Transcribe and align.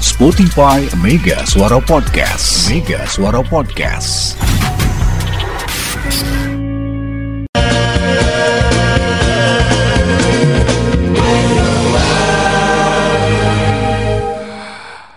Spotify 0.00 0.84
Mega 1.00 1.46
Suara 1.48 1.80
Podcast. 1.80 2.68
Mega 2.68 3.08
Suara 3.08 3.40
Podcast. 3.40 4.36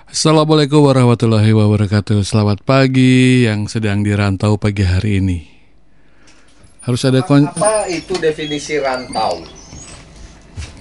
Assalamualaikum 0.09 0.83
warahmatullahi 0.83 1.51
wabarakatuh. 1.55 2.27
Selamat 2.27 2.59
pagi 2.67 3.47
yang 3.47 3.71
sedang 3.71 4.03
dirantau 4.03 4.59
pagi 4.59 4.83
hari 4.83 5.23
ini. 5.23 5.39
Harus 6.83 7.07
ada 7.07 7.23
kon 7.23 7.47
Apa 7.47 7.87
itu 7.87 8.17
definisi 8.19 8.75
rantau? 8.79 9.43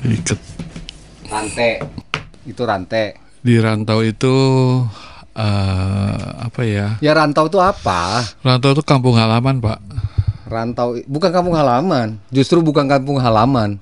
ikat 0.03 0.39
Rantai. 1.29 1.83
Itu 2.49 2.63
rantai. 2.65 3.28
Di 3.49 3.57
rantau 3.57 4.05
itu 4.05 4.37
eh, 5.33 6.21
apa 6.45 6.61
ya? 6.69 7.01
Ya 7.01 7.17
rantau 7.17 7.49
itu 7.49 7.57
apa? 7.57 8.21
Rantau 8.45 8.77
itu 8.77 8.85
kampung 8.85 9.17
halaman, 9.17 9.57
Pak. 9.57 9.81
Rantau 10.45 11.01
bukan 11.09 11.31
kampung 11.33 11.57
halaman. 11.57 12.21
Justru 12.29 12.61
bukan 12.61 12.85
kampung 12.85 13.17
halaman. 13.17 13.81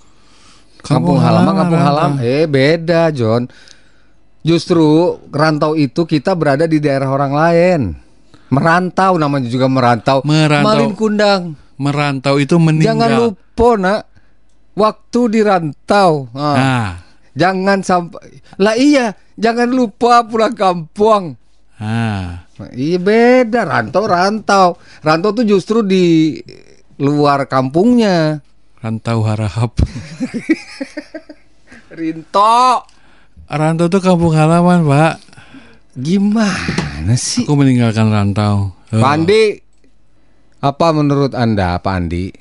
Kampung 0.87 1.19
Kampung, 1.19 1.19
halaman, 1.19 1.43
halaman, 1.51 1.59
kampung 1.67 1.83
halaman. 1.83 2.19
Eh 2.23 2.47
beda, 2.47 3.11
John. 3.11 3.51
Justru 4.47 5.19
rantau 5.35 5.75
itu 5.75 6.07
kita 6.07 6.39
berada 6.39 6.71
di 6.71 6.79
daerah 6.79 7.11
orang 7.11 7.35
lain. 7.35 7.81
Merantau 8.47 9.19
namanya 9.19 9.51
juga 9.51 9.67
merantau. 9.67 10.23
Merantau. 10.23 10.67
Malin 10.71 10.95
kundang. 10.95 11.43
Merantau 11.75 12.39
itu 12.39 12.55
meninggal. 12.63 12.95
Jangan 12.95 13.11
lupa, 13.19 13.69
Nak. 13.75 14.03
Waktu 14.79 15.21
di 15.35 15.41
rantau. 15.43 16.31
Ah. 16.31 16.55
Nah, 16.55 16.91
Jangan 17.37 17.85
sampai 17.85 18.41
Lah 18.57 18.75
iya, 18.81 19.13
jangan 19.37 19.69
lupa 19.69 20.25
pulang 20.25 20.53
kampung. 20.53 21.37
nah. 21.79 22.43
Nah, 22.57 22.73
Iya 22.73 22.97
beda 22.97 23.69
rantau 23.69 24.09
rantau 24.09 24.81
rantau 25.05 25.37
tuh 25.37 25.45
justru 25.45 25.85
di 25.85 26.41
luar 26.97 27.45
kampungnya 27.45 28.41
Rantau 28.81 29.21
harahap. 29.29 29.77
Rinto 31.93 32.81
Rantau 33.47 33.87
itu 33.87 33.99
kampung 34.01 34.33
halaman, 34.33 34.83
Pak. 34.83 35.15
gimana 35.97 37.15
sih 37.15 37.45
Aku 37.47 37.57
meninggalkan 37.57 38.09
rantau. 38.09 38.73
Oh. 38.91 39.01
Pak 39.01 39.13
Andi 39.13 39.43
apa 40.59 40.87
menurut 40.91 41.37
anda 41.37 41.77
Pak 41.77 41.95
Andi 41.95 42.33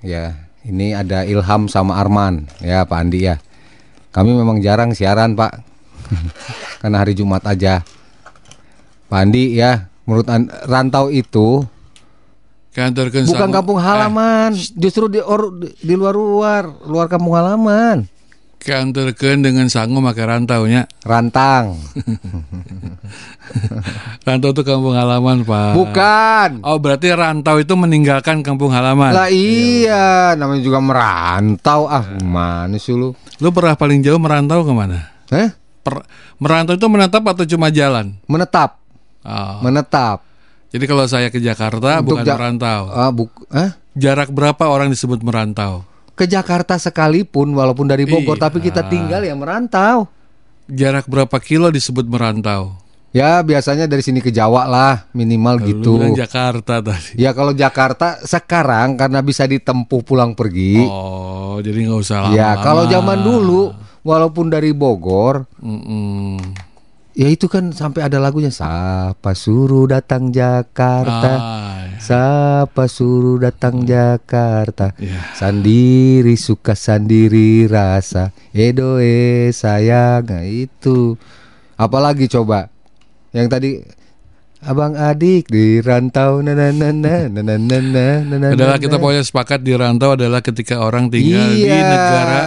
ya 0.00 0.38
ini 0.62 0.94
ada 0.94 1.26
Ilham 1.26 1.66
sama 1.66 1.98
Arman 1.98 2.46
ya 2.62 2.86
Pak 2.86 2.98
Andi 2.98 3.26
ya 3.26 3.36
kami 4.14 4.32
memang 4.32 4.62
jarang 4.62 4.94
siaran 4.94 5.34
Pak 5.34 5.67
karena 6.80 6.96
hari 7.00 7.12
Jumat 7.16 7.44
aja 7.44 7.84
Pak 9.08 9.18
Andi 9.18 9.56
ya 9.56 9.88
menurut 10.04 10.28
An- 10.28 10.52
rantau 10.68 11.12
itu 11.12 11.64
Kantorkan 12.68 13.26
bukan 13.26 13.50
kampung 13.50 13.78
halaman 13.82 14.54
justru 14.54 15.10
di 15.10 15.18
or, 15.18 15.50
di 15.60 15.98
luar 15.98 16.14
luar 16.14 16.64
luar 16.86 17.10
kampung 17.10 17.34
halaman 17.34 18.06
Eh, 18.58 18.74
kantorkan 18.74 19.38
dengan 19.40 19.70
sangu 19.70 20.02
maka 20.02 20.26
rantaunya. 20.26 20.90
Rantang. 21.06 21.78
Rantau 24.26 24.50
itu 24.50 24.62
kampung 24.66 24.98
halaman, 24.98 25.46
Pak. 25.46 25.72
Bukan. 25.78 26.50
Oh, 26.66 26.76
berarti 26.76 27.14
rantau 27.14 27.62
itu 27.62 27.72
meninggalkan 27.78 28.42
kampung 28.42 28.74
halaman. 28.74 29.14
Lah 29.14 29.30
iya, 29.30 30.34
namanya 30.36 30.60
juga 30.60 30.82
merantau. 30.82 31.88
Ah, 31.88 32.04
mana 32.20 32.76
sih 32.76 32.92
lu? 32.92 33.14
Lu 33.38 33.48
pernah 33.54 33.78
paling 33.78 34.04
jauh 34.04 34.20
merantau 34.20 34.66
ke 34.66 34.72
mana? 34.74 35.06
Eh? 35.32 35.48
Per- 35.88 36.04
merantau 36.36 36.74
itu 36.74 36.86
menetap 36.86 37.24
atau 37.24 37.44
cuma 37.44 37.68
jalan? 37.68 38.12
Menetap. 38.24 38.76
Oh. 39.24 39.58
Menetap. 39.60 40.22
Jadi 40.68 40.84
kalau 40.84 41.04
saya 41.04 41.28
ke 41.28 41.40
Jakarta 41.40 41.98
Untuk 41.98 42.20
bukan 42.20 42.24
Ja- 42.24 42.36
merantau. 42.36 42.80
Ah, 42.88 43.08
buk 43.08 43.32
eh? 43.50 43.72
Jarak 43.94 44.28
berapa 44.28 44.64
orang 44.64 44.88
disebut 44.88 45.18
merantau? 45.20 45.82
Ke 46.12 46.24
Jakarta 46.24 46.76
sekalipun 46.76 47.50
walaupun 47.50 47.86
dari 47.86 48.04
Bogor 48.04 48.36
Iya. 48.36 48.44
tapi 48.44 48.58
kita 48.60 48.84
tinggal 48.84 49.22
ya 49.22 49.32
merantau. 49.32 50.06
Jarak 50.68 51.08
berapa 51.08 51.40
kilo 51.40 51.72
disebut 51.72 52.04
merantau? 52.04 52.76
Ya 53.08 53.40
biasanya 53.40 53.88
dari 53.88 54.04
sini 54.04 54.20
ke 54.20 54.28
Jawa 54.28 54.68
lah 54.68 55.08
minimal 55.10 55.56
Lu 55.56 55.64
gitu. 55.64 55.92
Jakarta 56.12 56.84
tadi. 56.84 57.16
Ya 57.16 57.32
kalau 57.32 57.56
Jakarta 57.56 58.20
sekarang 58.20 59.00
karena 59.00 59.24
bisa 59.24 59.48
ditempuh 59.48 60.04
pulang 60.04 60.36
pergi. 60.36 60.84
Oh, 60.84 61.56
jadi 61.58 61.88
nggak 61.88 61.98
usah 61.98 62.18
lama. 62.28 62.36
ya 62.36 62.52
kalau 62.60 62.84
zaman 62.84 63.18
dulu 63.18 63.72
walaupun 64.08 64.48
dari 64.48 64.72
Bogor 64.72 65.44
Mm-mm. 65.60 66.40
Ya 67.12 67.26
itu 67.26 67.44
kan 67.44 67.74
sampai 67.74 68.06
ada 68.06 68.16
lagunya 68.16 68.48
Siapa 68.48 69.34
suruh 69.34 69.84
datang 69.84 70.30
Jakarta 70.30 71.32
Ah, 71.34 71.82
ya. 71.90 71.98
Siapa 71.98 72.86
suruh 72.86 73.36
datang 73.36 73.82
Jakarta 73.82 74.94
Ya. 74.96 75.18
Sandiri 75.34 76.38
suka 76.38 76.72
sandiri 76.72 77.66
rasa 77.66 78.30
Edoe 78.54 79.50
sayang 79.50 80.24
Nah 80.24 80.46
itu 80.46 81.18
Apalagi 81.74 82.30
coba 82.30 82.70
Yang 83.34 83.46
tadi 83.50 83.70
Abang 84.58 84.90
adik 84.92 85.46
di 85.46 85.78
rantau 85.78 86.42
na 86.42 86.50
na 86.50 86.74
na 86.74 86.90
na 86.90 87.30
na 87.30 87.42
na 87.46 87.54
na 87.54 87.78
na 87.78 88.04
na 88.20 88.36
na 88.36 88.46
Adalah 88.50 88.74
kita 88.76 88.98
pokoknya 88.98 89.22
sepakat 89.22 89.62
di 89.62 89.70
rantau 89.70 90.18
adalah 90.18 90.42
ketika 90.42 90.82
orang 90.82 91.06
tinggal 91.06 91.46
di 91.48 91.62
Iya. 91.62 91.78
negara 91.78 92.40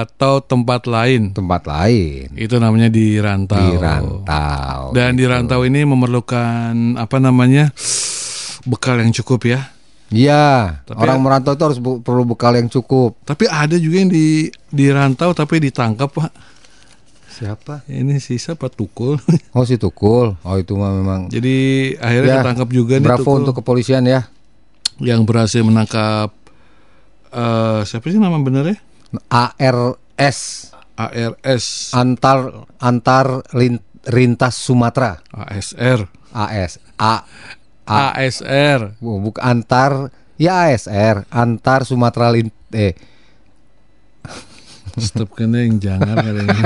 atau 0.00 0.40
tempat 0.40 0.88
lain. 0.88 1.28
Tempat 1.30 1.68
lain 1.68 2.32
Itu 2.32 2.56
namanya 2.56 2.88
di 2.88 3.20
rantau. 3.20 3.60
Di 3.60 3.76
rantau 3.76 4.80
Dan 4.90 5.12
di 5.12 5.24
rantau 5.24 5.60
ini 5.62 5.84
memerlukan 5.84 6.96
apa 6.96 7.16
namanya 7.18 7.68
bekal 8.64 8.96
yang 8.96 9.12
cukup 9.12 9.44
ya. 9.46 9.68
Iya 10.08 10.80
Tapi- 10.82 10.96
Orang 10.98 11.20
merantau 11.20 11.52
itu 11.52 11.62
harus 11.62 11.76
bu- 11.76 12.00
perlu 12.00 12.24
bekal 12.24 12.56
yang 12.56 12.72
cukup 12.72 13.20
Tapi 13.22 13.44
ada 13.44 13.76
juga 13.76 13.96
yang 13.98 14.08
di 14.08 14.48
di 14.48 14.86
rantau 14.88 15.30
tapi 15.30 15.60
ditangkap 15.60 16.08
pak. 16.08 16.32
Siapa? 17.38 17.86
Ini 17.86 18.18
si 18.18 18.34
siapa 18.34 18.66
Tukul. 18.68 19.14
Oh 19.54 19.62
si 19.62 19.76
Tukul. 19.76 20.34
Oh 20.36 20.56
itu 20.56 20.74
mah 20.74 20.90
memang. 20.90 21.20
Jadi 21.28 21.56
akhirnya 21.96 22.28
Ya, 22.28 22.38
ketangkap 22.42 22.68
juga 22.68 22.94
nih 22.96 23.06
Bravo 23.06 23.20
Tukul 23.22 23.36
untuk 23.40 23.54
kepolisian 23.56 24.04
ya. 24.04 24.26
yang 24.98 25.22
berhasil 25.22 25.62
menangkap 25.62 26.34
eh 27.30 27.80
siapa 27.84 28.04
sih 28.04 28.18
nama 28.18 28.34
benernya? 28.36 28.74
ARS 29.28 30.72
ARS 30.92 31.64
antar 31.92 32.38
antar 32.76 33.26
lin- 33.52 33.78
rintas 34.04 34.58
Sumatera. 34.58 35.22
ASR 35.30 36.02
AS 36.28 36.82
A 36.96 37.22
A 37.84 38.10
ASR 38.12 38.98
bu- 38.98 39.22
bukan 39.22 39.38
antar 39.40 40.10
ya 40.34 40.66
ASR 40.66 41.24
antar 41.28 41.84
Sumatera 41.84 42.28
lin 42.28 42.50
eh 42.70 42.98
Stop 45.00 45.34
kena 45.34 45.62
yang 45.64 45.78
jangan 45.78 46.16
kali 46.18 46.42
ini. 46.44 46.62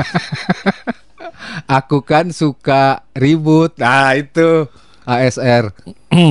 aku 1.78 2.02
kan 2.02 2.32
suka 2.32 3.06
ribut. 3.12 3.76
Nah 3.78 4.16
itu 4.16 4.66
ASR. 5.04 5.72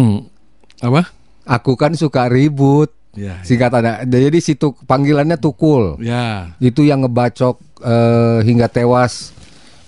apa? 0.87 1.01
Aku 1.45 1.73
kan 1.79 1.93
suka 1.95 2.27
ribut. 2.27 2.91
Ya, 3.11 3.43
Singkatannya. 3.43 4.07
Jadi 4.07 4.39
situ 4.39 4.71
panggilannya 4.87 5.35
Tukul. 5.35 5.99
ya. 5.99 6.55
itu 6.63 6.87
yang 6.87 7.03
ngebacok 7.03 7.59
eh, 7.83 8.39
hingga 8.47 8.71
tewas 8.71 9.35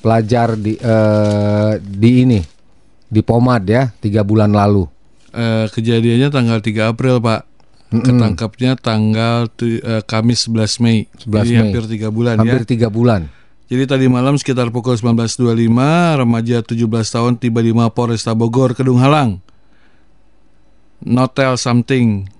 pelajar 0.04 0.60
di 0.60 0.76
eh, 0.76 1.80
di 1.80 2.28
ini 2.28 2.44
di 3.08 3.22
Pomad 3.24 3.64
ya 3.64 3.88
tiga 4.04 4.28
bulan 4.28 4.52
lalu 4.52 4.84
Eh, 5.34 5.66
kejadiannya 5.74 6.30
tanggal 6.30 6.62
3 6.62 6.94
April, 6.94 7.18
Pak. 7.18 7.53
Ketangkapnya 7.96 8.72
tanggal 8.74 9.46
eh, 9.60 10.02
Kamis 10.02 10.48
11 10.48 10.80
Mei. 10.80 11.06
11 11.20 11.30
Jadi 11.30 11.50
Mei. 11.50 11.60
hampir 11.62 11.84
tiga 11.88 12.10
bulan 12.10 12.36
hampir 12.36 12.62
ya. 12.62 12.68
tiga 12.68 12.88
bulan 12.88 13.30
Jadi 13.66 13.84
tadi 13.86 14.06
malam 14.06 14.34
sekitar 14.34 14.70
pukul 14.70 14.94
19.25 14.94 15.40
remaja 16.16 16.58
17 16.60 16.76
tahun 16.86 17.34
tiba 17.36 17.60
di 17.60 17.72
Mapolresta 17.72 18.32
Bogor, 18.32 18.74
Kedung 18.74 18.98
Halang. 18.98 19.42
Not 21.00 21.34
tell 21.34 21.56
something, 21.56 22.32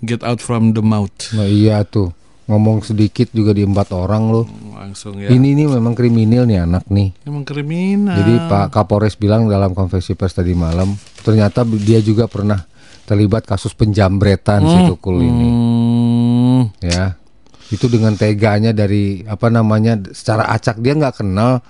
get 0.00 0.22
out 0.22 0.38
from 0.38 0.72
the 0.72 0.80
mouth. 0.80 1.12
nah 1.32 1.44
iya 1.44 1.82
tuh 1.82 2.12
ngomong 2.46 2.80
sedikit 2.80 3.26
juga 3.30 3.50
diembat 3.50 3.90
orang 3.90 4.30
loh 4.30 4.46
Langsung 4.70 5.18
ya. 5.18 5.26
ini 5.28 5.52
nih 5.52 5.66
memang 5.68 5.92
kriminal 5.92 6.46
nih 6.46 6.62
anak 6.62 6.86
nih 6.86 7.10
Emang 7.24 7.42
kriminal. 7.42 8.14
jadi 8.14 8.46
Pak 8.46 8.70
Kapolres 8.70 9.14
bilang 9.14 9.50
dalam 9.50 9.72
konversi 9.72 10.14
pers 10.14 10.30
tadi 10.32 10.54
malam 10.54 10.94
ternyata 11.20 11.60
dia 11.66 11.98
juga 11.98 12.24
pernah 12.24 12.62
terlibat 13.06 13.46
kasus 13.46 13.72
penjambretan 13.72 14.66
si 14.66 14.78
Tukul 14.90 15.22
ini. 15.22 15.48
Hmm, 15.48 16.62
ya. 16.82 17.14
Itu 17.70 17.86
dengan 17.86 18.18
teganya 18.18 18.74
dari 18.74 19.22
apa 19.26 19.46
namanya 19.50 19.98
secara 20.10 20.50
acak 20.50 20.82
dia 20.82 20.98
nggak 20.98 21.22
kenal 21.22 21.62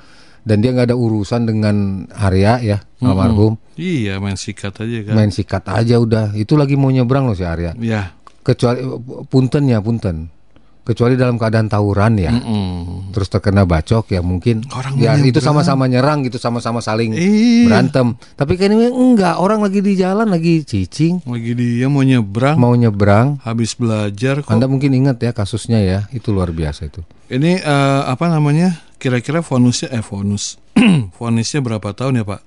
dan 0.45 0.61
dia 0.65 0.73
nggak 0.73 0.93
ada 0.93 0.97
urusan 0.97 1.45
dengan 1.45 2.07
Arya 2.13 2.61
ya 2.65 2.79
almarhum. 3.05 3.61
Iya 3.77 4.17
main 4.21 4.41
sikat 4.41 4.81
aja 4.81 4.99
kan. 5.05 5.15
main 5.17 5.33
sikat 5.33 5.65
aja 5.69 6.01
udah. 6.01 6.33
Itu 6.33 6.57
lagi 6.57 6.77
mau 6.81 6.89
nyebrang 6.89 7.29
loh 7.29 7.37
si 7.37 7.45
Arya. 7.45 7.77
Ya. 7.79 8.17
kecuali 8.47 8.79
punten 9.27 9.67
ya 9.67 9.83
punten 9.83 10.31
kecuali 10.87 11.19
dalam 11.19 11.35
keadaan 11.35 11.67
tawuran 11.67 12.15
ya. 12.15 12.31
Mm-mm. 12.31 13.11
Terus 13.11 13.27
terkena 13.27 13.67
bacok 13.67 14.07
ya 14.09 14.23
mungkin 14.23 14.63
Orang 14.71 14.95
ya 14.97 15.19
itu 15.19 15.43
sama-sama 15.43 15.85
nyerang 15.85 16.23
gitu 16.23 16.39
sama-sama 16.39 16.79
saling 16.79 17.11
Iya. 17.13 17.67
berantem. 17.67 18.15
Tapi 18.39 18.55
kan 18.55 18.71
ini 18.71 18.87
enggak, 18.87 19.37
orang 19.37 19.59
lagi 19.59 19.83
di 19.83 19.99
jalan 19.99 20.31
lagi 20.31 20.63
cicing 20.63 21.27
Lagi 21.27 21.53
dia 21.53 21.91
mau 21.91 22.01
nyebrang, 22.01 22.55
mau 22.55 22.71
nyebrang. 22.73 23.43
habis 23.43 23.75
belajar 23.75 24.41
kok. 24.41 24.49
Anda 24.49 24.71
mungkin 24.71 24.95
ingat 24.95 25.19
ya 25.19 25.35
kasusnya 25.35 25.83
ya, 25.83 25.99
itu 26.15 26.31
luar 26.31 26.55
biasa 26.55 26.87
itu. 26.87 27.03
Ini 27.27 27.59
eh, 27.59 28.03
apa 28.07 28.31
namanya? 28.31 28.79
Kira-kira 28.97 29.43
fonusnya 29.43 29.91
eh 29.91 30.01
fonus. 30.01 30.63
Fonisnya 31.19 31.59
berapa 31.67 31.91
tahun 31.91 32.23
ya, 32.23 32.25
Pak? 32.25 32.41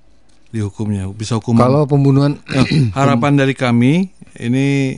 Dihukumnya. 0.50 1.06
Bisa 1.12 1.36
hukuman. 1.38 1.59
Kalau 1.62 1.83
pembunuhan 1.86 2.39
Eh, 2.47 2.89
harapan 2.95 3.36
dari 3.44 3.53
kami 3.53 4.07
ini 4.39 4.95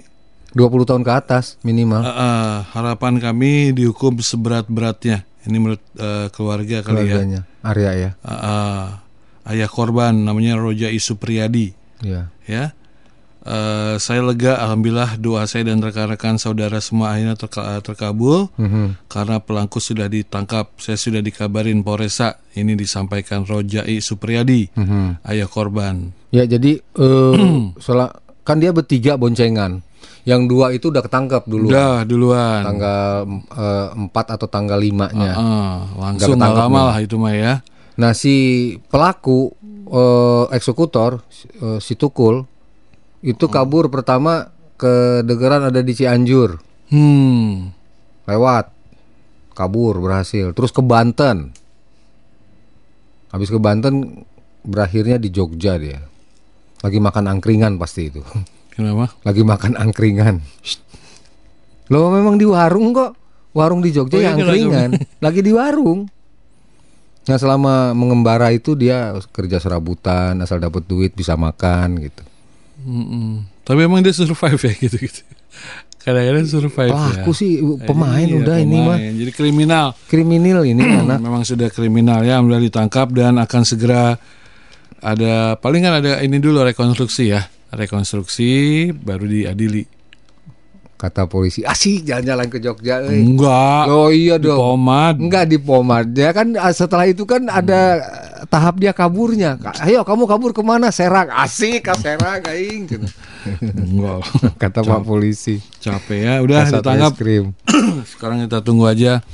20 0.51 0.83
tahun 0.83 1.01
ke 1.01 1.11
atas 1.11 1.55
minimal 1.61 2.01
eh, 2.01 2.57
harapan 2.69 3.17
kami 3.17 3.71
dihukum 3.71 4.19
seberat-beratnya. 4.19 5.23
Ini 5.41 5.57
menurut 5.57 5.81
eh, 5.95 6.27
keluarga 6.29 6.81
kali 6.81 7.07
ya. 7.07 7.15
keluarganya. 7.17 7.41
Arya 7.61 7.91
ya. 7.93 8.09
Eh, 8.17 8.31
eh, 8.31 8.85
ayah 9.49 9.67
korban 9.67 10.13
namanya 10.13 10.55
Roja 10.55 10.87
Isupriyadi 10.87 11.73
Ya. 12.01 12.29
ya. 12.43 12.75
Eh, 13.41 13.95
saya 13.97 14.21
lega 14.21 14.53
alhamdulillah 14.55 15.17
doa 15.17 15.49
saya 15.49 15.65
dan 15.65 15.81
rekan-rekan 15.81 16.37
saudara 16.37 16.77
semua 16.77 17.09
akhirnya 17.11 17.33
terka- 17.33 17.81
terkabul 17.81 18.53
Mhm. 18.53 19.07
karena 19.07 19.41
pelaku 19.41 19.81
sudah 19.81 20.05
ditangkap. 20.05 20.69
Saya 20.77 20.93
sudah 20.93 21.19
dikabarin 21.19 21.81
Polresa. 21.81 22.37
Ini 22.51 22.75
disampaikan 22.75 23.41
Rojai 23.41 23.97
Supriyadi, 23.97 24.69
Mhm. 24.71 25.25
ayah 25.25 25.47
korban. 25.47 26.13
Ya 26.29 26.45
jadi 26.45 26.77
eh 26.77 27.33
soal- 27.81 28.13
kan 28.41 28.57
dia 28.57 28.69
bertiga 28.69 29.15
boncengan. 29.15 29.81
Yang 30.21 30.41
dua 30.49 30.65
itu 30.69 30.93
udah 30.93 31.01
ketangkap 31.01 31.43
dulu. 31.49 31.73
Udah 31.73 32.05
duluan. 32.05 32.61
Tanggal 32.61 33.01
eh, 33.57 33.89
4 34.13 34.35
atau 34.37 34.47
tanggal 34.47 34.77
5-nya. 34.77 35.33
Ah, 35.33 35.77
langsung 35.97 36.37
Nggak 36.37 36.37
nggak 36.37 36.37
ketangkep 36.37 36.63
lama 36.69 36.81
lah 36.93 36.97
itu 37.01 37.15
mah 37.17 37.33
ya. 37.33 37.53
Nah, 37.97 38.11
si 38.13 38.35
pelaku 38.89 39.49
eh, 39.89 40.45
eksekutor 40.53 41.25
eh, 41.57 41.79
si 41.81 41.97
Tukul 41.97 42.45
itu 43.21 43.45
kabur 43.49 43.89
pertama 43.89 44.49
ke 44.77 45.25
Degeran 45.25 45.69
ada 45.69 45.81
di 45.81 45.93
Cianjur. 45.93 46.57
Hmm. 46.93 47.73
Lewat. 48.29 48.73
Kabur 49.57 50.01
berhasil. 50.01 50.53
Terus 50.53 50.71
ke 50.73 50.81
Banten. 50.81 51.53
Habis 53.33 53.49
ke 53.49 53.59
Banten 53.61 54.25
berakhirnya 54.61 55.17
di 55.17 55.29
Jogja 55.33 55.77
dia. 55.77 56.01
Lagi 56.81 56.97
makan 56.97 57.25
angkringan 57.29 57.77
pasti 57.77 58.09
itu. 58.09 58.21
Kenapa? 58.71 59.11
Lagi 59.21 59.43
makan 59.43 59.75
angkringan. 59.75 60.39
Loh 61.91 62.07
memang 62.09 62.39
di 62.39 62.47
warung 62.47 62.95
kok. 62.95 63.19
Warung 63.51 63.83
di 63.83 63.91
Jogja 63.91 64.15
Oh, 64.15 64.21
ya 64.23 64.31
iya, 64.31 64.31
angkringan. 64.33 64.89
Lagi 65.25 65.43
di 65.43 65.51
warung. 65.51 66.07
Nah 67.27 67.37
selama 67.37 67.91
mengembara 67.91 68.49
itu 68.49 68.73
dia 68.73 69.11
kerja 69.29 69.59
serabutan, 69.59 70.39
asal 70.39 70.57
dapat 70.57 70.87
duit 70.87 71.11
bisa 71.11 71.35
makan 71.35 71.99
gitu. 71.99 72.23
Mm-mm. 72.81 73.45
Tapi 73.61 73.79
emang 73.85 74.01
dia 74.01 74.15
survive 74.15 74.57
ya 74.57 74.73
gitu-gitu. 74.87 75.21
Kadang-kadang 76.01 76.47
survive 76.49 76.89
ya. 76.89 76.97
Pelaku 76.97 77.31
sih 77.35 77.61
pemain 77.85 78.25
Iya, 78.25 78.39
udah 78.41 78.55
ini 78.57 78.77
mah. 78.81 78.97
Jadi 78.97 79.31
kriminal. 79.35 79.93
kriminal 80.09 80.65
ini 80.65 80.81
anak. 81.05 81.21
Memang 81.21 81.45
sudah 81.45 81.69
kriminal 81.69 82.25
ya, 82.25 82.41
sudah 82.41 82.57
ditangkap 82.57 83.13
dan 83.13 83.37
akan 83.37 83.61
segera 83.67 84.17
ada 85.01 85.57
paling 85.61 85.81
kan 85.85 85.93
ada 86.01 86.23
ini 86.25 86.41
dulu 86.41 86.65
rekonstruksi 86.65 87.35
ya. 87.35 87.45
Rekonstruksi 87.71 88.49
baru 88.91 89.25
diadili. 89.25 89.87
Kata 90.93 91.25
polisi, 91.25 91.65
asik 91.65 92.05
jalan-jalan 92.05 92.45
ke 92.45 92.61
Jogja. 92.61 93.01
euy." 93.01 93.25
Enggak. 93.25 93.89
Oh 93.89 94.13
iya 94.13 94.37
dong. 94.37 94.53
Pomad. 94.77 95.17
Enggak 95.17 95.49
di 95.49 95.57
pomad. 95.57 96.05
Dia 96.13 96.29
kan 96.29 96.53
ah, 96.53 96.69
setelah 96.69 97.09
itu 97.09 97.25
kan 97.25 97.49
ada 97.49 97.97
eh, 97.97 98.45
tahap 98.45 98.77
dia 98.77 98.93
kaburnya. 98.93 99.57
Ka- 99.57 99.81
Ayo 99.81 100.05
kamu 100.05 100.29
kabur 100.29 100.53
ke 100.53 100.61
mana? 100.61 100.93
Serang. 100.93 101.25
Asik 101.33 101.89
ke 101.89 101.93
Serang 101.97 102.45
aing. 102.45 102.85
Gitu. 102.85 103.07
Enggak. 103.65 104.29
Kata 104.61 104.85
Pak 104.85 105.01
polisi. 105.01 105.57
Capek 105.81 106.19
ya. 106.21 106.33
Udah 106.37 106.69
ditangkap. 106.69 107.17
Sekarang 108.13 108.45
kita 108.45 108.61
tunggu 108.61 108.85
aja 108.85 109.25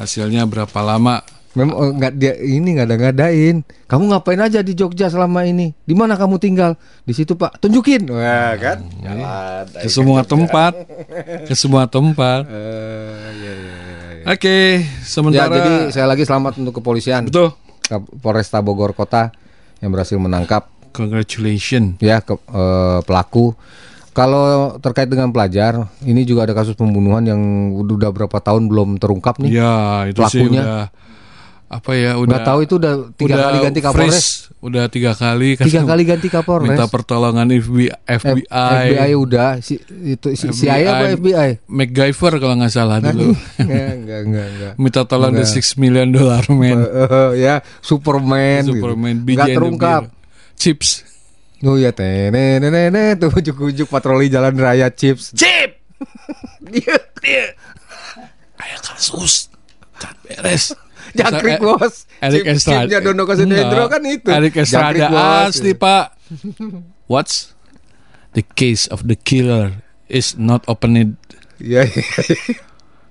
hasilnya 0.00 0.48
berapa 0.48 0.80
lama. 0.80 1.20
Memang 1.50 1.74
oh, 1.74 1.90
nggak 1.90 2.12
dia 2.14 2.38
ini 2.38 2.78
nggak 2.78 2.86
ada 2.86 2.96
ngadain. 2.96 3.66
Kamu 3.90 4.06
ngapain 4.06 4.38
aja 4.38 4.62
di 4.62 4.70
Jogja 4.70 5.10
selama 5.10 5.42
ini? 5.42 5.74
Di 5.82 5.98
mana 5.98 6.14
kamu 6.14 6.38
tinggal? 6.38 6.78
Di 7.02 7.10
situ 7.10 7.34
Pak. 7.34 7.58
Tunjukin. 7.58 8.06
Wah 8.06 8.54
kan. 8.54 8.86
Jalan. 9.02 9.66
Ke 9.74 9.88
semua 9.90 10.22
tempat. 10.22 10.78
Ke 11.50 11.54
semua 11.58 11.90
tempat. 11.90 12.46
Eh, 12.46 12.54
ya, 12.54 13.50
ya, 13.50 13.52
ya, 13.52 13.74
ya. 14.22 14.24
Oke, 14.30 14.56
Ya, 14.78 15.02
sementara 15.02 15.50
jadi 15.50 15.74
saya 15.90 16.06
lagi 16.06 16.22
selamat 16.22 16.62
untuk 16.62 16.78
kepolisian. 16.78 17.26
betul. 17.26 17.50
Polresta 18.22 18.62
Bogor 18.62 18.94
Kota 18.94 19.34
yang 19.82 19.90
berhasil 19.90 20.14
menangkap 20.14 20.70
Congratulations. 20.94 21.98
ya 21.98 22.22
ke, 22.22 22.38
eh, 22.38 23.00
pelaku. 23.02 23.58
Kalau 24.10 24.78
terkait 24.78 25.06
dengan 25.06 25.30
pelajar, 25.30 25.86
ini 26.02 26.22
juga 26.22 26.46
ada 26.46 26.54
kasus 26.54 26.74
pembunuhan 26.74 27.22
yang 27.22 27.40
udah 27.74 28.10
berapa 28.10 28.38
tahun 28.38 28.66
belum 28.66 28.98
terungkap 28.98 29.38
nih. 29.38 29.50
Ya, 29.50 29.74
itu 30.06 30.18
sih 30.28 30.46
Pelakunya. 30.46 30.62
udah 30.62 30.82
apa 31.70 31.94
ya 31.94 32.18
udah 32.18 32.34
Nggak 32.34 32.48
tahu 32.50 32.58
itu 32.66 32.74
udah 32.82 32.94
tiga 33.14 33.30
udah 33.30 33.44
kali 33.46 33.58
ganti 33.62 33.80
Kapolres. 33.80 34.10
freeze, 34.10 34.30
udah 34.58 34.84
tiga 34.90 35.12
kali 35.14 35.48
kan 35.54 35.64
Tiga 35.70 35.82
kali 35.86 36.02
ganti 36.02 36.26
Kapolres. 36.26 36.66
minta 36.66 36.86
pertolongan 36.90 37.46
FBI, 37.46 37.88
FBI, 38.02 38.46
FBI 38.50 39.10
udah 39.14 39.48
si 39.62 39.78
itu 40.02 40.34
si, 40.34 40.50
CIA 40.50 40.90
apa 40.90 41.04
FBI? 41.14 41.70
MacGyver 41.70 42.42
kalau 42.42 42.58
nggak 42.58 42.74
salah 42.74 42.98
dulu 42.98 43.30
enggak, 43.62 43.94
enggak, 43.94 44.20
enggak, 44.26 44.46
enggak. 44.50 44.72
minta 44.82 45.06
tolong 45.06 45.30
the 45.30 45.46
six 45.46 45.78
million 45.78 46.10
dollar 46.10 46.42
man 46.50 46.82
Eh, 46.82 47.38
ya, 47.38 47.62
Superman, 47.78 48.66
gitu. 48.66 48.82
Superman 48.82 49.22
Nggak 49.22 49.30
and 49.30 49.46
the 49.46 49.54
terungkap. 49.54 50.02
Chips 50.58 51.06
Oh 51.60 51.76
ya, 51.76 51.92
tene, 51.94 52.56
nene, 52.58 53.14
tuh 53.14 53.30
ujuk-ujuk 53.30 53.86
patroli 53.86 54.26
jalan 54.26 54.56
raya 54.56 54.88
chips. 54.90 55.36
chip 55.36 55.76
dia 56.72 56.96
dia 57.20 57.52
kayak 58.56 58.80
kasus 58.80 59.52
beres 60.24 60.72
Jangkrik 61.12 61.58
Sa- 61.58 61.62
bos. 61.62 61.94
Erik 62.20 62.44
Estrada 62.46 62.84
chipnya 62.86 62.98
Dono 63.00 63.22
Kasendendro 63.24 63.84
Enggak. 63.86 63.90
kan 63.90 64.02
itu. 64.06 64.28
Erik 64.30 64.54
Estrada 64.56 65.06
asli 65.46 65.72
pak 65.72 66.14
what's 67.06 67.54
the 68.32 68.44
case 68.54 68.86
of 68.86 69.10
the 69.10 69.16
killer 69.16 69.82
is 70.06 70.38
not 70.38 70.62
opened 70.66 71.18
Iya, 71.60 71.84
iya. 71.84 72.04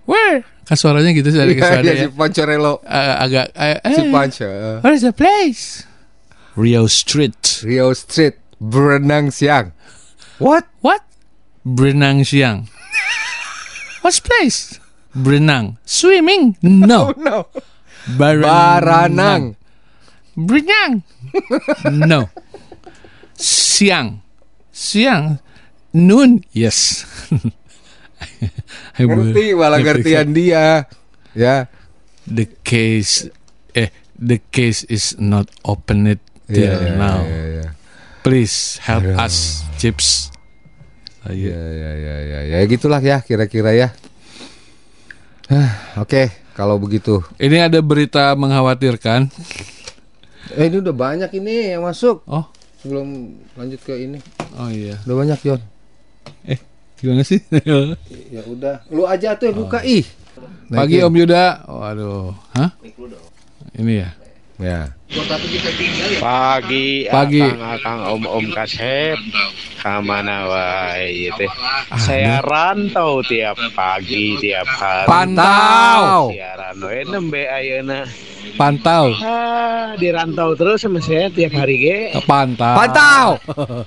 where 0.07 0.41
kan 0.65 0.73
suaranya 0.73 1.11
gitu 1.11 1.29
sih 1.29 1.37
Erik 1.37 1.59
Iya, 1.59 1.65
Estrada 1.65 1.85
iya, 1.85 1.93
ya 1.93 2.05
si 2.05 2.13
Pancorello. 2.13 2.73
Eh, 2.81 3.15
agak 3.19 3.45
eh, 3.53 3.77
Si 3.89 4.01
eh, 4.01 4.09
Pancho. 4.09 4.47
eh. 4.47 4.77
Where 4.81 4.93
is 4.93 5.01
the 5.01 5.13
place? 5.13 5.83
Rio 6.53 6.85
Street. 6.85 7.63
Rio 7.63 7.93
Street, 7.93 8.35
berenang 8.57 9.29
siang. 9.29 9.71
What? 10.37 10.67
What? 10.81 11.03
Berenang 11.63 12.21
siang. 12.23 12.67
What's 14.01 14.19
place? 14.19 14.79
Berenang. 15.11 15.77
Swimming? 15.83 16.55
No. 16.61 17.11
No. 17.19 17.47
Baranang. 18.15 18.43
Baranang. 18.47 19.43
Berenang. 20.37 20.93
No. 22.09 22.29
Siang. 23.35 24.23
Siang. 24.71 25.39
Noon. 25.91 26.43
Yes. 26.55 27.03
Ngerti, 28.99 29.55
malah 29.55 29.79
ngertian 29.79 30.31
dia. 30.35 30.85
Ya. 31.35 31.67
The 32.27 32.45
case. 32.61 33.31
Eh, 33.73 33.89
the 34.15 34.39
case 34.51 34.83
is 34.91 35.15
not 35.17 35.47
opened 35.63 36.19
till 36.51 36.67
Iya, 36.67 36.73
iya, 36.83 36.93
now. 36.99 37.19
iya, 37.23 37.43
iya. 37.47 37.67
Please 38.19 38.77
help 38.83 39.07
us, 39.15 39.63
Chips. 39.79 40.29
Saya 41.23 41.35
Ya, 41.35 41.55
ya, 41.55 41.91
ya, 41.95 42.15
ya, 42.19 42.39
ya, 42.51 42.57
gitulah 42.67 42.99
ya 42.99 43.23
kira-kira 43.23 43.71
ya. 43.75 43.89
Oke, 46.03 46.29
kalau 46.59 46.75
begitu. 46.75 47.23
Ini 47.39 47.71
ada 47.71 47.79
berita 47.79 48.35
mengkhawatirkan. 48.35 49.31
Eh, 50.59 50.67
ini 50.67 50.83
udah 50.83 50.91
banyak 50.91 51.31
ini 51.39 51.71
yang 51.71 51.87
masuk. 51.87 52.19
Oh, 52.27 52.51
Sebelum 52.83 53.31
lanjut 53.55 53.79
ke 53.83 53.95
ini, 53.95 54.19
oh 54.55 54.67
iya. 54.71 54.99
udah 55.07 55.15
banyak 55.15 55.39
Yon. 55.47 55.61
Eh, 56.47 56.59
gimana 56.99 57.23
sih? 57.23 57.39
Ya 58.35 58.43
udah, 58.43 58.83
lu 58.91 59.07
aja 59.07 59.39
tuh 59.39 59.51
yang 59.51 59.63
buka 59.63 59.83
ih. 59.87 60.03
Pagi 60.71 60.99
Om 60.99 61.15
Yuda. 61.15 61.63
Waduh, 61.67 62.35
hah? 62.55 62.71
Ini 63.75 63.93
ya. 64.03 64.09
Ya. 64.59 64.91
Pagi, 66.19 67.07
Pagi. 67.07 67.39
Akang, 67.47 68.03
Om 68.11 68.23
Om 68.27 68.45
Kasep, 68.51 69.15
kamana 69.79 70.51
wae 70.51 71.07
ieu 71.15 71.31
teh. 71.39 71.47
Saya 71.95 72.43
rantau 72.43 73.23
tiap 73.23 73.55
pagi, 73.71 74.35
tiap 74.43 74.67
hari. 74.67 75.07
Pantau. 75.07 76.35
Siaran 76.35 76.75
we 76.75 76.99
nembe 77.07 77.41
ayeuna. 77.47 78.03
Pantau. 78.59 79.15
Ah, 79.23 79.95
dirantau 79.95 80.51
terus 80.59 80.83
sama 80.83 80.99
saya 80.99 81.31
tiap 81.31 81.55
hari 81.55 81.79
ge. 81.79 81.99
Pantau. 82.27 82.75
Pantau. 82.75 83.27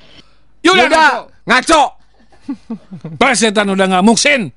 Yuda, 0.64 0.88
Yuda, 0.88 1.06
ngaco. 1.52 1.82
Plesetan 3.20 3.68
udah 3.68 3.86
nggak 3.92 4.06
muksin. 4.08 4.48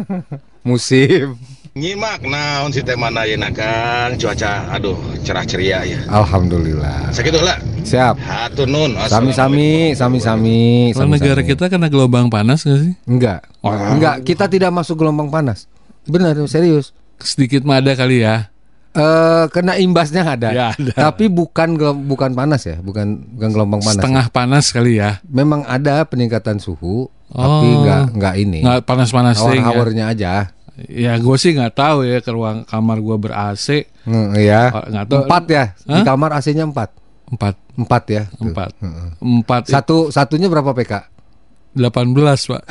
musim. 0.66 1.36
Nyimak 1.72 2.20
naon 2.28 2.68
si 2.68 2.84
teh 2.84 2.92
mana 2.92 3.24
ya 3.24 3.40
Kang 3.48 4.20
cuaca 4.20 4.76
aduh 4.76 4.92
cerah 5.24 5.40
ceria 5.40 5.80
ya. 5.88 6.04
Alhamdulillah. 6.04 7.08
Sakitu 7.08 7.40
lah. 7.40 7.56
Siap. 7.80 8.20
Hatur 8.20 8.68
nun. 8.68 8.92
Sami-sami, 9.08 9.96
sami-sami. 9.96 10.92
Kalau 10.92 11.08
sami-sami. 11.08 11.12
negara 11.16 11.40
kita 11.40 11.72
kena 11.72 11.88
gelombang 11.88 12.28
panas 12.28 12.68
gak 12.68 12.76
sih? 12.76 12.92
enggak. 13.08 13.48
Enggak, 13.64 14.20
kita 14.20 14.52
tidak 14.52 14.68
masuk 14.68 15.00
gelombang 15.00 15.32
panas. 15.32 15.64
Benar, 16.04 16.36
serius. 16.44 16.92
Sedikit 17.24 17.64
mah 17.64 17.80
ada 17.80 17.96
kali 17.96 18.20
ya. 18.20 18.52
Eh 18.92 19.44
kena 19.48 19.80
imbasnya 19.80 20.28
ada. 20.28 20.52
Ya, 20.52 20.76
ada. 20.76 21.08
Tapi 21.08 21.32
bukan 21.32 21.80
bukan 22.04 22.36
panas 22.36 22.68
ya, 22.68 22.76
bukan 22.84 23.16
bukan 23.32 23.48
gelombang 23.48 23.80
panas. 23.80 23.96
Setengah 23.96 24.26
panas 24.28 24.64
kali 24.68 25.00
ya. 25.00 25.24
Memang 25.24 25.64
ada 25.64 26.04
peningkatan 26.04 26.60
suhu, 26.60 27.08
tapi 27.32 27.64
Oh. 27.72 27.80
enggak 27.80 28.02
enggak 28.12 28.34
ini. 28.36 28.60
Nggak 28.60 28.84
panas-panas 28.84 29.40
ya. 29.40 29.48
Hour-hournya 29.48 30.04
aja. 30.12 30.32
Ya 30.82 31.14
gue 31.14 31.36
sih 31.36 31.52
nggak 31.52 31.74
tahu 31.74 32.02
ya 32.02 32.18
ke 32.18 32.28
ruang 32.28 32.64
kamar 32.64 32.96
gue 32.98 33.16
ber 33.18 33.32
AC 33.32 33.84
Hmm, 34.02 34.34
iya. 34.34 34.72
Nggak 34.72 35.04
tahu. 35.06 35.20
Empat 35.22 35.44
ya. 35.46 35.64
Di 35.78 35.92
Hah? 35.92 36.04
kamar 36.04 36.30
AC-nya 36.34 36.64
empat. 36.64 36.90
empat 37.28 37.54
Empat 37.72 38.02
ya. 38.06 38.22
Empat 38.36 38.70
empat 39.18 39.62
i- 39.64 39.70
Satu 39.70 40.08
satunya 40.08 40.46
berapa 40.46 40.72
PK? 40.72 40.92
18 41.72 42.12
pak. 42.46 42.62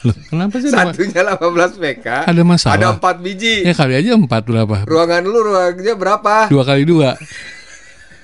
Loh, 0.00 0.14
kenapa 0.24 0.54
sih 0.56 0.70
Satunya 0.70 1.22
18 1.26 1.42
PK. 1.74 2.06
ada 2.22 2.42
masalah? 2.42 2.74
Ada 2.74 2.86
empat 2.92 3.16
biji. 3.18 3.62
Ya 3.62 3.72
kali 3.72 3.94
aja 3.96 4.14
empat 4.14 4.42
berapa? 4.44 4.82
Ruangan 4.84 5.22
lu 5.24 5.40
ruangnya 5.42 5.94
berapa? 5.94 6.46
Dua 6.46 6.62
kali 6.62 6.82
dua. 6.84 7.18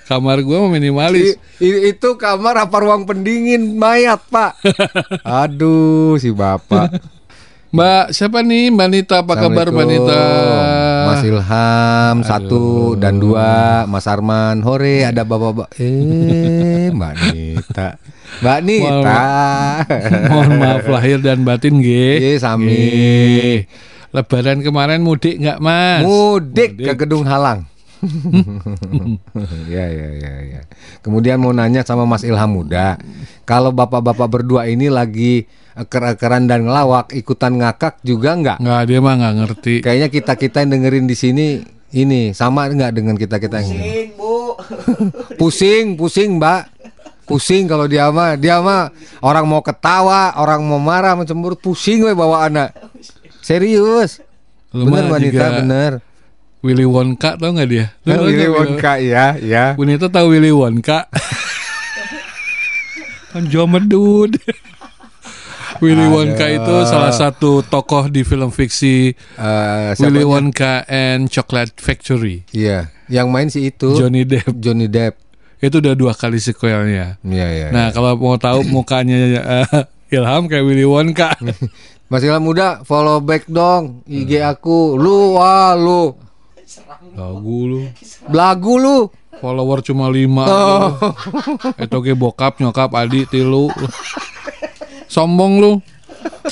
Kamar 0.04 0.38
gue 0.38 0.54
mah 0.54 0.68
minimalis. 0.68 1.34
I- 1.58 1.88
itu 1.88 2.14
kamar 2.14 2.60
apa 2.60 2.76
ruang 2.76 3.02
pendingin 3.02 3.74
mayat 3.74 4.20
pak? 4.24 4.54
Aduh 5.42 6.14
si 6.14 6.28
bapak. 6.28 6.94
Mbak 7.74 8.14
siapa 8.14 8.46
nih 8.46 8.70
Mbak 8.70 8.88
Nita? 8.94 9.16
Apa 9.26 9.34
kabar 9.34 9.74
Mbak 9.74 9.86
Nita? 9.90 10.22
Mas 11.10 11.26
Ilham 11.26 12.16
satu 12.22 12.94
dan 12.94 13.18
dua, 13.18 13.82
Mas 13.90 14.06
Arman 14.06 14.62
hore 14.62 15.02
ada 15.02 15.26
bapak-bapak. 15.26 15.74
Eh 15.82 16.94
Mbak 16.94 17.14
Nita, 17.34 17.98
Mbak 18.46 18.58
Nita. 18.62 19.22
Mohon 20.30 20.52
maaf 20.62 20.86
lahir 20.86 21.18
dan 21.18 21.42
batin 21.42 21.82
G. 21.82 21.90
Sami. 22.38 23.66
Lebaran 24.14 24.62
kemarin 24.62 25.02
mudik 25.02 25.42
nggak 25.42 25.58
Mas? 25.58 26.06
Mudik 26.06 26.78
ke 26.78 26.94
Gedung 26.94 27.26
Halang. 27.26 27.66
ya 29.74 29.90
ya 29.90 30.08
ya 30.14 30.32
ya. 30.46 30.60
Kemudian 31.02 31.42
mau 31.42 31.50
nanya 31.50 31.82
sama 31.82 32.06
Mas 32.06 32.22
Ilham 32.22 32.54
Muda, 32.54 33.02
kalau 33.42 33.74
bapak-bapak 33.74 34.30
berdua 34.30 34.70
ini 34.70 34.86
lagi 34.86 35.50
eker-ekeran 35.74 36.46
dan 36.46 36.66
ngelawak, 36.66 37.10
ikutan 37.10 37.58
ngakak 37.58 37.98
juga 38.06 38.38
nggak? 38.38 38.58
Nggak 38.62 38.82
dia 38.86 38.98
mah 39.02 39.14
nggak 39.18 39.34
ngerti. 39.42 39.74
Kayaknya 39.82 40.08
kita 40.10 40.32
kita 40.38 40.56
yang 40.62 40.70
dengerin 40.78 41.06
di 41.10 41.16
sini 41.18 41.46
ini 41.94 42.34
sama 42.34 42.70
nggak 42.70 42.92
dengan 42.94 43.14
kita 43.18 43.38
kita 43.42 43.62
yang 43.62 43.74
pusing 43.74 44.08
bu, 44.18 44.34
pusing 45.40 45.84
pusing 45.98 46.30
mbak, 46.38 46.62
pusing 47.26 47.64
kalau 47.66 47.86
dia 47.90 48.10
mah 48.10 48.38
dia 48.38 48.62
mah 48.62 48.90
orang 49.22 49.46
mau 49.46 49.62
ketawa, 49.62 50.38
orang 50.38 50.62
mau 50.62 50.78
marah, 50.78 51.18
mau 51.18 51.26
cemburu, 51.26 51.58
pusing 51.58 52.06
we 52.06 52.14
bawa 52.14 52.46
anak. 52.46 52.70
Serius, 53.44 54.24
Lu 54.72 54.88
bener 54.88 55.06
wanita 55.06 55.30
juga 55.30 55.46
bener. 55.60 55.92
Willy 56.64 56.88
Wonka 56.88 57.36
tau 57.36 57.52
nggak 57.52 57.68
dia? 57.68 57.92
Lu 58.08 58.16
tau 58.16 58.24
Willy 58.24 58.48
Wonka 58.48 58.92
ya 58.96 59.36
ya. 59.36 59.76
Bu 59.76 59.84
Nita 59.84 60.08
tahu 60.08 60.32
Willy 60.32 60.48
Wonka? 60.48 61.04
kan 63.34 63.50
Jomedud. 63.50 64.30
Willy 65.78 66.06
Wonka 66.06 66.46
itu 66.46 66.74
salah 66.84 67.10
satu 67.10 67.62
tokoh 67.62 68.06
di 68.06 68.22
film 68.22 68.48
fiksi 68.48 69.14
Eh, 69.34 69.90
Willy? 69.98 70.22
Wonka 70.22 70.84
and 70.84 71.26
Chocolate 71.26 71.74
Factory. 71.76 72.46
Iya, 72.50 72.90
yang 73.06 73.28
main 73.28 73.48
si 73.48 73.68
itu 73.68 73.94
Johnny 73.94 74.22
Depp. 74.22 74.54
Johnny 74.54 74.86
Depp. 74.86 75.18
Itu 75.58 75.80
udah 75.80 75.94
dua 75.94 76.12
kali 76.12 76.36
sequelnya. 76.36 77.16
Iya 77.20 77.46
iya. 77.48 77.68
Nah, 77.70 77.88
kalau 77.90 78.14
mau 78.14 78.36
tahu 78.36 78.62
mukanya 78.74 79.16
eh, 79.64 79.66
Ilham 80.10 80.46
kayak 80.46 80.62
Willy 80.62 80.84
Wonka. 80.84 81.34
Mas 82.12 82.20
Ilham 82.20 82.44
muda 82.44 82.84
follow 82.84 83.18
back 83.18 83.48
dong 83.48 84.04
IG 84.04 84.38
aku. 84.38 84.94
Lu 84.94 85.34
wah 85.34 85.72
lu 85.72 86.14
Lagu 87.14 87.58
lu. 87.64 87.80
belagu 88.26 88.74
lu. 88.76 88.98
Follower 89.34 89.82
cuma 89.82 90.08
lima. 90.08 90.46
Oh. 90.46 90.88
Itu 91.76 92.00
ge 92.00 92.14
bokap, 92.14 92.56
nyokap, 92.56 92.88
adik, 92.90 93.28
tilu. 93.28 93.68
Sombong 95.14 95.62
lu. 95.62 95.72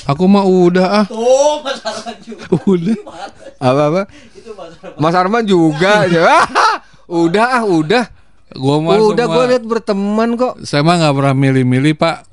Aku 0.07 0.31
mah 0.31 0.47
udah 0.47 1.03
ah. 1.03 1.07
Udah. 2.65 2.95
Apa 3.59 3.83
apa? 3.91 4.03
Mas 4.97 5.15
Arman 5.15 5.43
juga. 5.43 6.07
udah 7.11 7.47
ah 7.59 7.65
udah. 7.67 8.05
Gua 8.53 8.79
mah 8.79 9.01
udah 9.01 9.25
semua- 9.25 9.37
gue 9.41 9.45
lihat 9.51 9.65
berteman 9.65 10.37
kok. 10.37 10.63
Saya 10.63 10.85
mah 10.85 10.95
nggak 10.97 11.15
pernah 11.17 11.35
milih-milih 11.35 11.95
pak. 11.97 12.29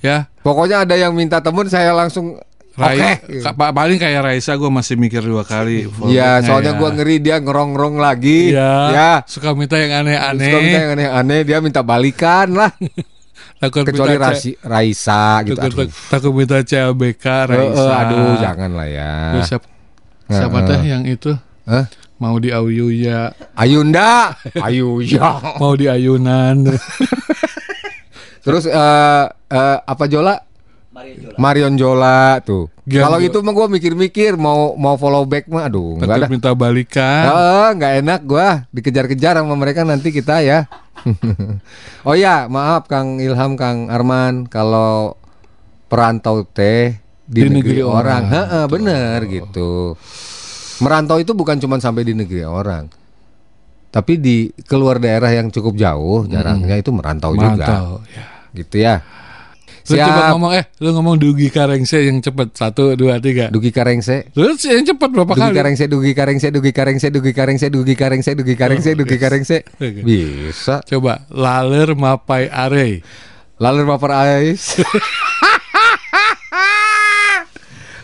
Ya, 0.00 0.32
Pokoknya 0.40 0.88
ada 0.88 0.96
yang 0.96 1.12
minta 1.12 1.40
temen 1.40 1.68
saya 1.68 1.92
langsung 1.92 2.40
Rai, 2.72 2.96
oke. 2.96 3.44
ka- 3.44 3.52
pa- 3.52 3.68
paling 3.68 4.00
kayak 4.00 4.24
Raisa 4.24 4.56
gue 4.56 4.70
masih 4.72 4.96
mikir 4.96 5.20
dua 5.20 5.44
kali. 5.44 5.84
Iya, 5.84 5.90
Fallbacknya 5.92 6.40
soalnya 6.40 6.72
ya. 6.72 6.78
gua 6.80 6.90
ngeri 6.90 7.16
dia 7.20 7.36
ngerong-ngerong 7.36 7.96
lagi. 8.00 8.56
Iya. 8.56 8.72
Ya. 8.88 9.10
Suka 9.28 9.52
minta 9.52 9.76
yang 9.76 10.00
aneh-aneh. 10.00 10.40
Suka 10.42 10.58
minta 10.58 10.78
yang 10.78 10.92
aneh-aneh, 10.96 11.40
dia 11.44 11.58
minta 11.60 11.84
balikan 11.84 12.48
lah. 12.50 12.72
Takut 13.60 13.84
Kecuali 13.84 14.16
minta 14.16 14.32
Rasi, 14.32 14.56
Raisa 14.58 15.44
gitu. 15.44 15.52
takut, 15.54 15.84
Aduh. 15.84 16.08
takut 16.08 16.32
minta 16.32 16.58
CLBK 16.60 17.24
Raisa. 17.44 17.84
eh, 17.84 18.00
aduh, 18.00 18.32
jangan 18.40 18.70
lah 18.72 18.88
ya. 18.88 19.12
Terus 19.30 19.46
siapa, 19.46 19.66
siapa 20.26 20.56
Eh, 20.56 20.64
teh 20.64 20.78
eh. 20.78 20.84
yang 20.88 21.02
itu 21.04 21.32
Hah? 21.68 21.84
mau 22.16 22.36
di 22.36 22.48
Ayuya, 22.48 23.28
Ayunda, 23.52 24.32
Ayuya. 24.64 25.60
mau 25.60 25.76
di 25.76 25.86
ayunan. 25.86 26.56
Terus 28.40 28.64
eh 28.64 29.24
eh, 29.28 29.78
apa 29.78 30.04
Jola? 30.06 30.40
Marion 31.38 31.74
Jola 31.78 32.40
tuh. 32.44 32.68
Kalau 32.84 33.18
itu 33.22 33.38
mah 33.40 33.54
gua 33.54 33.66
mikir-mikir 33.70 34.34
mau 34.34 34.74
mau 34.74 34.98
follow 34.98 35.22
back 35.22 35.46
mah 35.46 35.70
aduh 35.70 36.00
enggak 36.00 36.26
ada. 36.26 36.28
minta 36.28 36.50
balikan. 36.52 37.24
Heeh, 37.30 37.68
enggak 37.76 37.92
enak 38.02 38.20
gua 38.26 38.48
dikejar-kejar 38.74 39.38
sama 39.40 39.54
mereka 39.54 39.86
nanti 39.86 40.10
kita 40.10 40.42
ya. 40.42 40.66
oh 42.08 42.12
ya, 42.12 42.44
maaf 42.50 42.84
Kang 42.90 43.22
Ilham, 43.22 43.56
Kang 43.56 43.88
Arman 43.88 44.44
kalau 44.50 45.16
perantau 45.88 46.44
teh 46.44 47.00
di, 47.24 47.46
Di 47.46 47.48
negeri, 47.48 47.78
negeri 47.78 47.82
orang. 47.86 47.96
orang. 48.02 48.22
Heeh, 48.34 48.64
bener 48.68 49.18
gitu. 49.30 49.94
Merantau 50.80 51.20
itu 51.22 51.32
bukan 51.36 51.60
cuma 51.62 51.78
sampai 51.78 52.02
di 52.02 52.14
negeri 52.16 52.42
orang. 52.42 52.90
Tapi 53.90 54.22
di 54.22 54.50
keluar 54.70 55.02
daerah 55.02 55.34
yang 55.34 55.50
cukup 55.50 55.74
jauh, 55.74 56.22
jarangnya 56.30 56.78
itu 56.78 56.94
merantau, 56.94 57.34
juga. 57.34 57.58
Mantau. 57.58 57.86
Ya. 58.10 58.26
Gitu 58.54 58.76
ya. 58.82 59.02
Lu 59.90 59.98
Siap. 59.98 60.38
ngomong 60.38 60.52
eh, 60.54 60.64
lu 60.78 60.94
ngomong 60.94 61.16
Dugi 61.18 61.50
Karengse 61.50 61.98
yang 62.06 62.22
cepet 62.22 62.54
satu 62.54 62.94
dua 62.94 63.18
tiga. 63.18 63.50
Dugi 63.50 63.74
Karengse. 63.74 64.30
Terus 64.30 64.62
yang 64.62 64.86
cepet 64.86 65.08
berapa 65.10 65.34
Dugi 65.34 65.42
kali? 65.42 65.54
Karengse, 65.58 65.84
Dugi 65.90 66.12
Karengse, 66.14 66.48
Dugi 66.54 66.70
Karengse, 66.70 67.06
Dugi 67.10 67.32
Karengse, 67.34 67.66
Dugi 67.66 67.94
Karengse, 67.98 68.30
Dugi 68.38 68.54
Karengse, 68.54 68.90
Dugi 68.94 69.16
Karengse. 69.18 69.58
Oke. 69.66 70.00
Bisa. 70.06 70.78
Coba 70.86 71.26
laler 71.34 71.98
mapai 71.98 72.46
are. 72.46 73.02
Laler 73.60 73.84
baper 73.84 74.12
ais. 74.14 74.80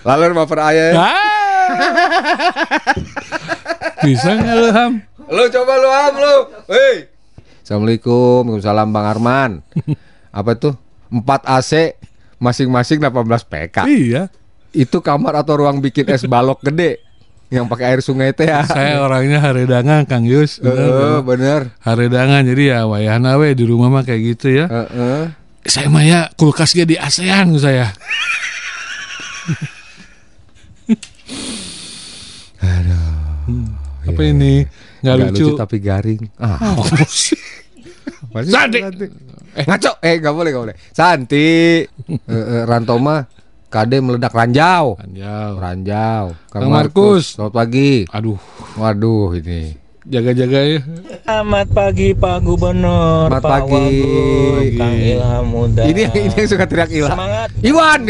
Laler 0.07 0.37
baper 0.37 0.59
ais. 0.61 0.93
Ah. 0.93 1.17
Bisa 4.05 4.37
nggak 4.37 4.57
lu 4.61 4.69
Ham? 4.75 4.93
Lu 5.33 5.45
coba 5.49 5.73
lu 5.81 5.89
am 5.89 6.15
lu. 6.21 6.37
Hei. 6.69 7.09
Assalamualaikum, 7.65 8.47
Waalaikumsalam 8.47 8.89
Bang 8.95 9.07
Arman. 9.09 9.51
Apa 10.39 10.55
tuh? 10.55 10.77
4 11.09 11.23
AC 11.47 11.73
masing-masing 12.37 12.99
18 12.99 13.13
PK. 13.43 13.77
Iya. 13.87 14.23
Itu 14.71 15.01
kamar 15.01 15.37
atau 15.37 15.57
ruang 15.57 15.81
bikin 15.81 16.05
es 16.07 16.25
balok 16.25 16.61
gede 16.63 17.01
yang 17.47 17.65
pakai 17.65 17.95
air 17.95 18.01
sungai 18.01 18.35
teh 18.35 18.45
ya. 18.45 18.67
Saya 18.67 19.01
orangnya 19.01 19.39
haredangan 19.39 20.03
Kang 20.05 20.27
Yus. 20.27 20.59
Eh, 20.59 20.67
Bener, 20.67 21.23
bener. 21.23 21.61
Haredangan 21.81 22.43
jadi 22.45 22.63
ya 22.69 22.81
wayahna 22.85 23.39
we 23.39 23.55
di 23.55 23.63
rumah 23.63 23.89
mah 23.89 24.03
kayak 24.03 24.37
gitu 24.37 24.53
ya. 24.53 24.67
Heeh. 24.67 25.23
Saya 25.65 25.87
mah 25.89 26.03
ya 26.03 26.21
kulkasnya 26.35 26.85
di 26.85 26.95
ASEAN 26.95 27.55
saya. 27.57 27.91
Hmm, 33.47 33.67
Apa 34.07 34.23
ini? 34.25 34.67
Nggak 35.01 35.15
Nggak 35.15 35.31
lucu. 35.31 35.47
lucu 35.47 35.59
tapi 35.59 35.77
garing. 35.79 36.21
Ah. 36.37 36.59
Apa 36.75 37.07
sih? 37.07 37.39
Eh 39.57 39.65
ngaco. 39.65 39.93
Eh 40.05 40.15
nggak 40.21 40.35
boleh 40.37 40.51
nggak 40.53 40.65
boleh. 40.69 40.77
Santi. 40.93 41.49
Eh, 42.07 42.33
eh, 42.33 42.63
Rantoma. 42.69 43.25
Kade 43.67 43.99
meledak 43.99 44.31
ranjau. 44.31 44.95
Anjau. 44.95 45.51
Ranjau. 45.59 46.25
Kang 46.49 46.71
Markus. 46.71 47.35
Selamat 47.35 47.53
pagi. 47.57 48.07
Aduh, 48.09 48.39
Waduh 48.79 49.35
ini. 49.35 49.75
jaga-jaga 50.07 50.61
ya. 50.63 50.81
Selamat 51.27 51.67
pagi 51.75 52.15
Pak 52.15 52.47
Gubernur, 52.47 53.27
Selamat 53.27 53.43
Pak 53.43 53.51
pagi. 53.51 53.75
Wagub, 53.75 54.79
Kang 54.79 54.95
Ilham 54.95 55.45
Muda. 55.51 55.83
Ini 55.83 56.03
ini 56.15 56.35
yang 56.39 56.47
suka 56.47 56.65
teriak 56.65 56.91
Ilham. 56.95 57.11
Semangat. 57.11 57.49
Iwan. 57.59 58.01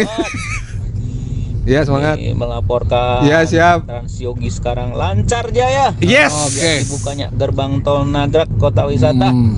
Ya 1.66 1.80
semangat. 1.82 2.20
Ini 2.20 2.36
melaporkan. 2.36 3.24
Ya 3.24 3.42
siap. 3.42 3.88
Trans 3.88 4.12
Yogi 4.20 4.52
sekarang 4.52 4.92
lancar 4.92 5.50
jaya. 5.50 5.96
Yes. 5.98 6.30
Oh, 6.30 6.46
Oke. 6.46 6.62
biar 6.62 6.78
dibukanya 6.84 7.26
gerbang 7.32 7.72
tol 7.80 8.04
Nagrak 8.04 8.46
Kota 8.54 8.86
Wisata. 8.86 9.32
Hmm. 9.32 9.56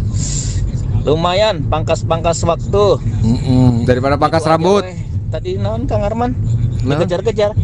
Lumayan 1.08 1.64
pangkas-pangkas 1.64 2.44
waktu. 2.44 3.00
Mm-mm. 3.24 3.88
Daripada 3.88 4.20
pangkas 4.20 4.44
Itu 4.44 4.52
aja, 4.52 4.54
rambut. 4.54 4.84
weh. 4.84 4.98
Tadi 5.28 5.56
naon 5.56 5.88
Kang 5.88 6.04
Arman? 6.04 6.36
Naon? 6.84 7.00
Dikejar-kejar. 7.00 7.56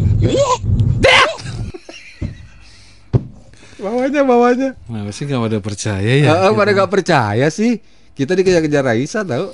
Bawanya 3.77 4.25
bawanya. 4.25 4.71
Nah, 4.89 5.13
sih 5.13 5.29
nggak 5.29 5.41
pada 5.45 5.59
percaya 5.61 6.13
ya. 6.17 6.33
Heeh, 6.33 6.51
pada 6.57 6.73
gak 6.73 6.89
percaya 6.89 7.47
sih. 7.53 7.85
Kita 8.17 8.33
dikejar-kejar 8.33 8.81
Raisa 8.81 9.21
tahu. 9.21 9.53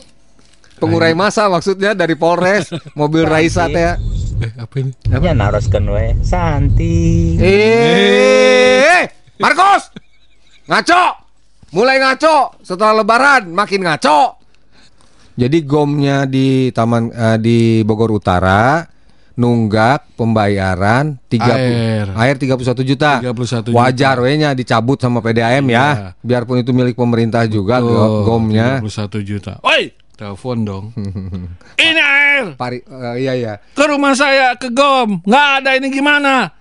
Pengurai 0.78 1.12
masa 1.12 1.50
maksudnya 1.50 1.92
dari 1.92 2.14
Polres, 2.16 2.70
mobil 3.00 3.26
Raisa 3.26 3.66
teh. 3.68 3.76
ya. 3.76 3.98
Eh, 4.40 4.52
apa 4.56 4.74
ini? 4.80 4.94
Ya 5.10 5.34
naroskeun 5.34 5.84
we. 5.90 6.14
Santi. 6.22 7.36
Eh, 7.36 9.02
Markus. 9.36 9.92
Ngaco. 10.64 11.19
Mulai 11.70 12.02
ngaco 12.02 12.58
setelah 12.66 13.02
lebaran 13.02 13.54
makin 13.54 13.86
ngaco. 13.86 14.42
Jadi 15.38 15.58
gomnya 15.62 16.26
di 16.26 16.74
Taman 16.74 17.14
eh, 17.14 17.38
di 17.38 17.58
Bogor 17.86 18.10
Utara 18.10 18.82
nunggak 19.40 20.18
pembayaran 20.20 21.16
30 21.32 21.40
Air. 21.40 22.06
air 22.12 22.36
31 22.36 22.60
juta. 22.84 23.22
31 23.24 23.72
juta. 23.72 23.72
Wajar 23.72 24.20
we 24.20 24.36
nya 24.36 24.52
dicabut 24.52 25.00
sama 25.00 25.24
PDAM 25.24 25.64
ya. 25.70 25.86
Iya. 25.86 25.86
Biarpun 26.20 26.60
itu 26.60 26.74
milik 26.76 26.98
pemerintah 26.98 27.48
juga 27.48 27.80
Tuh, 27.80 28.28
gomnya. 28.28 28.84
31 28.84 29.22
juta. 29.24 29.56
Oi, 29.64 29.94
telepon 30.18 30.58
dong. 30.66 30.84
ini 31.88 32.00
air 32.02 32.52
Pari, 32.58 32.84
eh, 32.84 33.14
iya 33.24 33.32
iya. 33.32 33.54
ke 33.72 33.84
rumah 33.88 34.12
saya 34.12 34.58
ke 34.60 34.68
Gom. 34.74 35.24
Nggak 35.24 35.48
ada 35.62 35.70
ini 35.78 35.88
gimana? 35.88 36.59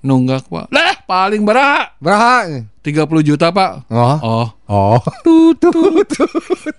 Nunggak, 0.00 0.48
Pak. 0.48 0.72
Lah, 0.72 0.96
paling 1.04 1.44
berapa? 1.44 1.92
Berapa? 2.00 2.64
30 2.80 3.20
juta, 3.20 3.52
Pak. 3.52 3.84
Oh. 3.92 4.16
Oh. 4.24 4.48
Oh. 4.64 5.00
Tut, 5.20 5.60
tut, 5.60 6.08
tut. 6.08 6.76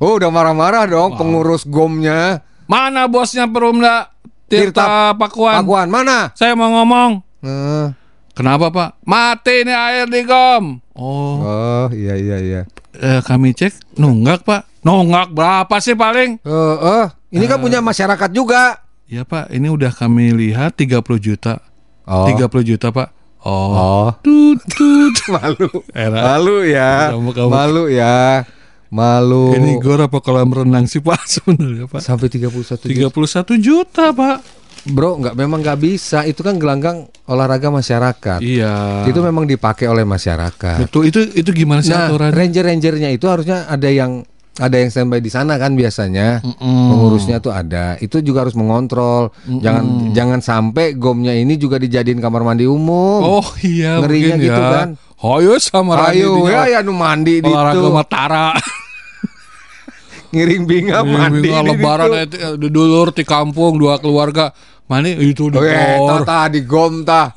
Oh, 0.00 0.18
udah 0.18 0.28
marah-marah 0.32 0.88
dong 0.90 1.14
pengurus 1.14 1.62
gomnya. 1.68 2.42
Mana 2.64 3.06
bosnya 3.06 3.44
Perumda 3.46 4.10
Tirta 4.48 4.84
Tirta, 4.84 4.88
Pakuan? 5.16 5.60
Pakuan 5.62 5.88
mana? 5.92 6.32
Saya 6.32 6.56
mau 6.56 6.72
ngomong. 6.72 7.20
Eh, 7.44 7.86
Kenapa, 8.34 8.72
Pak? 8.72 9.06
Mati 9.06 9.62
nih 9.62 9.76
air 9.76 10.06
di 10.10 10.26
Gom. 10.26 10.82
Oh, 10.98 11.38
oh, 11.42 11.86
iya 11.94 12.18
iya 12.18 12.36
iya. 12.42 12.60
eh, 12.98 13.20
kami 13.22 13.54
cek 13.54 13.94
nunggak, 13.94 14.42
Pak. 14.42 14.82
Nunggak 14.82 15.30
berapa 15.30 15.76
sih 15.78 15.94
paling? 15.94 16.42
Eh, 16.42 16.76
eh, 16.82 17.06
ini 17.30 17.44
kan 17.46 17.62
punya 17.62 17.78
masyarakat 17.78 18.30
juga. 18.34 18.82
Ya, 19.06 19.22
Pak. 19.22 19.54
Ini 19.54 19.70
udah 19.70 19.94
kami 19.94 20.34
lihat 20.34 20.74
30 20.74 21.00
juta. 21.22 21.62
Oh. 22.04 22.28
30 22.28 22.48
juta, 22.64 22.92
Pak. 22.92 23.08
Oh. 23.44 23.72
Oh. 23.72 24.08
Tut, 24.20 24.60
tut. 24.68 25.14
Malu. 25.34 25.68
Era. 25.92 26.20
Malu 26.32 26.56
ya. 26.64 27.12
Kamu, 27.12 27.30
kamu. 27.32 27.48
Malu 27.50 27.84
ya. 27.88 28.44
Malu. 28.88 29.56
Ini 29.56 29.82
gor 29.82 30.00
apa 30.00 30.20
kolam 30.20 30.48
renang 30.48 30.86
sih, 30.86 31.00
Pak? 31.00 31.20
Sebenarnya, 31.40 31.90
Pak. 31.90 32.00
sampai 32.00 32.28
31 32.30 32.52
juta. 32.52 33.50
31 33.50 33.58
juta, 33.58 34.04
Pak. 34.12 34.38
Bro, 34.84 35.16
nggak 35.16 35.34
memang 35.34 35.64
nggak 35.64 35.80
bisa. 35.80 36.28
Itu 36.28 36.44
kan 36.44 36.60
gelanggang 36.60 37.08
olahraga 37.24 37.72
masyarakat. 37.72 38.44
Iya. 38.44 39.08
Itu 39.08 39.24
memang 39.24 39.48
dipakai 39.48 39.88
oleh 39.88 40.04
masyarakat. 40.04 40.84
Betul. 40.84 41.08
Itu 41.08 41.24
itu 41.24 41.50
gimana 41.56 41.80
sih 41.80 41.88
Nah, 41.88 42.12
aturannya? 42.12 42.36
ranger-rangernya 42.36 43.08
itu 43.08 43.24
harusnya 43.24 43.64
ada 43.64 43.88
yang 43.88 44.28
ada 44.54 44.76
yang 44.76 44.86
standby 44.86 45.18
di 45.18 45.28
sana 45.28 45.56
kan 45.56 45.74
biasanya. 45.74 46.38
Pengurusnya 46.60 47.38
tuh 47.38 47.50
ada. 47.50 47.98
Itu 47.98 48.20
juga 48.20 48.42
harus 48.42 48.54
mengontrol. 48.54 49.34
Jangan 49.44 49.84
jangan 50.10 50.40
sampai 50.40 50.94
gomnya 50.94 51.32
ini 51.32 51.54
juga 51.54 51.76
dijadiin 51.76 52.18
kamar 52.18 52.42
mandi 52.42 52.64
umum. 52.64 53.40
Oh 53.40 53.48
iya, 53.60 53.98
Ngerinya 53.98 54.36
gitu 54.36 54.54
ya. 54.54 54.70
kan. 54.72 54.88
Ayo 55.18 55.56
sama 55.56 55.96
Ayo 56.06 56.44
ya 56.44 56.68
ya 56.68 56.78
nu 56.80 56.92
mandi 56.92 57.40
di 57.40 57.48
itu. 57.48 57.80
Matara. 57.88 58.52
Ngiring 60.34 60.62
binga 60.66 61.00
mandi 61.00 61.46
di 61.46 61.54
lebaran 61.54 62.10
ditu. 62.26 62.36
eh, 62.36 62.54
di 62.58 62.68
dulur 62.68 63.08
di 63.10 63.22
kampung 63.22 63.78
dua 63.78 63.98
keluarga. 63.98 64.50
Mana 64.84 65.08
itu 65.08 65.48
di 65.48 65.56
Oh, 65.56 65.64
eh, 65.64 65.96
gor. 65.96 66.26
tata 66.26 66.52
di 66.52 66.60
gom 66.62 67.02
ta. 67.02 67.30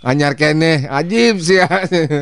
Anyar 0.00 0.32
kene, 0.32 0.88
ajib 0.88 1.40
sih 1.40 1.60
ya. 1.60 1.68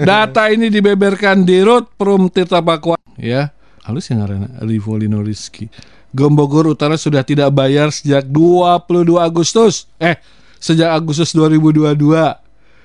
Data 0.02 0.50
ini 0.50 0.66
dibeberkan 0.66 1.46
di 1.46 1.62
Rut 1.62 1.94
Perum 1.94 2.26
Tirta 2.26 2.58
Pakuan. 2.58 2.98
Ya, 3.14 3.54
halus 3.88 4.12
yang 4.12 4.20
Rivolino 4.60 5.24
Rizky. 5.24 5.72
Gom 6.12 6.36
Bogor 6.36 6.68
Utara 6.68 7.00
sudah 7.00 7.24
tidak 7.24 7.48
bayar 7.56 7.88
sejak 7.88 8.28
22 8.28 9.16
Agustus. 9.16 9.88
Eh, 9.96 10.20
sejak 10.60 10.92
Agustus 10.92 11.32
2022. 11.32 12.36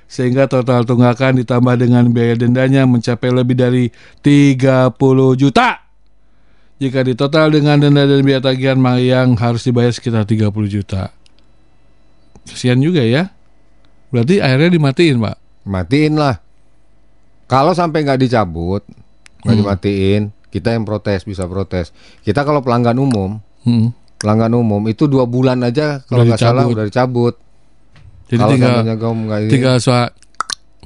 Sehingga 0.08 0.48
total 0.48 0.88
tunggakan 0.88 1.44
ditambah 1.44 1.76
dengan 1.76 2.08
biaya 2.08 2.40
dendanya 2.40 2.88
mencapai 2.88 3.32
lebih 3.36 3.56
dari 3.60 3.84
30 4.24 5.36
juta. 5.36 5.84
Jika 6.80 7.04
ditotal 7.04 7.52
dengan 7.52 7.80
denda 7.80 8.04
dan 8.04 8.24
biaya 8.24 8.44
tagihan 8.44 8.80
yang 9.00 9.36
harus 9.40 9.64
dibayar 9.64 9.92
sekitar 9.92 10.28
30 10.28 10.52
juta. 10.68 11.12
Kesian 12.44 12.80
juga 12.84 13.04
ya. 13.04 13.32
Berarti 14.12 14.44
akhirnya 14.44 14.70
dimatiin, 14.70 15.16
Pak. 15.18 15.38
Matiin 15.64 16.14
lah. 16.20 16.44
Kalau 17.48 17.72
sampai 17.72 18.04
nggak 18.04 18.20
dicabut, 18.20 18.84
nggak 19.42 19.56
Hmm. 19.56 19.62
dimatiin, 19.64 20.22
kita 20.54 20.70
yang 20.70 20.86
protes 20.86 21.26
bisa 21.26 21.50
protes. 21.50 21.90
Kita 22.22 22.46
kalau 22.46 22.62
pelanggan 22.62 23.02
umum, 23.02 23.42
Hmm. 23.66 23.90
pelanggan 24.22 24.54
umum 24.54 24.86
itu 24.86 25.10
dua 25.10 25.26
bulan 25.26 25.66
aja 25.66 26.06
kalau 26.06 26.22
nggak 26.24 26.38
salah 26.38 26.70
udah 26.70 26.86
dicabut. 26.86 27.42
Jadi 28.30 28.38
kalau 28.38 28.54
tinggal 28.54 28.86
nggak 29.26 29.40
tinggal 29.50 29.76
suara 29.82 30.14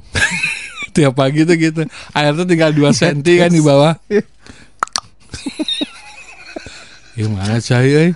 tiap 0.96 1.12
pagi 1.12 1.44
tuh 1.44 1.54
gitu. 1.54 1.84
Air 2.10 2.32
tuh 2.34 2.48
tinggal 2.48 2.72
2 2.72 2.90
senti 2.90 3.38
kan 3.38 3.52
di 3.52 3.60
bawah. 3.60 3.92
Gimana 7.14 7.58
saya? 7.58 8.10
eh? 8.10 8.12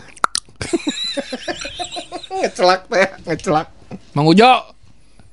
ngecelak 2.42 2.86
teh, 2.86 3.08
ngecelak. 3.26 3.68
Mang 4.14 4.26
Ujo. 4.26 4.50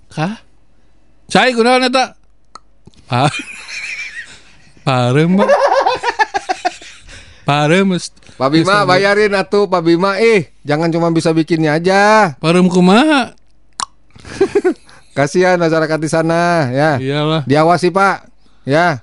Kah? 0.10 0.42
Saya 1.30 1.54
kunaon 1.54 1.86
eta? 1.86 2.18
Pa. 3.06 3.30
Parem, 4.82 5.38
Pak. 5.38 5.50
Parem, 7.48 7.86
Mas. 7.88 8.14
Pak 8.36 8.50
Bima 8.50 8.86
bayarin 8.86 9.34
atuh 9.34 9.66
Pak 9.66 9.82
Bima 9.82 10.16
eh 10.16 10.54
jangan 10.62 10.88
cuma 10.88 11.10
bisa 11.10 11.34
bikinnya 11.34 11.76
aja. 11.76 12.36
Parem 12.38 12.66
kumaha? 12.66 13.34
Kasihan 15.18 15.58
masyarakat 15.58 16.00
di 16.00 16.08
sana 16.08 16.70
ya. 16.70 16.92
Iyalah. 16.96 17.42
Diawasi 17.44 17.90
Pak. 17.90 18.30
Ya. 18.64 19.02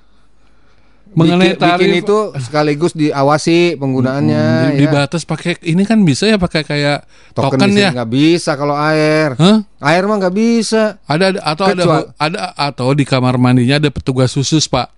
Mengenai 1.07 1.53
bikin, 1.53 1.57
bikin 1.57 1.89
tarif- 1.89 2.01
itu 2.03 2.17
sekaligus 2.37 2.93
diawasi 2.93 3.73
penggunaannya 3.75 4.43
Di, 4.43 4.73
ya. 4.75 4.79
dibatas 4.85 5.23
pakai 5.23 5.57
ini 5.63 5.81
kan 5.81 5.97
bisa 6.01 6.27
ya 6.27 6.37
pakai 6.37 6.61
kayak 6.61 7.09
Token, 7.33 7.57
token, 7.57 7.73
ya. 7.73 7.89
nggak 7.89 8.11
bisa 8.11 8.53
kalau 8.53 8.75
air. 8.75 9.33
Hah? 9.33 9.65
Air 9.81 10.03
mah 10.05 10.17
nggak 10.19 10.35
bisa. 10.35 11.01
Ada 11.03 11.31
ada- 11.31 11.43
atau 11.43 11.65
ada 11.65 11.73
Kecuali- 11.79 12.07
ada 12.17 12.39
atau 12.53 12.87
di 12.91 13.03
kamar 13.03 13.35
mandinya 13.35 13.77
ada 13.77 13.89
petugas 13.89 14.29
khusus, 14.29 14.67
Pak. 14.67 14.93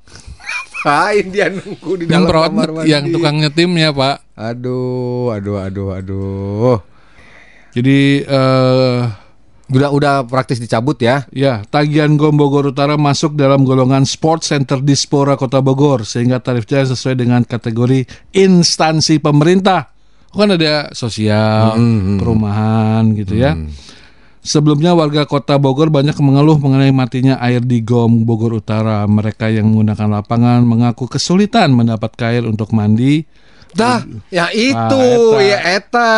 Lain 0.88 1.26
dia 1.34 1.48
nunggu 1.52 1.92
di 2.00 2.06
dalam 2.08 2.24
Nyemprot 2.28 2.52
kamar 2.52 2.70
mandi. 2.72 2.88
yang 2.92 3.04
tukang 3.12 3.36
nyetimnya, 3.42 3.90
Pak. 3.92 4.18
Aduh, 4.40 5.34
aduh, 5.36 5.58
aduh, 5.60 5.90
aduh. 5.96 6.78
Jadi 7.76 8.24
eh 8.24 9.02
Udah 9.70 9.94
udah 9.94 10.14
praktis 10.26 10.58
dicabut 10.58 10.98
ya. 10.98 11.30
ya, 11.30 11.62
tagihan 11.70 12.18
Gom 12.18 12.34
Bogor 12.34 12.74
Utara 12.74 12.98
masuk 12.98 13.38
dalam 13.38 13.62
golongan 13.62 14.02
Sport 14.02 14.42
Center 14.42 14.82
Dispora 14.82 15.38
Kota 15.38 15.62
Bogor 15.62 16.10
sehingga 16.10 16.42
tarifnya 16.42 16.90
sesuai 16.90 17.22
dengan 17.22 17.46
kategori 17.46 18.10
instansi 18.34 19.22
pemerintah. 19.22 19.94
Kan 20.34 20.58
ada 20.58 20.90
sosial, 20.98 21.78
perumahan 22.18 23.14
gitu 23.14 23.38
ya. 23.38 23.54
Sebelumnya 24.50 24.98
warga 24.98 25.30
Kota 25.30 25.62
Bogor 25.62 25.94
banyak 25.94 26.18
mengeluh 26.18 26.58
mengenai 26.58 26.90
matinya 26.90 27.38
air 27.38 27.62
di 27.62 27.86
Gom 27.86 28.26
Bogor 28.26 28.58
Utara. 28.58 29.06
Mereka 29.06 29.54
yang 29.54 29.70
menggunakan 29.70 30.10
lapangan 30.10 30.66
mengaku 30.66 31.06
kesulitan 31.06 31.70
mendapat 31.70 32.10
air 32.26 32.50
untuk 32.50 32.74
mandi. 32.74 33.22
Dah, 33.78 34.02
ya 34.34 34.50
itu, 34.50 34.74
Ah, 34.74 35.38
eta. 35.38 35.46
ya 35.46 35.60
eta. 35.78 36.14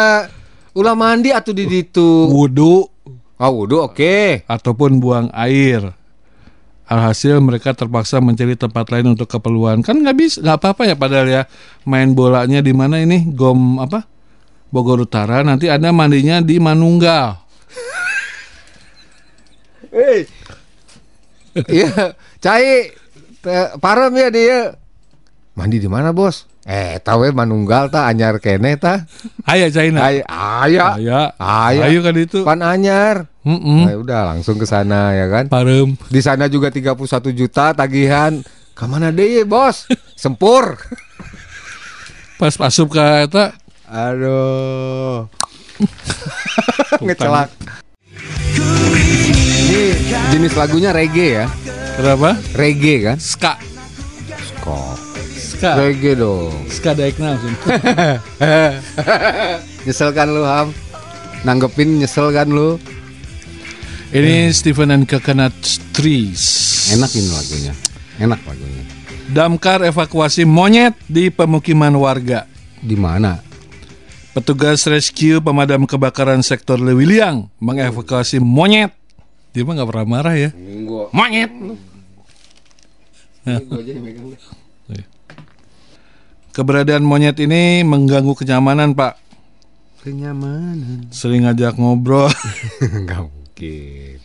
Ulah 0.72 0.96
mandi 0.96 1.36
atau 1.36 1.52
di 1.52 1.68
ditu. 1.68 2.32
Wudhu 2.32 2.88
Oh, 3.36 3.68
udah 3.68 3.92
oke. 3.92 4.48
ataupun 4.48 5.04
buang 5.04 5.28
air. 5.36 5.92
Alhasil 6.88 7.36
mereka 7.44 7.76
terpaksa 7.76 8.24
mencari 8.24 8.56
tempat 8.56 8.96
lain 8.96 9.12
untuk 9.12 9.28
keperluan. 9.28 9.84
Kan 9.84 10.00
nggak 10.00 10.16
bisa, 10.16 10.38
nggak 10.40 10.56
apa-apa 10.56 10.88
ya 10.88 10.96
padahal 10.96 11.28
ya 11.28 11.44
main 11.84 12.16
bolanya 12.16 12.64
di 12.64 12.72
mana 12.72 13.04
ini 13.04 13.28
Gom 13.28 13.76
apa? 13.76 14.08
Bogor 14.72 15.04
Utara. 15.04 15.44
Nanti 15.44 15.68
ada 15.68 15.92
mandinya 15.92 16.40
di 16.40 16.64
Manunggal. 16.64 17.44
Hei. 19.92 20.24
Iya, 21.68 22.16
cai 22.40 22.96
parem 23.84 24.16
ya 24.16 24.32
dia. 24.32 24.60
Mandi 25.52 25.84
di 25.84 25.92
mana, 25.92 26.16
Bos? 26.16 26.48
Eh, 26.64 26.96
tahu 27.04 27.28
manunggal 27.36 27.92
ta 27.92 28.08
anyar 28.08 28.40
kene 28.40 28.80
ta? 28.80 29.04
Aya 29.44 29.68
China. 29.68 30.00
Ay, 30.00 30.24
aya. 30.32 30.96
Aya. 30.96 31.22
Aya. 31.36 31.82
Ayo 31.92 32.00
kan 32.08 32.16
itu. 32.16 32.48
Pan 32.48 32.64
anyar. 32.64 33.28
Heeh. 33.44 33.82
Nah, 33.84 34.00
udah 34.00 34.32
langsung 34.32 34.56
ke 34.56 34.64
sana 34.64 35.12
ya 35.12 35.28
kan. 35.28 35.52
Parem. 35.52 36.00
Di 36.08 36.24
sana 36.24 36.48
juga 36.48 36.72
31 36.72 36.96
juta 37.36 37.76
tagihan. 37.76 38.40
Kamana 38.72 39.12
deh, 39.12 39.44
Bos? 39.44 39.92
Sempur. 40.22 40.80
Pas 42.40 42.56
masuk 42.56 42.96
ke 42.96 43.28
eta 43.28 43.52
Aduh. 43.92 45.28
Ngecelak. 47.04 47.52
Ini 49.72 49.84
jenis 50.36 50.54
lagunya 50.58 50.92
reggae 50.92 51.44
ya. 51.44 51.46
kenapa? 51.96 52.36
Reggae 52.56 52.96
kan? 53.08 53.18
Ska. 53.20 53.54
Kok. 54.62 54.96
Ska. 55.38 55.72
Reggae 55.80 56.18
dong. 56.18 56.54
Ska 56.68 56.92
diagnose. 56.94 57.44
Nyesel 59.86 60.10
kan 60.14 60.30
lu, 60.30 60.44
Ham? 60.46 60.70
Nanggepin 61.42 61.98
nyesel 61.98 62.30
kan 62.30 62.54
lu? 62.54 62.78
Ini 64.12 64.52
Stephen 64.52 64.92
and 64.92 65.08
Coconut 65.08 65.56
Trees. 65.96 66.44
Enak 66.92 67.12
ini 67.16 67.30
lagunya. 67.32 67.74
Enak 68.20 68.42
lagunya. 68.44 68.84
Damkar 69.32 69.88
evakuasi 69.88 70.44
monyet 70.44 71.00
di 71.08 71.32
pemukiman 71.32 71.96
warga. 71.96 72.44
Di 72.84 73.00
mana? 73.00 73.40
Petugas 74.32 74.88
rescue 74.88 75.44
pemadam 75.44 75.84
kebakaran 75.84 76.40
sektor 76.40 76.80
Lewiliang 76.80 77.52
mengevakuasi 77.60 78.40
monyet. 78.40 78.96
Dia 79.52 79.68
mah 79.68 79.76
nggak 79.76 79.90
pernah 79.92 80.08
marah 80.08 80.36
ya. 80.40 80.50
Monyet. 81.12 81.52
Keberadaan 86.56 87.04
monyet 87.04 87.36
ini 87.44 87.84
mengganggu 87.84 88.32
kenyamanan, 88.32 88.96
Pak. 88.96 89.20
Kenyamanan. 90.08 91.12
Sering 91.12 91.44
ngajak 91.44 91.76
ngobrol. 91.76 92.32
Enggak 93.04 93.28
mungkin. 93.28 94.20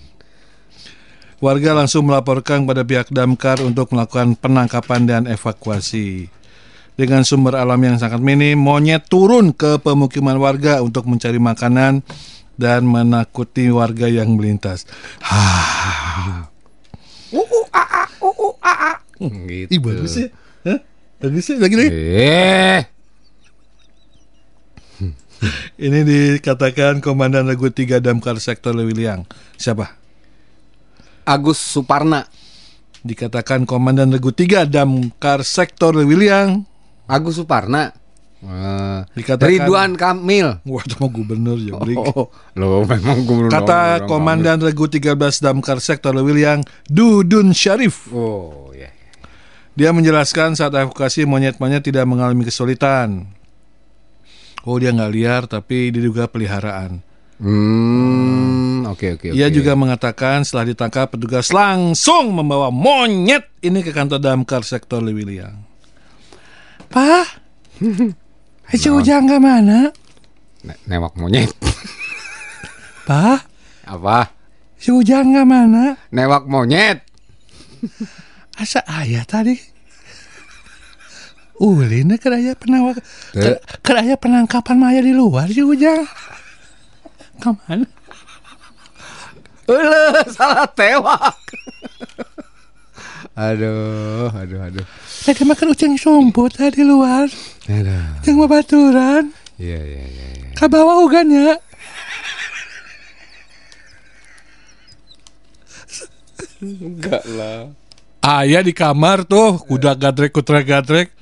Warga 1.42 1.70
langsung 1.76 2.06
melaporkan 2.06 2.62
pada 2.62 2.86
pihak 2.86 3.10
damkar 3.10 3.58
untuk 3.58 3.90
melakukan 3.90 4.38
penangkapan 4.38 5.02
dan 5.04 5.22
evakuasi. 5.26 6.30
Dengan 6.96 7.28
sumber 7.28 7.60
alam 7.60 7.76
yang 7.84 8.00
sangat 8.00 8.24
minim, 8.24 8.56
monyet 8.56 9.04
turun 9.12 9.52
ke 9.52 9.76
pemukiman 9.84 10.40
warga 10.40 10.80
untuk 10.80 11.04
mencari 11.04 11.36
makanan 11.36 12.00
dan 12.56 12.88
menakuti 12.88 13.68
warga 13.68 14.08
yang 14.08 14.32
melintas. 14.32 14.88
Gitu. 19.20 19.68
Ih 19.72 19.80
bagus 19.80 20.12
ya. 20.16 20.26
Hah? 20.64 20.78
Bagus 21.20 21.44
ya 21.48 21.56
lagi 21.60 21.76
lagi. 21.76 21.90
Eh, 21.92 22.80
Ini 25.76 26.00
dikatakan 26.00 27.04
Komandan 27.04 27.44
Regu 27.44 27.68
3 27.68 28.00
Damkar 28.00 28.40
Sektor 28.40 28.72
Lewiliang. 28.72 29.28
Siapa? 29.60 29.92
Agus 31.28 31.60
Suparna. 31.60 32.24
Dikatakan 33.04 33.68
Komandan 33.68 34.08
Regu 34.08 34.32
3 34.32 34.64
Damkar 34.64 35.44
Sektor 35.44 35.92
Lewiliang. 35.92 36.64
Agus 37.06 37.36
Suparna. 37.36 37.94
Dikatakan- 39.10 39.48
Ridwan 39.48 39.92
Kamil. 39.94 40.60
Wah, 40.62 40.82
itu 40.84 40.94
mah 40.96 41.10
gubernur 41.10 41.56
ya. 41.56 41.74
Brik. 41.76 41.98
Oh, 41.98 42.30
lo 42.54 42.84
memang 42.84 43.24
gubernur. 43.24 43.50
Kata 43.50 43.98
Ridwan 43.98 44.06
Komandan 44.06 44.58
Regu 44.60 44.86
13 44.86 45.16
Damkar 45.40 45.80
Sektor 45.80 46.12
Lewiliang, 46.12 46.62
Dudun 46.84 47.50
Syarif. 47.50 48.06
Oh, 48.10 48.70
ya. 48.70 48.92
Dia 49.72 49.90
menjelaskan 49.90 50.54
saat 50.54 50.72
evakuasi 50.72 51.24
monyet-monyet 51.24 51.82
tidak 51.82 52.06
mengalami 52.06 52.44
kesulitan. 52.44 53.28
Oh, 54.62 54.78
dia 54.78 54.90
nggak 54.90 55.12
liar 55.12 55.42
tapi 55.44 55.90
diduga 55.90 56.26
peliharaan. 56.26 57.02
Hmm, 57.36 58.88
oke 58.88 59.20
oke 59.20 59.26
Ia 59.28 59.46
oke. 59.46 59.52
juga 59.52 59.76
mengatakan 59.76 60.40
setelah 60.40 60.72
ditangkap 60.72 61.12
petugas 61.12 61.52
langsung 61.52 62.32
membawa 62.32 62.72
monyet 62.72 63.44
ini 63.60 63.84
ke 63.84 63.92
kantor 63.92 64.16
damkar 64.16 64.64
sektor 64.64 65.04
Lewiliang. 65.04 65.65
Pak, 66.96 67.26
Haji 68.72 68.88
Ujang 68.88 69.28
ke 69.28 69.36
mana? 69.36 69.92
Ne- 70.64 70.80
newak 70.88 71.12
monyet. 71.20 71.52
Pak, 73.04 73.44
Apa? 73.84 74.32
si 74.80 74.88
Ujang 74.88 75.28
ke 75.28 75.44
mana? 75.44 76.00
Newak 76.08 76.48
monyet. 76.48 77.04
Asa 78.56 78.80
ayah 79.04 79.28
tadi. 79.28 79.60
Ulin 81.56 82.16
keraya 82.16 82.52
penawak 82.52 83.00
Teu. 83.32 83.56
keraya 83.80 84.16
penangkapan 84.16 84.76
Maya 84.76 85.00
di 85.04 85.12
luar 85.12 85.52
si 85.52 85.60
Ujang. 85.60 86.00
Ke 87.36 87.52
mana? 87.60 87.84
Ulah, 89.68 90.24
salah 90.32 90.64
tewak. 90.72 91.36
Aduh, 93.36 94.32
aduh, 94.32 94.60
aduh. 94.64 94.86
Tadi 95.28 95.44
makan 95.44 95.76
uceng 95.76 95.94
sumput 96.00 96.56
tadi 96.56 96.80
di 96.80 96.84
luar. 96.88 97.28
Aduh. 97.68 98.24
Yang 98.24 98.36
babaturan. 98.40 99.24
Iya, 99.60 99.80
iya, 99.80 100.04
iya, 100.08 100.26
iya. 100.40 100.50
Kabawa 100.56 101.04
ugan 101.04 101.28
ya. 101.28 101.54
Enggak 106.64 107.22
lah. 107.36 107.68
Ayah 108.24 108.64
di 108.64 108.72
kamar 108.74 109.22
tuh, 109.28 109.60
kuda 109.60 109.94
gadrek 109.94 110.32
kutra 110.34 110.64
gadrek. 110.64 111.12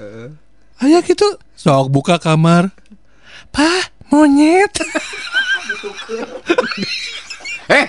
Ayah 0.81 1.03
gitu, 1.05 1.27
sok 1.59 1.93
buka 1.93 2.17
kamar. 2.23 2.73
Pak, 3.53 3.93
monyet. 4.09 4.73
Eh. 7.69 7.87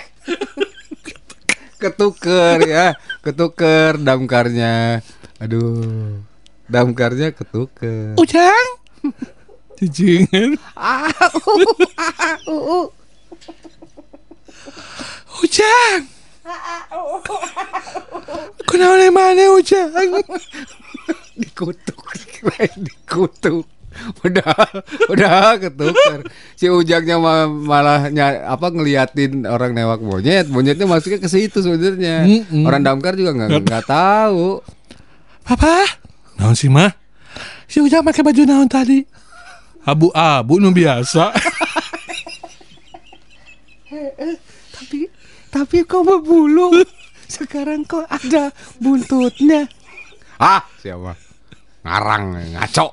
Ketuker 1.76 2.58
ya, 2.64 2.96
ketuker 3.22 4.00
damkarnya. 4.00 5.04
Aduh. 5.40 6.24
Damkarnya 6.66 7.30
ketuker. 7.30 8.18
Ujang. 8.18 8.66
Cicingin. 9.78 10.58
Ujang. 15.44 16.02
Kenapa 18.66 19.06
mana 19.12 19.44
Ujang? 19.54 19.92
dikutuk 21.36 22.00
dikutuk 22.80 23.68
udah 24.26 24.52
udah 25.08 25.56
ketuker 25.58 26.20
si 26.54 26.66
ujangnya 26.66 27.16
ma- 27.16 27.48
malah 27.48 28.08
apa 28.46 28.66
ngeliatin 28.68 29.44
orang 29.44 29.72
newak 29.72 30.00
monyet 30.00 30.46
monyetnya 30.46 30.84
masuknya 30.84 31.20
ke 31.20 31.28
situ 31.28 31.60
sebenarnya 31.60 32.24
Mm-mm. 32.24 32.64
orang 32.64 32.82
damkar 32.82 33.14
juga 33.14 33.32
nggak 33.34 33.62
nggak 33.62 33.84
tahu 33.86 34.60
Papa. 35.46 35.86
Naon 36.42 36.58
sih 36.58 36.66
mah? 36.66 36.90
Si 37.70 37.78
Ujang 37.78 38.02
pakai 38.02 38.26
baju 38.26 38.42
naon 38.42 38.66
tadi? 38.66 38.98
Abu-abu 39.86 40.58
nu 40.58 40.74
biasa. 40.74 41.30
tapi 44.76 45.06
tapi 45.48 45.76
kok 45.86 46.02
berbulu 46.02 46.82
sekarang 47.26 47.86
kok 47.86 48.04
ada 48.06 48.50
buntutnya 48.78 49.66
ah 50.36 50.60
siapa 50.78 51.16
ngarang 51.80 52.54
ngaco 52.54 52.86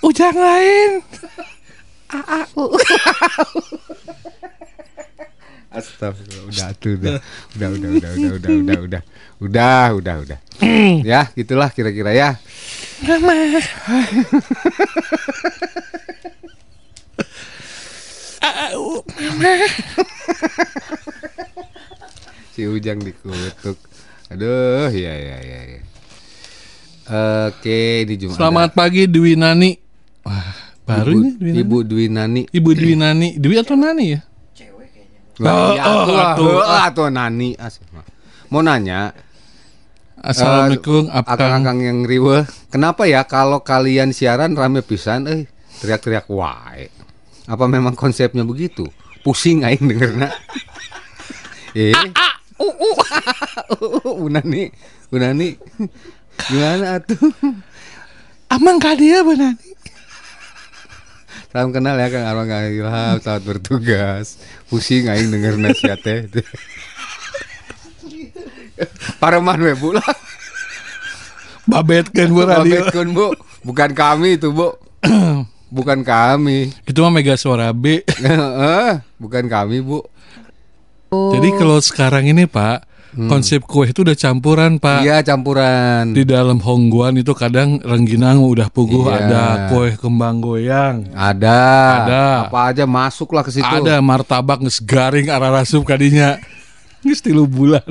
Ujang 0.00 0.36
lain. 0.36 0.90
Aku. 2.10 2.72
Astagfirullah. 5.70 6.50
Udah 6.50 6.70
tuh 6.82 6.92
udah. 6.98 7.22
Udah 7.54 7.68
udah 7.70 7.90
udah 7.94 8.10
udah 8.10 8.32
udah 8.34 8.50
udah 8.50 8.78
udah. 8.80 9.02
Udah 9.40 9.84
udah 9.94 10.14
udah. 10.26 10.38
Hmm. 10.60 11.00
ya, 11.06 11.30
gitulah 11.36 11.70
kira-kira 11.70 12.10
ya. 12.10 12.36
Mama. 13.06 13.32
Mama. 19.20 19.52
si 22.56 22.66
Ujang 22.66 22.98
dikutuk. 23.00 23.78
Aduh, 24.32 24.90
ya 24.90 25.12
ya 25.14 25.38
ya. 25.38 25.60
ya. 25.76 25.80
Oke, 27.50 28.06
ini 28.06 28.14
Jumat. 28.18 28.36
Selamat 28.38 28.70
pagi 28.74 29.06
Dwi 29.06 29.34
Nani. 29.38 29.89
Baru 30.90 31.10
Ibu, 31.14 31.46
ini 31.46 31.62
Dwi 31.62 31.76
Nani. 31.78 31.82
Ibu 31.86 31.86
Dwi 31.86 32.04
Nani. 32.10 32.42
Ibu 32.50 32.70
Dwi 32.74 32.94
Nani. 32.98 33.28
Dwi 33.38 33.54
atau 33.62 33.76
Nani 33.78 34.04
ya? 34.10 34.20
Lah, 35.40 35.72
iya, 35.72 35.82
oh, 35.88 36.04
atuh, 36.04 36.16
atuh. 36.20 36.56
atuh, 36.60 37.08
Nani. 37.08 37.56
Asik, 37.56 37.88
mah. 37.96 38.04
Mau 38.52 38.60
nanya, 38.60 39.14
Assalamualaikum, 40.20 41.08
Eh, 41.08 41.16
Abkang. 41.16 41.32
akang-akang 41.32 41.78
yang 41.80 41.98
riweh. 42.04 42.44
Kenapa 42.68 43.08
ya 43.08 43.24
kalau 43.24 43.64
kalian 43.64 44.12
siaran 44.12 44.52
rame 44.52 44.84
pisan 44.84 45.24
eh 45.24 45.48
teriak-teriak 45.80 46.28
wae. 46.28 46.92
Apa 47.48 47.64
memang 47.64 47.96
konsepnya 47.96 48.44
begitu? 48.44 48.84
Pusing 49.24 49.64
aing 49.64 49.80
dengerna. 49.80 50.28
eh. 51.78 51.96
Unani, 54.28 54.68
Unani. 55.08 55.56
Gimana 56.36 57.00
atuh? 57.00 57.16
Amang 58.52 58.76
dia 59.00 59.24
benar? 59.24 59.56
Salam 61.50 61.74
kenal 61.74 61.98
ya 61.98 62.06
Kang 62.14 62.22
Arman 62.22 62.46
Kang 62.46 62.70
Ilham, 62.70 63.18
selamat 63.18 63.42
bertugas. 63.42 64.38
Pusing 64.70 65.10
aing 65.10 65.34
denger 65.34 65.58
nasihatnya. 65.58 66.30
Pareman 69.18 69.58
we 69.58 69.74
Bu 69.74 69.98
lah. 69.98 70.06
Babetkeun 71.66 72.30
bu 72.30 72.46
radio. 72.46 72.86
Babetkeun, 72.86 73.08
Bu. 73.10 73.34
Bukan 73.66 73.90
kami 73.98 74.38
itu, 74.38 74.54
Bu. 74.54 74.78
Bukan 75.74 76.06
kami. 76.06 76.70
Itu 76.86 77.02
mah 77.02 77.10
mega 77.10 77.34
suara 77.34 77.74
B. 77.74 78.06
Bukan 79.18 79.50
kami, 79.50 79.82
Bu. 79.82 80.06
Jadi 81.10 81.50
kalau 81.58 81.82
sekarang 81.82 82.30
ini 82.30 82.46
Pak, 82.46 82.86
konsep 83.16 83.66
kue 83.66 83.90
itu 83.90 84.06
udah 84.06 84.14
campuran 84.14 84.78
Pak. 84.78 85.02
Iya, 85.02 85.22
campuran. 85.26 86.14
Di 86.14 86.22
dalam 86.22 86.62
Hongguan 86.62 87.18
itu 87.18 87.34
kadang 87.34 87.82
rengginang 87.82 88.38
udah 88.38 88.70
puguh 88.70 89.10
Iya. 89.10 89.16
ada 89.26 89.42
kue 89.68 89.94
kembang 89.98 90.38
goyang. 90.38 91.10
Ada. 91.10 91.60
Ada. 92.06 92.22
Apa 92.46 92.70
aja 92.70 92.84
masuklah 92.86 93.42
ke 93.42 93.50
situ. 93.50 93.66
Ada 93.66 93.98
martabak 93.98 94.62
geus 94.62 94.78
garing 94.78 95.26
arah 95.26 95.50
rasup 95.50 95.82
kadinya. 95.82 96.38
Geus 97.00 97.24
tilu 97.24 97.48
bulan. 97.48 97.82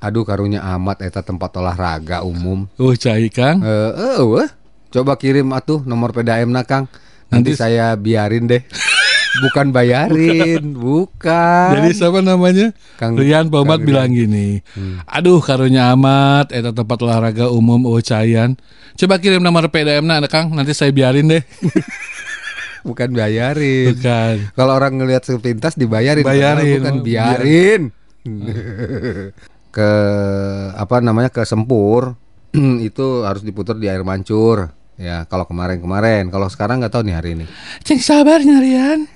Aduh 0.00 0.24
karunya 0.24 0.64
amat 0.78 1.04
eta 1.04 1.20
tempat 1.20 1.52
olahraga 1.60 2.24
umum. 2.24 2.64
Oh 2.80 2.96
cai 2.96 3.28
Kang. 3.28 3.60
Eh, 3.60 3.92
eh, 3.92 4.22
weh. 4.24 4.48
coba 4.88 5.20
kirim 5.20 5.52
atuh 5.52 5.84
nomor 5.84 6.16
PDAM 6.16 6.48
na 6.48 6.64
Kang. 6.64 6.88
Nanti, 7.28 7.52
Nanti- 7.52 7.60
saya 7.60 7.92
biarin 7.92 8.48
deh. 8.48 8.64
Bukan 9.38 9.70
bayarin, 9.70 10.74
bukan. 10.74 11.70
Jadi 11.78 11.90
siapa 11.94 12.18
namanya? 12.18 12.74
Kang- 12.98 13.14
Rian 13.14 13.46
Kang 13.48 13.80
bilang 13.86 14.10
gini. 14.10 14.58
Aduh 15.06 15.38
karunya 15.38 15.94
amat 15.94 16.50
eta 16.50 16.74
tempat 16.74 16.98
olahraga 17.06 17.46
umum 17.50 17.86
oh 17.86 18.02
caian. 18.02 18.58
Coba 18.98 19.22
kirim 19.22 19.38
nomor 19.38 19.70
PDM 19.70 20.04
na 20.10 20.18
Kang, 20.26 20.50
nanti 20.50 20.74
saya 20.74 20.90
biarin 20.90 21.30
deh. 21.30 21.42
bukan 22.88 23.14
bayarin. 23.14 23.94
Bukan. 23.94 24.34
Kalau 24.54 24.72
orang 24.74 24.98
ngelihat 24.98 25.22
sepintas 25.26 25.74
dibayarin, 25.78 26.26
Bayarin, 26.26 26.82
bukan 26.82 26.96
oh, 26.98 27.04
biarin. 27.04 27.80
ke 29.78 29.90
apa 30.74 30.96
namanya 31.04 31.28
ke 31.30 31.44
Sempur 31.44 32.16
itu 32.88 33.06
harus 33.22 33.44
diputar 33.44 33.76
di 33.76 33.86
air 33.86 34.02
mancur. 34.02 34.72
Ya, 34.98 35.22
kalau 35.30 35.46
kemarin-kemarin, 35.46 36.26
kalau 36.26 36.50
sekarang 36.50 36.82
nggak 36.82 36.90
tahu 36.90 37.06
nih 37.06 37.14
hari 37.14 37.30
ini. 37.38 37.46
Ceng 37.86 38.02
sabarnya 38.02 38.58
Rian. 38.58 39.06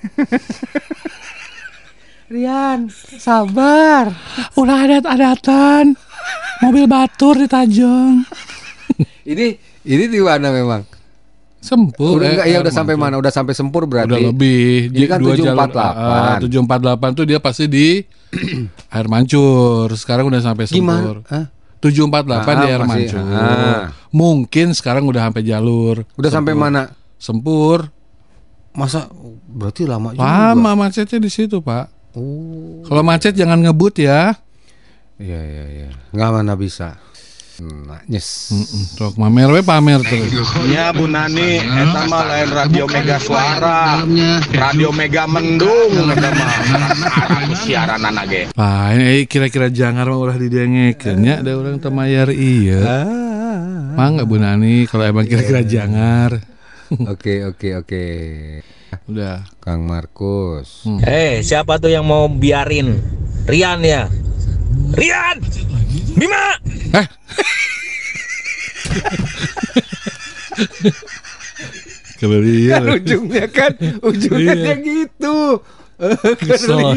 Rian, 2.31 2.87
sabar. 3.19 4.15
Ulah 4.55 4.79
adat-adatan. 4.87 5.91
Mobil 6.63 6.87
batur 6.87 7.35
di 7.35 7.51
Tajong. 7.51 8.23
Ini 9.27 9.45
ini 9.83 10.03
di 10.07 10.19
mana 10.23 10.55
memang? 10.55 10.87
Sempur. 11.59 12.19
udah 12.19 12.27
eh, 12.27 12.31
enggak 12.35 12.47
ya 12.47 12.55
air 12.55 12.63
udah 12.63 12.73
sampai 12.75 12.95
mana? 12.95 13.15
Udah 13.19 13.31
sampai 13.31 13.51
Sempur 13.51 13.83
berarti. 13.83 14.07
Udah 14.07 14.19
lebih. 14.23 14.87
Ini 14.87 15.05
kan 15.07 15.19
Dua 15.19 15.35
748. 15.35 15.47
jalur, 15.47 15.67
ah, 15.95 16.35
748 16.39 17.11
tuh 17.11 17.25
dia 17.27 17.39
pasti 17.39 17.65
di 17.67 17.87
air 18.87 19.07
mancur. 19.11 19.91
Sekarang 19.95 20.31
udah 20.31 20.39
sampai 20.39 20.63
Sempur. 20.63 21.23
Gimana? 21.23 21.27
Hah? 21.27 21.45
748 21.79 22.23
di 22.55 22.63
Ah, 22.63 22.71
air 22.71 22.81
masih, 22.83 22.87
mancur. 22.87 23.19
ah. 23.35 23.83
Mungkin 24.13 24.77
sekarang 24.77 25.09
udah 25.09 25.25
sampai 25.27 25.41
jalur. 25.41 26.05
Udah 26.13 26.29
sampai 26.29 26.53
Sempur. 26.53 26.63
mana? 26.69 26.81
Sempur. 27.17 27.79
Masa 28.77 29.09
berarti 29.49 29.89
lama 29.89 30.13
juga. 30.13 30.21
Lama 30.21 30.71
macetnya 30.77 31.17
di 31.17 31.29
situ, 31.33 31.57
Pak. 31.61 32.13
Oh. 32.13 32.85
Kalau 32.85 33.01
macet 33.01 33.33
jangan 33.33 33.57
ngebut 33.57 34.05
ya. 34.05 34.37
Iya 35.17 35.41
iya 35.41 35.65
iya. 35.65 35.89
Enggak 36.13 36.29
mana 36.29 36.53
bisa. 36.53 36.97
Nah, 37.61 38.01
nyes. 38.09 38.49
Mm-mm. 38.49 38.83
Sok 38.97 39.13
mamer 39.21 39.45
we 39.53 39.61
pamer 39.61 40.01
terus. 40.01 40.33
Ya 40.73 40.89
Bu 40.89 41.05
Nani, 41.05 41.61
eta 41.61 42.09
mah 42.09 42.25
lain 42.25 42.49
radio 42.49 42.89
mega 42.89 43.21
suara, 43.21 44.01
radio 44.49 44.89
mega 44.89 45.29
mendung 45.29 45.93
eta 46.17 46.33
mah. 46.33 46.49
Siaran 47.61 48.01
anak 48.01 48.25
ge. 48.25 48.41
Lah, 48.57 48.97
ini 48.97 49.29
kira-kira 49.29 49.69
jangar 49.69 50.09
mah 50.09 50.17
ulah 50.17 50.37
didengekeun 50.37 51.17
nya 51.21 51.45
ada 51.45 51.53
orang 51.53 51.77
temayar 51.77 52.33
iya. 52.33 53.05
Mangga 53.93 54.25
Bu 54.25 54.37
Nani 54.37 54.89
kalau 54.89 55.05
emang 55.05 55.25
kira-kira 55.25 55.61
jangar. 55.63 56.41
Oke 57.09 57.41
oke 57.43 57.69
oke. 57.79 58.05
Udah. 59.05 59.41
Kang 59.57 59.81
Markus. 59.83 60.85
Eh, 61.01 61.41
siapa 61.41 61.77
tuh 61.77 61.89
yang 61.89 62.05
mau 62.05 62.29
biarin? 62.29 63.01
Rian 63.45 63.81
ya. 63.81 64.05
Rian! 64.93 65.37
Bima! 66.13 66.45
Eh. 66.93 67.07
Kalau 72.17 72.39
dia 72.39 72.77
Kan 72.77 72.83
ujungnya 72.95 73.45
kan 73.49 73.71
ujungnya 73.99 74.53
Iya. 74.55 74.73
gitu. 74.79 75.37
kesel. 76.43 76.79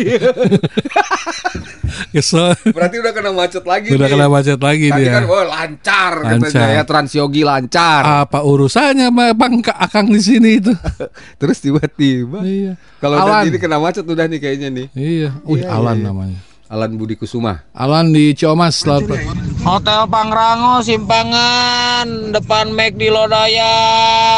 kesel. 2.15 2.53
Berarti 2.67 2.97
udah 2.99 3.13
kena 3.13 3.31
macet 3.31 3.63
lagi 3.63 3.87
Udah 3.91 4.07
nih. 4.07 4.13
kena 4.13 4.27
macet 4.27 4.59
lagi 4.59 4.87
Tadi 4.89 5.01
dia. 5.01 5.11
kan 5.13 5.23
wah 5.27 5.45
lancar, 5.45 6.13
Lancar. 6.19 6.39
katanya 6.43 6.67
ya 6.73 6.83
Transyogi 6.83 7.43
lancar. 7.43 8.03
Apa 8.25 8.39
urusannya 8.43 9.07
Bang 9.33 9.61
Ka- 9.61 9.79
Akang 9.79 10.07
di 10.09 10.19
sini 10.19 10.59
itu? 10.59 10.73
Terus 11.41 11.57
tiba-tiba 11.59 12.41
iya. 12.43 12.73
kalau 12.99 13.21
udah 13.21 13.45
ini 13.45 13.57
kena 13.57 13.77
macet 13.77 14.03
udah 14.03 14.25
nih 14.27 14.39
kayaknya 14.39 14.69
nih. 14.71 14.87
Iya. 14.93 15.29
Wih, 15.45 15.61
Iya, 15.61 15.67
Alan 15.71 15.93
iya, 15.93 15.99
iya. 15.99 16.07
namanya. 16.09 16.39
Alan 16.67 16.99
Budi 16.99 17.15
Kusuma. 17.15 17.63
Alan 17.71 18.11
di 18.11 18.35
Ciomas 18.35 18.83
selamat 18.83 19.07
pagi. 19.07 19.27
Hotel 19.63 20.03
Pangrango 20.11 20.83
Simpangan 20.83 22.35
depan 22.35 22.75
McD 22.75 23.11
Lodaya 23.11 23.75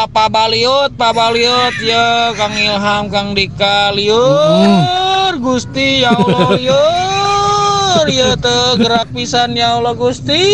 Pak 0.08 0.28
Baliut 0.32 0.92
Pak 0.96 1.12
Baliut 1.16 1.76
ya 1.80 2.32
Kang 2.36 2.52
Ilham 2.52 3.08
Kang 3.08 3.28
Dika 3.32 3.92
liur 3.96 5.36
Gusti 5.40 6.04
ya 6.04 6.12
Allah 6.16 6.48
liur 6.60 8.06
ya 8.12 8.36
gerak 8.76 9.08
pisan 9.12 9.56
ya 9.56 9.80
Allah 9.80 9.96
Gusti 9.96 10.44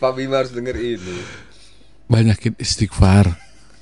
Pak 0.00 0.16
Bima 0.16 0.40
harus 0.40 0.48
denger 0.56 0.80
ini. 0.80 1.20
Banyakin 2.08 2.56
istighfar. 2.56 3.36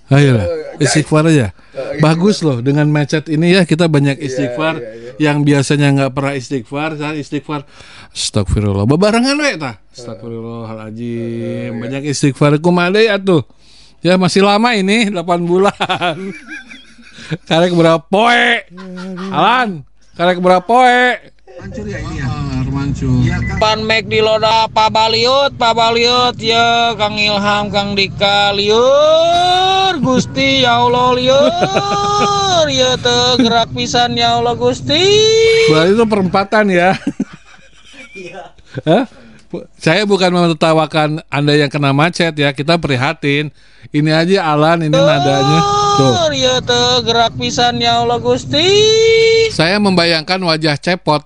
Ayolah, 0.09 0.47
istighfar 0.81 1.29
aja. 1.29 1.53
Bagus 2.01 2.41
loh 2.41 2.65
dengan 2.65 2.89
macet 2.89 3.29
ini 3.29 3.53
ya 3.53 3.69
kita 3.69 3.89
banyak 3.93 4.17
istighfar. 4.17 4.81
Yang 5.19 5.39
biasanya 5.45 5.89
nggak 5.93 6.13
pernah 6.15 6.35
istighfar, 6.39 6.95
saya 6.95 7.19
istighfar. 7.19 7.67
Astagfirullah. 8.15 8.87
Bebarengan 8.87 9.37
we 9.37 9.59
tah. 9.59 9.77
Astagfirullahaladzim. 9.93 11.75
Banyak 11.77 12.09
istighfar 12.09 12.57
kumade 12.63 13.05
atuh. 13.11 13.43
Ya 13.99 14.15
masih 14.15 14.47
lama 14.47 14.79
ini 14.79 15.11
8 15.11 15.27
bulan. 15.43 16.17
Karek 17.51 17.77
berapa 17.77 18.01
poe? 18.01 18.65
Alan, 19.29 19.85
karek 20.17 20.41
berapa 20.41 20.65
poe? 20.65 21.19
Depan 22.79 23.83
McD 23.83 24.23
Lodaya 24.23 24.71
Pak 24.71 24.95
Baliut 24.95 25.51
Pak 25.59 25.75
Baliut 25.75 26.39
ya 26.39 26.95
Kang 26.95 27.19
Ilham 27.19 27.75
Kang 27.75 27.99
Dika 27.99 28.55
liur 28.55 29.99
Gusti 29.99 30.63
ya 30.63 30.87
Allah 30.87 31.11
liur 31.19 32.67
ya 32.79 32.95
teu 32.95 33.43
gerak 33.43 33.75
pisan 33.75 34.15
ya 34.15 34.39
Allah 34.39 34.55
Gusti 34.55 35.03
Berarti 35.69 35.93
itu 35.99 36.05
perempatan 36.07 36.65
ya. 36.71 36.91
Hah? 38.89 39.05
Bu- 39.49 39.65
Saya 39.77 40.05
bukan 40.09 40.33
menertawakan 40.33 41.21
Anda 41.29 41.57
yang 41.57 41.69
kena 41.69 41.93
macet 41.93 42.33
ya, 42.37 42.53
kita 42.53 42.77
prihatin. 42.81 43.53
Ini 43.93 44.11
aja 44.13 44.49
Alan, 44.53 44.81
ini 44.81 44.93
nadanya. 44.93 45.61
Tuh. 45.97 46.33
Ya 46.37 46.61
teu 46.65 47.05
gerak 47.05 47.37
pisan 47.37 47.81
ya 47.81 48.01
Allah 48.01 48.17
Gusti. 48.21 48.65
Saya 49.53 49.77
membayangkan 49.77 50.41
wajah 50.41 50.77
cepot. 50.77 51.21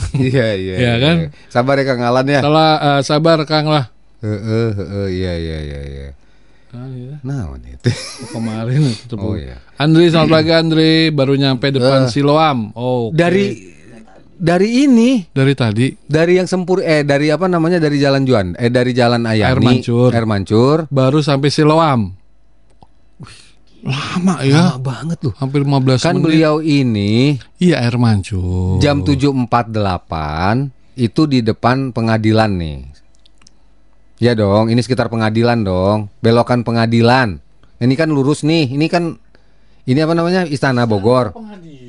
Iya 0.30 0.46
iya. 0.56 0.74
Iya 0.76 0.94
kan? 1.00 1.16
Sabar 1.48 1.76
ya 1.80 1.84
Kang 1.88 2.02
Alan 2.02 2.26
ya. 2.26 2.40
Salah 2.40 2.72
eh, 2.78 3.00
sabar 3.06 3.38
Kang 3.44 3.66
lah. 3.68 3.92
Heeh 4.20 4.68
heeh 4.76 5.06
iya 5.16 5.32
iya 5.36 5.58
iya 5.64 5.80
iya. 5.84 6.08
Nah, 6.70 7.50
itu. 7.66 7.90
Kemarin 8.30 8.94
itu. 8.94 9.14
Oh, 9.18 9.34
iya. 9.34 9.58
Andri 9.74 10.06
selamat 10.06 10.30
pagi 10.30 10.52
Andri, 10.54 10.94
baru 11.10 11.34
nyampe 11.34 11.66
depan 11.74 12.06
Siloam. 12.06 12.70
Oh. 12.78 13.10
oke. 13.10 13.18
Dari 13.18 13.44
dari 14.40 14.88
ini 14.88 15.28
dari 15.36 15.52
tadi 15.52 15.92
dari 16.08 16.40
yang 16.40 16.48
sempur 16.48 16.80
eh 16.80 17.04
dari 17.04 17.28
apa 17.28 17.44
namanya 17.44 17.76
dari 17.76 18.00
Jalan 18.00 18.24
Juan 18.24 18.56
eh 18.56 18.72
dari 18.72 18.96
Jalan 18.96 19.28
Ayani 19.28 19.52
Air 19.52 19.60
Mancur. 19.60 20.10
Air 20.16 20.24
Mancur 20.24 20.76
baru 20.88 21.20
sampai 21.20 21.52
Siloam. 21.52 22.16
Lama 23.80 24.34
ya. 24.42 24.76
Lama 24.76 24.78
banget 24.78 25.18
loh. 25.24 25.34
Hampir 25.36 25.60
15 25.62 26.00
Kan 26.00 26.14
menit. 26.16 26.24
beliau 26.24 26.54
ini 26.58 27.40
Iya 27.56 27.80
air 27.80 27.96
mancur. 27.96 28.76
jam 28.78 29.00
7.48 29.00 30.68
itu 30.96 31.22
di 31.24 31.40
depan 31.40 31.90
pengadilan 31.90 32.50
nih. 32.52 32.78
Ya 34.20 34.36
dong, 34.36 34.68
ini 34.68 34.76
sekitar 34.78 35.08
pengadilan 35.08 35.64
dong. 35.64 36.12
Belokan 36.20 36.60
pengadilan. 36.60 37.40
Ini 37.80 37.94
kan 37.94 38.12
lurus 38.12 38.44
nih. 38.44 38.68
Ini 38.68 38.86
kan 38.86 39.16
ini 39.82 39.96
apa 39.96 40.12
namanya? 40.12 40.44
Istana 40.44 40.84
Bogor. 40.84 41.32
Pengadilan 41.32 41.88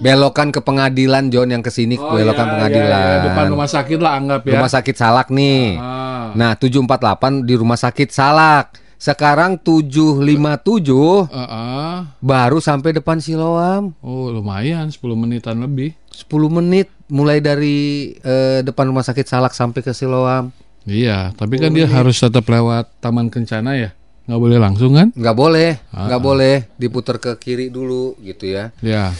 belokan 0.00 0.50
ke 0.50 0.58
pengadilan 0.58 1.28
John 1.28 1.46
yang 1.46 1.60
ke 1.60 1.68
sini 1.68 1.94
Oh, 1.94 2.10
belokan 2.10 2.42
iya, 2.42 2.52
pengadilan. 2.56 3.04
iya, 3.04 3.12
iya. 3.12 3.24
Depan 3.28 3.44
rumah 3.52 3.68
sakit 3.68 3.98
lah 4.00 4.12
anggap 4.16 4.40
ya. 4.42 4.52
Rumah 4.56 4.70
sakit 4.72 4.94
Salak 4.96 5.28
nih. 5.28 5.76
Ah. 5.76 6.32
Nah, 6.32 6.56
748 6.56 7.44
di 7.44 7.54
rumah 7.54 7.76
sakit 7.76 8.08
Salak. 8.08 8.72
Sekarang 9.00 9.56
757 9.56 11.32
Heeh. 11.32 11.96
baru 12.20 12.60
sampai 12.60 12.92
depan 12.92 13.16
Siloam. 13.16 13.96
Oh 14.04 14.28
lumayan 14.28 14.92
10 14.92 15.00
menitan 15.16 15.56
lebih. 15.56 15.96
10 16.12 16.28
menit 16.52 16.92
mulai 17.08 17.40
dari 17.40 18.12
eh, 18.14 18.60
depan 18.60 18.92
rumah 18.92 19.00
sakit 19.00 19.24
Salak 19.24 19.56
sampai 19.56 19.80
ke 19.80 19.96
Siloam. 19.96 20.52
Iya, 20.84 21.32
tapi 21.32 21.56
kan 21.56 21.72
dia 21.72 21.88
harus 21.88 22.20
tetap 22.20 22.44
lewat 22.44 22.92
Taman 23.00 23.32
Kencana 23.32 23.72
ya. 23.72 23.96
Nggak 24.28 24.40
boleh 24.40 24.58
langsung 24.60 24.92
kan? 24.92 25.08
Nggak 25.16 25.36
boleh, 25.36 25.70
Ah. 25.90 26.04
nggak 26.04 26.22
boleh 26.22 26.54
diputar 26.76 27.16
ke 27.16 27.32
kiri 27.40 27.72
dulu 27.72 28.20
gitu 28.20 28.52
ya. 28.52 28.68
Ya. 28.84 29.16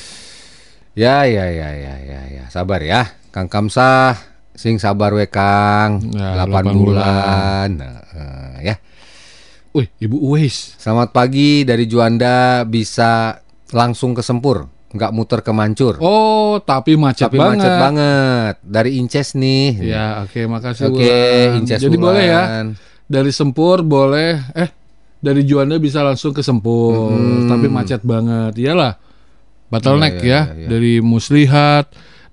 Ya, 0.93 1.25
ya, 1.25 1.49
ya, 1.49 1.69
ya, 1.73 1.95
ya, 1.97 2.21
ya. 2.29 2.45
Sabar 2.53 2.85
ya, 2.85 3.09
Kang 3.33 3.49
Kamsah. 3.49 4.29
Sing 4.53 4.77
sabar 4.77 5.17
we 5.17 5.25
Kang. 5.25 6.05
Ya, 6.13 6.37
8 6.37 6.53
delapan 6.53 6.65
bulan. 6.77 7.69
Nah, 7.81 7.97
eh, 8.13 8.57
ya. 8.69 8.77
Wih, 9.71 9.87
Ibu 10.03 10.17
Uwais. 10.19 10.75
Selamat 10.83 11.15
pagi 11.15 11.63
dari 11.63 11.87
Juanda 11.87 12.67
bisa 12.67 13.39
langsung 13.71 14.19
ke 14.19 14.23
Sempur, 14.23 14.67
nggak 14.91 15.13
muter 15.15 15.47
ke 15.47 15.55
Mancur. 15.55 15.95
Oh, 16.03 16.59
tapi 16.59 16.99
macet 16.99 17.31
Tapi 17.31 17.39
banget. 17.39 17.63
macet 17.63 17.75
banget. 17.79 18.55
Dari 18.67 18.91
Inces 18.99 19.39
nih. 19.39 19.79
Ya, 19.79 20.27
oke, 20.27 20.41
makasih 20.51 20.91
Oke, 20.91 21.07
Wulan. 21.07 21.59
Inces 21.63 21.79
Jadi 21.79 21.97
boleh 21.97 22.25
ya. 22.27 22.43
Dari 23.07 23.31
Sempur 23.31 23.87
boleh 23.87 24.43
eh 24.59 24.71
dari 25.23 25.47
Juanda 25.47 25.79
bisa 25.79 26.03
langsung 26.03 26.35
ke 26.35 26.43
Sempur, 26.43 27.15
tapi 27.47 27.71
macet 27.71 28.03
banget. 28.03 28.59
Iyalah. 28.59 28.99
Bottleneck 29.71 30.19
Hmm. 30.19 30.27
Iya, 30.27 30.35
ya. 30.35 30.41
iya, 30.43 30.55
iya. 30.57 30.67
Dari 30.67 30.93
Muslihat, 30.99 31.85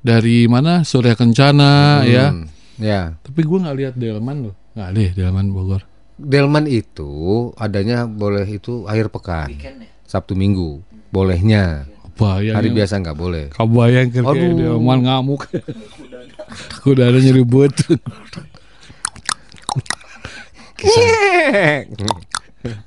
dari 0.01 0.49
mana? 0.49 0.81
Surya 0.81 1.13
Kencana 1.13 2.01
ya. 2.01 2.33
Hmm, 2.33 2.49
Ya. 2.81 3.13
Tapi 3.21 3.41
gue 3.41 3.57
nggak 3.57 3.77
lihat 3.77 3.93
Delman 3.93 4.49
loh. 4.49 4.55
Nggak 4.73 4.89
ya 4.89 5.11
Delman 5.13 5.53
Bogor. 5.53 5.85
Delman 6.17 6.65
itu 6.65 7.53
adanya 7.61 8.09
boleh 8.09 8.45
itu 8.49 8.89
akhir 8.89 9.13
pekan. 9.13 9.53
Sabtu 10.09 10.33
Minggu. 10.33 10.81
Bolehnya. 11.13 11.85
Bayang 12.17 12.57
Hari 12.57 12.73
biasa 12.73 12.97
nggak 12.97 13.13
boleh. 13.13 13.53
Kau 13.53 13.69
bayang 13.69 14.09
kerja. 14.09 14.33
Delman 14.33 15.05
ngamuk. 15.05 15.45
Udah 16.89 17.13
ada 17.13 17.21
nyeri 17.21 17.45
buat. 17.45 17.69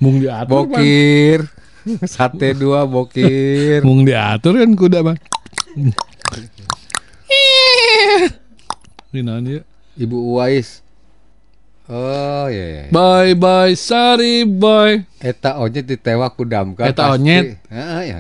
Mung 0.02 0.18
diatur. 0.18 0.50
Bokir. 0.50 1.46
Sate 2.10 2.58
dua 2.58 2.84
bokir. 2.84 3.86
Mung 3.86 4.02
diatur 4.02 4.58
kan 4.58 4.70
kuda 4.74 5.06
bang. 5.06 5.18
Ini 9.14 9.22
dia? 9.46 9.62
Ibu 9.94 10.16
Uwais. 10.34 10.82
Oh 11.90 12.46
iya. 12.46 12.66
iya. 12.70 12.82
Bye 12.88 13.34
bye 13.34 13.74
sorry 13.74 14.46
bye. 14.46 15.02
Eta 15.18 15.58
onyet 15.58 15.82
ditewa 15.84 16.30
ku 16.30 16.46
damkar. 16.46 16.86
Eta 16.86 17.02
pasti- 17.04 17.14
onyet? 17.18 17.44
Heeh, 17.66 18.02
ya. 18.06 18.18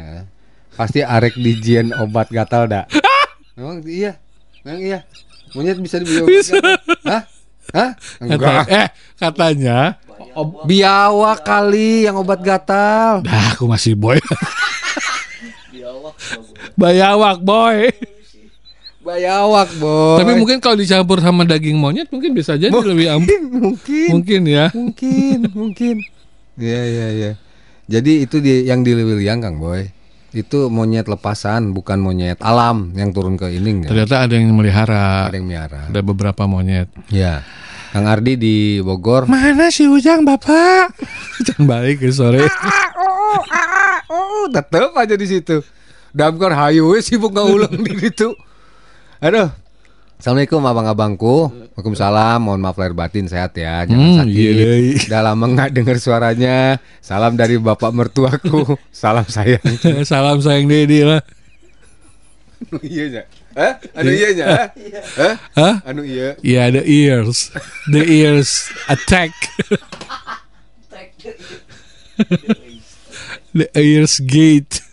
Pasti 0.74 1.00
arek 1.00 1.38
dijieun 1.38 1.94
obat 1.94 2.26
gatal 2.28 2.66
dah. 2.66 2.90
Emang 3.54 3.78
iya. 3.84 4.18
Emang 4.60 4.80
iya. 4.80 4.98
Monyet 5.52 5.78
bisa 5.78 5.96
dibeli 5.96 6.18
obat 6.20 6.30
Bisa. 6.32 6.54
Hah? 7.06 7.22
Hah? 7.70 7.90
Kata, 7.94 8.26
Enggak. 8.26 8.64
eh 8.66 8.86
katanya. 9.14 9.78
Ob- 10.32 10.66
biawak 10.66 11.42
kali 11.42 12.04
yang 12.04 12.18
obat 12.18 12.42
gatal. 12.42 13.22
Dah 13.22 13.54
aku 13.54 13.70
masih 13.70 13.94
boy. 13.94 14.18
Bayawak 16.74 17.38
boy. 17.40 17.86
Biawak, 19.10 19.68
boy. 19.82 20.18
Tapi 20.22 20.32
mungkin 20.38 20.62
kalau 20.62 20.78
dicampur 20.78 21.18
sama 21.18 21.42
daging 21.42 21.74
monyet 21.74 22.06
mungkin 22.14 22.30
bisa 22.30 22.54
jadi 22.54 22.70
lebih 22.70 23.10
ampun. 23.10 23.40
mungkin 23.50 24.08
Mungkin 24.14 24.40
ya. 24.46 24.66
mungkin 24.70 25.38
mungkin. 25.58 25.94
Iya 26.54 26.82
iya 26.86 27.06
iya. 27.10 27.30
Jadi 27.90 28.22
itu 28.22 28.38
di, 28.38 28.62
yang 28.70 28.86
di 28.86 28.94
Lewiliang 28.94 29.42
Kang 29.42 29.58
Boy. 29.58 29.90
Itu 30.30 30.70
monyet 30.70 31.10
lepasan, 31.10 31.74
bukan 31.74 31.98
monyet 31.98 32.38
alam 32.38 32.94
yang 32.94 33.10
turun 33.10 33.34
ke 33.34 33.50
ining 33.50 33.82
ya. 33.82 33.88
Ternyata 33.90 34.30
ada 34.30 34.34
yang 34.38 34.54
melihara. 34.54 35.26
Ada 35.26 35.42
yang 35.42 35.48
miara. 35.50 35.90
Ada 35.90 36.00
beberapa 36.06 36.46
monyet. 36.46 36.86
Ya. 37.10 37.42
Kang 37.90 38.06
Ardi 38.06 38.38
di 38.38 38.56
Bogor. 38.78 39.26
Mana 39.26 39.74
si 39.74 39.90
Ujang 39.90 40.22
bapak? 40.22 40.94
Jangan 41.50 41.66
balik 41.66 42.06
ke 42.06 42.14
sore. 42.14 42.46
Oh, 44.06 44.46
tetep 44.54 44.94
aja 44.94 45.18
di 45.18 45.26
situ. 45.26 45.66
Damkar 46.14 46.54
hayu 46.54 46.94
sibuk 47.02 47.34
ngaulang 47.34 47.74
di 47.74 47.94
situ. 47.98 48.30
Aduh. 49.20 49.48
Assalamualaikum 50.20 50.60
abang-abangku. 50.60 51.36
Waalaikumsalam. 51.76 52.38
Mohon 52.44 52.60
maaf 52.60 52.76
lahir 52.76 52.92
batin 52.92 53.24
sehat 53.24 53.56
ya. 53.56 53.88
Jangan 53.88 54.04
Hmm, 54.04 54.18
sakit. 54.20 54.36
iya, 54.36 54.50
iya. 54.76 55.00
Udah 55.08 55.20
lama 55.24 55.44
nggak 55.48 55.70
dengar 55.72 55.96
suaranya. 55.96 56.76
Salam 57.00 57.36
dari 57.36 57.56
bapak 57.56 57.88
mertuaku. 57.90 58.76
Salam 58.92 59.24
sayang. 59.24 59.64
Salam 60.10 60.40
sayang 60.40 60.68
Dedi 60.68 61.04
lah. 61.04 61.24
Anu 62.60 62.76
iya 62.84 63.04
nya. 63.08 63.22
Hah? 63.56 63.72
Anu 63.96 64.10
iya 64.12 64.28
nya. 64.36 64.44
Hah? 64.44 64.68
Hah? 65.16 65.34
Hah? 65.56 65.74
Anu 65.88 66.04
iya. 66.04 66.36
Ya 66.44 66.68
the 66.68 66.84
ears, 66.84 67.48
the 67.88 68.04
ears 68.04 68.68
attack. 68.92 69.32
the 73.56 73.64
ears 73.72 74.20
gate. 74.20 74.84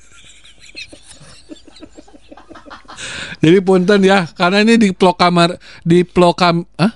Jadi 3.44 3.58
punten 3.62 4.02
ya, 4.04 4.26
karena 4.34 4.64
ini 4.66 4.76
di 4.78 4.90
kamar 4.94 5.58
di 5.86 6.02
plokam, 6.04 6.66
ah, 6.78 6.94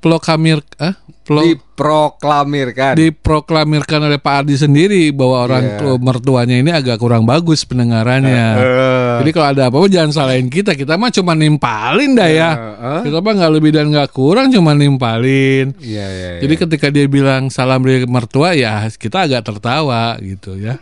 plokamir, 0.00 0.64
ah, 0.80 0.96
plo, 1.28 1.44
Diproklamirkan. 1.44 2.96
diproklamirkan 2.96 4.00
oleh 4.08 4.16
Pak 4.16 4.34
Ardi 4.42 4.56
sendiri 4.56 5.12
bahwa 5.12 5.44
orang 5.44 5.76
tua 5.76 5.94
mertuanya 6.00 6.56
ini 6.56 6.72
agak 6.72 6.96
kurang 6.96 7.28
bagus 7.28 7.68
pendengarannya. 7.68 8.46
Eh. 8.56 9.16
Jadi 9.22 9.30
kalau 9.36 9.48
ada 9.52 9.62
apa-apa 9.68 9.86
jangan 9.92 10.10
salahin 10.10 10.48
kita. 10.48 10.72
Kita 10.72 10.96
mah 10.96 11.12
cuma 11.12 11.36
nimpalin 11.36 12.16
dah 12.16 12.30
ya. 12.32 12.50
Heeh. 12.56 13.00
Kita 13.12 13.20
mah 13.20 13.32
nggak 13.36 13.52
lebih 13.60 13.70
dan 13.76 13.92
nggak 13.92 14.10
kurang 14.10 14.48
cuma 14.48 14.72
nimpalin. 14.72 15.76
Iya 15.78 16.06
iya. 16.08 16.28
iya. 16.38 16.40
Jadi 16.40 16.54
ketika 16.56 16.86
dia 16.88 17.04
bilang 17.06 17.52
salam 17.52 17.84
dari 17.84 18.08
mertua 18.08 18.56
ya 18.56 18.88
kita 18.88 19.28
agak 19.28 19.44
tertawa 19.44 20.16
gitu 20.24 20.56
ya. 20.56 20.80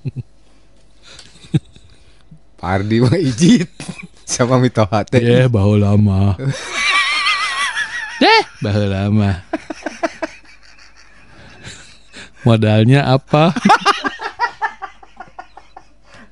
Pak 2.60 2.84
Ardi 2.84 3.00
mah 3.00 3.16
ijit 3.16 3.72
sama 4.28 4.60
Mito 4.60 4.84
Hate. 4.84 5.16
Ya 5.16 5.48
bahu 5.48 5.80
lama. 5.80 6.36
Deh 8.20 8.42
bahu 8.64 8.84
lama. 8.84 9.40
Modalnya 12.44 13.08
apa? 13.08 13.56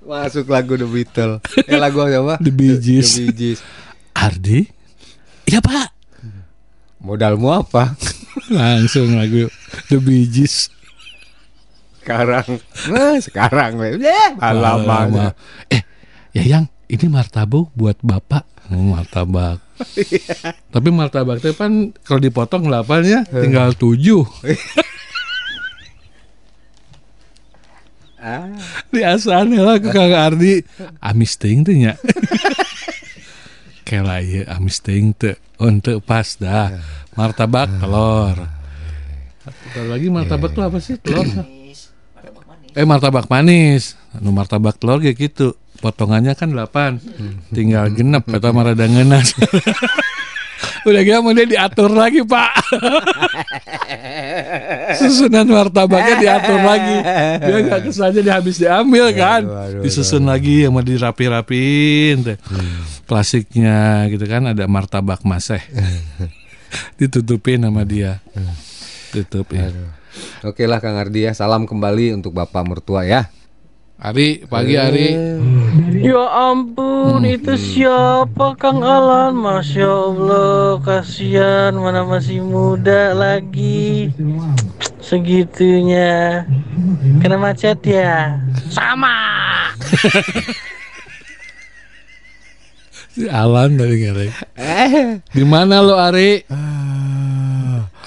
Masuk 0.08 0.52
lagu 0.52 0.76
The 0.76 0.84
Beatles. 0.84 1.40
Eh 1.64 1.80
lagu 1.80 2.04
apa? 2.04 2.36
The 2.44 2.52
Bee 2.52 2.76
Gees. 2.76 3.16
The 3.16 3.24
Bee 3.24 3.32
Gees. 3.32 3.64
Ardi? 4.12 4.68
Iya 5.48 5.64
pak. 5.64 5.88
Modalmu 7.00 7.56
apa? 7.56 7.96
Langsung 8.52 9.16
lagu 9.16 9.48
The 9.88 9.96
Bee 9.96 10.28
Gees. 10.28 10.68
Sekarang. 12.04 12.60
Nah, 12.88 13.16
sekarang. 13.20 13.72
Eh, 13.84 14.00
lama. 14.40 15.36
Eh, 15.68 15.84
ya 16.38 16.58
yang 16.58 16.64
ini 16.86 17.06
martabak 17.10 17.74
buat 17.74 17.98
bapak. 18.00 18.46
Oh, 18.70 18.94
martabak. 18.94 19.58
Tapi 20.74 20.88
martabak 20.92 21.40
itu 21.40 21.56
kan 21.56 21.90
kalau 22.04 22.20
dipotong 22.20 22.68
8 22.68 22.84
ya, 23.02 23.20
tinggal 23.26 23.74
7. 23.74 23.98
Ah. 28.18 28.50
Di 28.90 29.06
asalnya 29.06 29.62
lah 29.62 29.78
ke 29.78 29.94
Kang 29.94 30.10
Ardi. 30.10 30.58
Amis 30.98 31.38
ting 31.38 31.62
tuh 31.62 31.70
nya. 31.70 31.94
Kela 33.86 34.18
iya 34.18 34.58
amis 34.58 34.82
ting 34.82 35.14
tuh. 35.14 35.38
Untuk 35.62 36.02
pas 36.02 36.26
dah. 36.34 36.82
Martabak 37.14 37.70
telur. 37.78 38.36
Satu 39.46 39.86
lagi 39.86 40.10
martabak 40.10 40.50
tuh 40.50 40.66
apa 40.66 40.82
sih? 40.82 40.98
Telur. 40.98 41.30
Eh 42.74 42.82
martabak 42.82 43.30
manis. 43.30 43.94
Anu 44.18 44.34
martabak 44.34 44.82
telur 44.82 44.98
kayak 44.98 45.14
gitu. 45.14 45.54
Potongannya 45.78 46.34
kan 46.34 46.50
8. 46.50 47.54
Tinggal 47.54 47.94
genep 47.94 48.26
kata 48.26 48.50
marada 48.50 48.86
ngenas. 48.86 49.34
Udah 50.88 51.02
gitu 51.02 51.18
mau 51.22 51.34
dia 51.34 51.46
diatur 51.46 51.90
lagi 51.90 52.22
pak. 52.22 52.52
Susunan 54.98 55.46
martabaknya 55.46 56.14
diatur 56.18 56.60
lagi. 56.64 56.96
Dia 57.44 57.58
gak 57.66 57.80
kesannya 57.86 58.20
dia 58.22 58.34
habis 58.38 58.56
diambil 58.58 59.14
kan? 59.14 59.42
Disusun 59.82 60.26
lagi 60.26 60.66
yang 60.66 60.74
mau 60.74 60.82
dirapi-rapin 60.82 62.14
teh. 62.24 62.38
Plastiknya 63.08 64.04
gitu 64.12 64.28
kan 64.28 64.50
Ada 64.50 64.66
martabak 64.66 65.22
maseh. 65.22 65.62
Ditutupin 66.98 67.62
sama 67.62 67.86
dia. 67.86 68.18
Tutupin. 69.14 69.70
Oke 70.42 70.66
lah 70.66 70.82
Kang 70.82 70.98
Ardi 70.98 71.26
ya. 71.26 71.32
Salam 71.34 71.66
kembali 71.66 72.18
untuk 72.18 72.34
Bapak 72.34 72.62
mertua 72.66 73.06
ya. 73.06 73.30
Ari, 73.98 74.46
pagi 74.46 74.78
Ari 74.78 75.08
Eh, 75.10 76.06
Ya 76.06 76.22
ampun, 76.54 77.26
itu 77.26 77.58
siapa 77.58 78.54
Kang 78.54 78.78
Alan? 78.86 79.34
Masya 79.34 79.90
Allah, 79.90 80.78
kasihan 80.78 81.74
mana 81.74 82.06
masih 82.06 82.38
muda 82.38 83.10
lagi. 83.10 84.14
Segitunya. 85.02 86.46
Kena 87.18 87.42
macet 87.42 87.82
ya? 87.82 88.38
Sama. 88.70 89.10
Si 93.10 93.26
Alan 93.26 93.74
dari 93.74 93.98
ngerek. 94.06 94.30
Eh, 94.54 95.18
Di 95.34 95.42
mana 95.42 95.82
lo 95.82 95.98
Ari? 95.98 96.46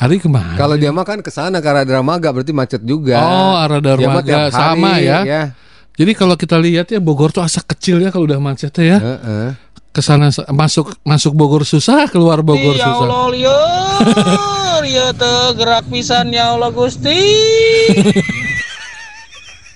Ari 0.02 0.16
ke 0.24 0.32
mana? 0.32 0.56
kalau 0.56 0.80
dia 0.80 0.89
mah 0.96 1.04
kan 1.04 1.20
ke 1.20 1.30
sana 1.30 1.60
ke 1.60 1.68
arah 1.68 1.84
Dramaga 1.84 2.32
berarti 2.32 2.56
macet 2.56 2.80
juga. 2.82 3.20
Oh, 3.20 3.54
arah 3.60 3.84
tiap 4.24 4.50
sama 4.56 4.96
hari, 4.98 5.12
ya. 5.12 5.20
ya. 5.28 5.44
Jadi 5.92 6.12
kalau 6.14 6.34
kita 6.34 6.56
lihat 6.56 6.88
ya 6.88 6.98
Bogor 6.98 7.30
tuh 7.30 7.42
asa 7.42 7.60
kecil 7.60 8.00
ya 8.00 8.10
kalau 8.10 8.26
udah 8.26 8.39
macetnya 8.39 8.84
ya. 8.86 8.98
Heeh. 8.98 9.50
Ke 9.92 10.00
sana 10.00 10.32
masuk 10.50 10.96
masuk 11.02 11.36
Bogor 11.36 11.64
susah, 11.64 12.08
keluar 12.08 12.39
Bogor 12.39 12.74
ya 12.74 12.88
susah. 12.88 13.06
Allah, 13.06 13.26
liur. 13.28 14.84
Ya 14.84 15.14
tuh 15.14 15.54
gerak 15.54 15.86
pisan 15.88 16.32
ya 16.32 16.56
Allah 16.56 16.72
Gusti. 16.72 17.12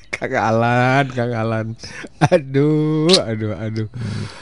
Kang 0.10 0.32
Alan, 0.34 1.06
Kang 1.12 1.30
Alan. 1.30 1.66
Aduh, 2.24 3.12
aduh, 3.12 3.52
aduh. 3.54 3.88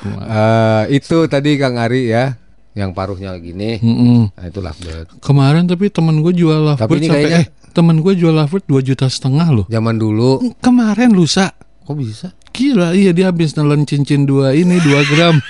Eh, 0.06 0.84
itu 0.94 1.26
tadi 1.26 1.58
Kang 1.58 1.76
Ari 1.76 2.14
ya, 2.14 2.38
yang 2.74 2.94
paruhnya 2.94 3.34
gini. 3.42 3.82
Mm-mm. 3.82 4.30
Nah, 4.32 4.46
itu 4.46 4.62
lovebird. 4.62 5.18
Kemarin 5.20 5.66
tapi 5.66 5.90
temen 5.90 6.22
gue 6.22 6.30
jual 6.32 6.62
lovebird 6.70 6.86
Tapi 6.86 6.94
ini 6.96 7.08
sampai 7.10 7.22
kayaknya- 7.26 7.42
eh, 7.50 7.63
temen 7.74 8.00
gue 8.00 8.14
jual 8.14 8.32
lovebird 8.32 8.66
2 8.70 8.86
juta 8.86 9.06
setengah 9.06 9.48
loh. 9.50 9.66
Zaman 9.68 9.98
dulu, 9.98 10.54
Kemarin 10.62 11.12
lusa. 11.12 11.52
kok 11.84 11.98
bisa? 11.98 12.32
Gila, 12.54 12.94
iya 12.94 13.12
dia 13.12 13.28
habis 13.28 13.54
nelen 13.54 13.84
cincin 13.84 14.24
dua 14.24 14.54
ini 14.54 14.78
2 14.78 15.10
gram. 15.10 15.36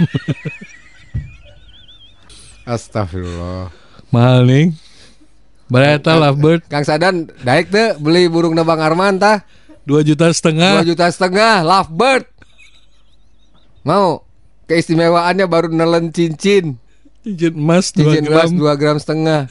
Astagfirullah. 2.66 3.70
Mahal 4.10 4.48
nih. 4.48 4.66
Bereta 5.68 6.14
lovebird 6.14 6.70
Kang 6.70 6.86
Sadan, 6.86 7.28
daik 7.42 7.68
tuh 7.68 7.98
beli 7.98 8.30
burung 8.30 8.54
nebang 8.54 8.78
Arman 8.78 9.18
tah. 9.18 9.42
2 9.84 10.00
juta 10.06 10.32
setengah. 10.32 10.80
Dua 10.80 10.88
juta 10.88 11.06
setengah, 11.10 11.62
lovebird. 11.62 12.26
Mau? 13.84 14.24
Keistimewaannya 14.64 15.44
baru 15.44 15.68
nelen 15.68 16.08
cincin. 16.10 16.80
Cincin 17.20 17.54
emas 17.54 17.92
2 17.92 18.00
Cincin 18.00 18.24
gram. 18.24 18.40
emas 18.40 18.52
2 18.56 18.80
gram 18.80 18.96
setengah. 18.96 19.42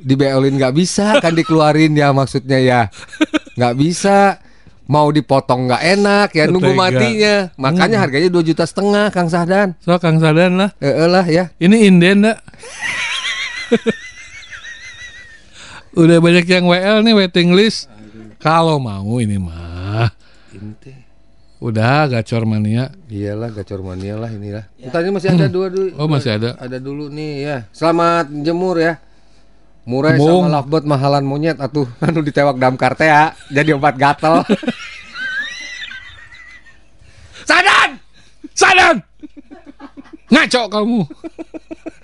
Dibeolin 0.00 0.56
nggak 0.56 0.74
bisa 0.74 1.20
kan 1.20 1.36
dikeluarin 1.36 1.92
ya 1.94 2.10
maksudnya 2.10 2.58
ya. 2.58 2.80
Nggak 3.54 3.74
bisa. 3.76 4.40
Mau 4.90 5.06
dipotong 5.14 5.70
nggak 5.70 5.82
enak 5.86 6.28
ya 6.34 6.50
nunggu 6.50 6.74
Tega. 6.74 6.82
matinya. 6.82 7.34
Makanya 7.54 8.02
harganya 8.02 8.26
2 8.26 8.42
juta 8.42 8.66
setengah 8.66 9.14
Kang 9.14 9.30
Sahdan. 9.30 9.78
So 9.78 9.94
Kang 10.02 10.18
Sadan 10.18 10.58
lah. 10.58 10.74
Eh 10.82 11.06
lah 11.06 11.22
ya. 11.30 11.54
Ini 11.62 11.86
inden 11.86 12.26
dak. 12.26 12.42
Udah 15.94 16.18
banyak 16.18 16.42
yang 16.42 16.66
WL 16.66 17.06
nih 17.06 17.14
waiting 17.14 17.54
list. 17.54 17.86
Kalau 18.42 18.82
mau 18.82 19.22
ini 19.22 19.38
mah. 19.38 20.10
Udah 21.60 22.08
gacor 22.08 22.48
mania. 22.48 22.88
Iyalah 23.06 23.52
gacor 23.52 23.84
mania 23.86 24.18
lah 24.18 24.32
inilah. 24.32 24.64
Tadi 24.90 25.12
masih 25.12 25.38
ada 25.38 25.46
dua 25.46 25.70
dulu. 25.70 25.92
Oh, 26.00 26.08
masih 26.08 26.34
ada. 26.34 26.58
Ada 26.58 26.80
dulu 26.82 27.12
nih 27.12 27.32
ya. 27.46 27.56
Selamat 27.70 28.26
jemur 28.26 28.80
ya. 28.80 28.98
Murah 29.90 30.14
Bung. 30.14 30.46
sama 30.46 30.62
lovebird 30.62 30.86
mahalan 30.86 31.26
monyet 31.26 31.58
atuh 31.58 31.90
anu 32.06 32.22
ditewak 32.22 32.54
damkar 32.62 32.94
teh 32.94 33.10
ya. 33.10 33.34
Jadi 33.50 33.74
obat 33.74 33.98
gatel. 33.98 34.46
Sadan! 37.50 37.98
Sadan! 38.54 39.02
Ngaco 40.30 40.62
kamu. 40.70 41.02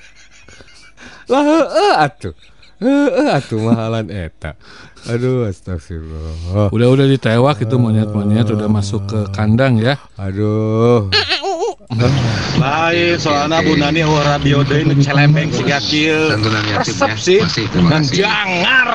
lah 1.30 1.43
heeh 1.47 1.95
atuh. 2.03 2.34
Heeh 2.82 3.28
atuh 3.30 3.59
mahalan 3.62 4.11
eta. 4.11 4.59
Aduh 5.07 5.47
astagfirullah. 5.47 6.74
Udah 6.74 6.89
udah 6.91 7.07
ditewak 7.07 7.62
itu 7.62 7.78
monyet-monyet 7.78 8.51
udah 8.51 8.66
masuk 8.66 9.07
ke 9.07 9.30
kandang 9.30 9.78
ya. 9.78 9.95
Aduh. 10.18 11.07
Lain 12.59 13.14
soalnya 13.14 13.62
Bu 13.62 13.78
Nani 13.78 14.03
oh 14.03 14.18
radio 14.18 14.66
deui 14.66 14.82
nu 14.82 14.99
celempeng 14.99 15.55
siga 15.55 15.78
kieu. 15.78 16.34
Resep 16.82 17.14
sih. 17.14 17.39
Dan 17.70 18.03
jangar. 18.11 18.91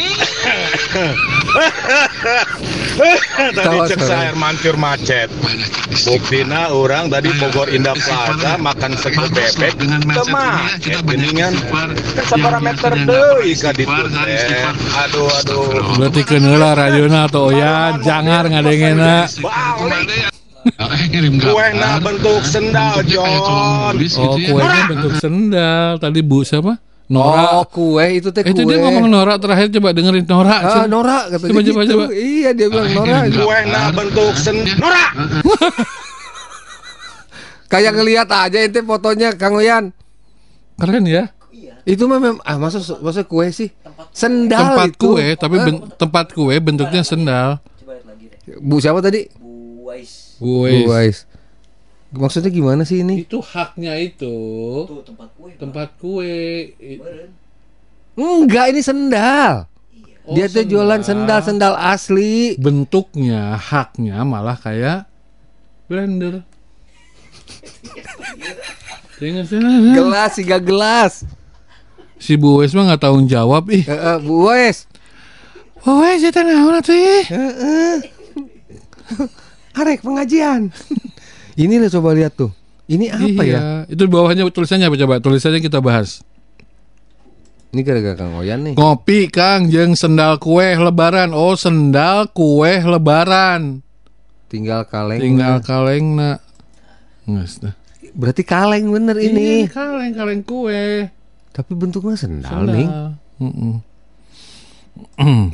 tadi 3.56 3.76
cek 3.88 4.00
saya 4.04 4.36
mancur 4.36 4.76
macet. 4.76 5.32
Buktina 6.04 6.68
orang 6.68 7.08
tadi 7.08 7.32
Bogor 7.40 7.72
Indah 7.72 7.96
Plaza 7.96 8.60
makan 8.60 8.92
sego 9.00 9.24
bebek 9.32 9.72
teu 9.80 10.24
macet 10.28 11.00
geningan. 11.08 11.56
Kan 11.72 11.96
sabaraha 12.28 12.60
meter 12.60 12.92
deui 13.08 13.56
ka 13.56 13.72
ditu 13.72 14.04
teh. 14.12 14.68
Aduh 15.08 15.32
aduh. 15.32 15.96
Berarti 15.96 16.28
kenela 16.28 16.76
radiona 16.76 17.24
atau 17.24 17.48
ya 17.48 17.96
jangar 18.04 18.52
ngadengena. 18.52 19.24
Balik. 20.60 21.08
Kuehna 21.40 21.96
bentuk 21.98 22.42
sendal 22.42 23.00
John. 23.04 23.96
Oh 24.18 24.36
kuenya 24.36 24.82
bentuk 24.86 25.12
sendal. 25.16 25.96
Tadi 25.96 26.20
Bu 26.20 26.42
siapa? 26.42 26.76
Nora. 27.06 27.58
Oh, 27.58 27.66
kue 27.66 28.06
itu 28.14 28.30
teh 28.30 28.40
Eh, 28.40 28.46
kue. 28.46 28.54
itu 28.54 28.62
dia 28.62 28.78
ngomong 28.78 29.10
Nora 29.10 29.34
terakhir 29.34 29.66
coba 29.72 29.90
dengerin 29.90 30.22
Nora. 30.24 30.52
Ah, 30.52 30.62
coba. 30.62 30.86
Nora 30.86 31.18
katanya 31.26 31.50
Coba, 31.50 31.60
gitu. 31.60 31.72
coba, 31.72 31.82
coba. 31.84 32.04
Iya, 32.12 32.50
dia 32.52 32.66
bilang 32.68 32.88
Nora. 32.92 33.18
Kuehna 33.26 33.82
bentuk 33.90 34.34
sendal. 34.36 34.76
Nora. 34.78 35.06
Kayak 37.68 37.92
ngelihat 37.94 38.28
aja 38.28 38.58
itu 38.60 38.78
fotonya 38.80 39.34
Kang 39.34 39.54
Uyan. 39.54 39.90
Keren 40.76 41.04
ya. 41.04 41.30
Itu 41.82 42.06
mah 42.06 42.18
mem 42.18 42.36
ah 42.40 42.56
masa 42.56 42.78
masa 42.98 43.22
kue 43.22 43.50
sih? 43.50 43.70
Sendal 44.12 44.76
Tempat 44.76 44.88
itu. 44.92 45.06
kue 45.08 45.26
tapi 45.34 45.56
ben- 45.58 45.82
tempat 45.92 46.30
kue 46.30 46.54
bentuknya 46.58 47.02
sendal. 47.02 47.58
Bu 48.58 48.78
siapa 48.78 48.98
tadi? 49.00 49.26
Wes. 49.82 50.29
Guys. 50.84 51.28
Maksudnya 52.10 52.50
gimana 52.50 52.82
sih 52.82 53.04
ini? 53.04 53.22
Itu 53.22 53.38
haknya 53.38 53.94
itu. 53.94 54.34
tempat 55.54 55.94
kue. 55.94 56.74
I- 56.74 57.00
Enggak, 58.16 58.74
ini 58.74 58.82
sendal. 58.82 59.70
Oh, 60.26 60.34
Dia 60.34 60.46
tuh 60.46 60.66
jualan 60.66 61.00
sendal, 61.00 61.40
sendal 61.40 61.74
asli. 61.74 62.58
bentuknya 62.58 63.56
haknya 63.56 64.20
malah 64.22 64.54
kayak 64.54 65.06
blender. 65.86 66.42
Gelas, 69.20 70.32
tiga 70.34 70.56
gelas. 70.56 71.24
si 72.16 72.36
Bu 72.36 72.60
Wes 72.60 72.72
mah 72.72 72.84
nggak 72.84 73.00
tahu 73.00 73.24
jawab 73.24 73.68
ih. 73.68 73.80
Eh, 73.80 73.92
eh, 73.92 74.16
Bu 74.20 74.48
Wes. 74.48 74.84
Bu 75.80 76.00
Wes 76.00 76.20
itu 76.20 76.36
naon 76.36 76.76
atuh 76.76 76.92
ih? 76.92 77.24
Arek 79.80 80.04
pengajian. 80.04 80.68
ini 81.62 81.74
lo 81.80 81.88
coba 81.88 82.12
lihat 82.12 82.36
tuh. 82.36 82.52
Ini 82.90 83.06
apa 83.08 83.42
iya. 83.46 83.56
ya? 83.56 83.62
Itu 83.86 84.10
bawahnya 84.10 84.44
tulisannya 84.50 84.90
apa 84.90 84.96
coba? 84.98 85.14
Tulisannya 85.22 85.62
kita 85.62 85.78
bahas. 85.78 86.26
Ini 87.70 87.86
gara-gara 87.86 88.18
Kang 88.18 88.34
Oyan 88.34 88.66
nih. 88.66 88.74
Ngopi 88.74 89.30
Kang 89.30 89.70
jeung 89.70 89.94
sendal 89.94 90.42
kue 90.42 90.74
lebaran. 90.74 91.30
Oh, 91.30 91.54
sendal 91.54 92.26
kue 92.34 92.82
lebaran. 92.82 93.78
Tinggal 94.50 94.90
kaleng. 94.90 95.22
Tinggal 95.22 95.62
kalengna. 95.62 96.42
Nges 97.30 97.62
dah. 97.62 97.74
Berarti 98.10 98.42
kaleng 98.42 98.90
bener 98.90 99.14
ini. 99.22 99.62
Iya, 99.62 99.70
kaleng 99.70 100.12
kaleng 100.18 100.42
kue. 100.42 101.06
Tapi 101.54 101.72
bentuknya 101.78 102.18
sendal, 102.18 102.66
nih. 102.66 102.90
Sendal. 102.90 103.08
Mm-mm. 103.38 103.74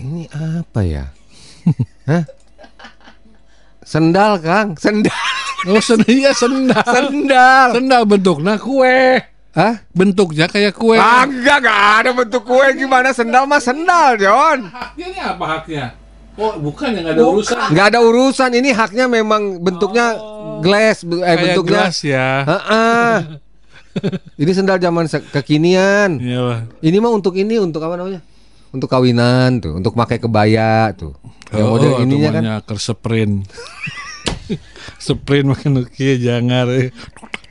Ini 0.00 0.24
apa 0.32 0.80
ya? 0.88 1.12
Hah? 2.08 2.24
Sendal, 3.87 4.43
Kang. 4.43 4.74
Sendal. 4.74 5.14
Oh, 5.70 5.78
sendal 5.78 6.11
iya 6.11 6.34
sendal. 6.34 6.82
Sendal. 6.82 7.68
Sendal 7.70 8.03
bentuknya 8.03 8.59
kue. 8.59 9.22
Hah? 9.55 9.80
Bentuknya 9.95 10.51
kayak 10.51 10.74
kue. 10.74 10.99
Ah, 10.99 11.22
enggak, 11.22 11.62
enggak 11.62 11.80
ada 12.03 12.11
bentuk 12.12 12.43
kue 12.45 12.66
gimana 12.74 13.14
sendal 13.14 13.47
mah 13.47 13.62
sendal, 13.62 14.18
John. 14.18 14.68
Haknya 14.68 15.07
ini 15.07 15.20
apa 15.22 15.45
haknya? 15.47 15.84
Oh, 16.37 16.53
bukan 16.61 16.93
yang 16.93 17.07
ada 17.09 17.22
urusan. 17.24 17.57
Enggak 17.72 17.87
ada 17.95 18.01
urusan. 18.05 18.51
Ini 18.53 18.70
haknya 18.76 19.09
memang 19.09 19.62
bentuknya 19.64 20.18
glass, 20.61 21.01
eh 21.07 21.16
Kayak 21.22 21.41
bentuknya. 21.41 21.70
gelas 21.89 21.97
ya. 22.05 22.28
Heeh. 22.45 23.14
ini 24.45 24.51
sendal 24.53 24.76
zaman 24.76 25.09
kekinian. 25.09 26.20
Iya. 26.20 26.68
Ini 26.84 26.97
mah 27.01 27.12
untuk 27.16 27.32
ini, 27.41 27.57
untuk 27.57 27.80
apa 27.80 27.97
namanya? 27.97 28.20
Untuk 28.76 28.92
kawinan 28.92 29.56
tuh, 29.58 29.80
untuk 29.80 29.96
pakai 29.96 30.20
kebaya 30.20 30.92
tuh. 30.92 31.16
Yang 31.48 31.64
model 31.66 31.92
Oh, 31.96 32.02
ininya 32.04 32.30
kan. 32.30 32.42
kan 32.44 32.60
ke 32.60 32.74
sprint. 32.76 33.48
makan 35.48 35.80
uki 35.80 36.20
jangan. 36.20 36.68
eh. 36.70 36.92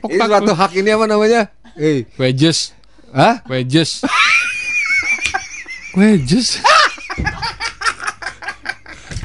Ini 0.06 0.22
suatu 0.22 0.54
hak 0.54 0.72
ini 0.78 0.94
apa 0.94 1.04
namanya? 1.04 1.50
Eh, 1.74 2.06
Wedges, 2.14 2.72
hah? 3.10 3.42
wedges. 3.50 4.06
wedges. 5.98 6.62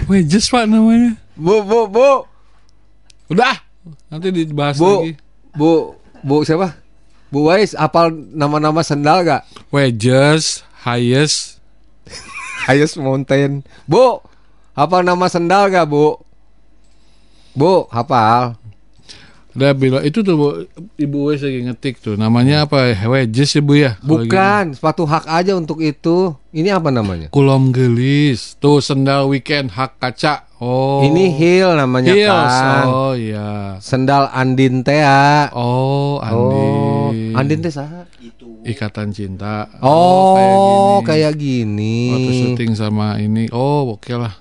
wedges 0.09 0.49
Pak 0.49 0.65
namanya. 0.65 1.15
Bu, 1.37 1.61
bu, 1.61 1.85
bu. 1.87 2.25
Udah, 3.29 3.55
nanti 4.09 4.33
dibahas 4.33 4.75
Bu, 4.75 5.05
lagi. 5.05 5.13
Bu, 5.53 5.95
Bu 6.19 6.43
siapa? 6.43 6.75
Bu 7.31 7.47
Wais, 7.47 7.71
apal 7.71 8.11
nama-nama 8.11 8.83
sendal 8.83 9.23
gak? 9.23 9.47
Wedges, 9.71 10.67
highest, 10.83 11.60
Highest 12.67 12.97
Mountain. 12.97 13.65
Bu, 13.85 14.21
hafal 14.73 15.01
nama 15.01 15.25
sendal 15.25 15.67
gak, 15.67 15.89
Bu? 15.89 16.21
Bu, 17.51 17.89
hafal. 17.89 18.55
Udah 19.51 19.75
bilang 19.75 19.99
itu 19.99 20.23
tuh 20.23 20.35
Bu, 20.39 20.47
Ibu 20.95 21.27
Wes 21.27 21.43
lagi 21.43 21.67
ngetik 21.67 21.99
tuh. 21.99 22.15
Namanya 22.15 22.63
apa? 22.63 22.95
Wedges 22.95 23.51
ya 23.51 23.59
Bu 23.59 23.75
ya? 23.75 23.99
Kalau 23.99 24.23
gitu. 24.23 24.31
Bukan, 24.31 24.63
sepatu 24.71 25.03
hak 25.03 25.27
aja 25.27 25.59
untuk 25.59 25.83
itu. 25.83 26.31
Ini 26.55 26.71
apa 26.71 26.87
namanya? 26.87 27.27
Kulom 27.27 27.75
gelis. 27.75 28.55
Tuh 28.63 28.79
sendal 28.79 29.27
weekend 29.27 29.75
hak 29.75 29.99
kaca. 29.99 30.47
Oh. 30.55 31.03
Ini 31.03 31.33
heel 31.35 31.73
namanya 31.75 32.13
Heels. 32.15 32.31
kan. 32.55 32.83
Oh 32.87 33.11
iya. 33.11 33.75
Sendal 33.83 34.31
Andin 34.31 34.85
Tea. 34.85 35.51
Oh, 35.51 36.21
Oh, 36.23 37.11
Andi. 37.11 37.35
Andin 37.35 37.59
Teh 37.59 37.73
saha? 37.73 38.07
Ikatan 38.61 39.09
cinta. 39.09 39.65
Oh, 39.81 41.01
kayak 41.01 41.33
kayak 41.33 41.33
gini. 41.41 41.97
Waktu 42.13 42.29
gini. 42.29 42.41
syuting 42.53 42.71
sama 42.77 43.17
ini. 43.17 43.49
Oh, 43.49 43.97
oke 43.97 44.13
lah. 44.13 44.37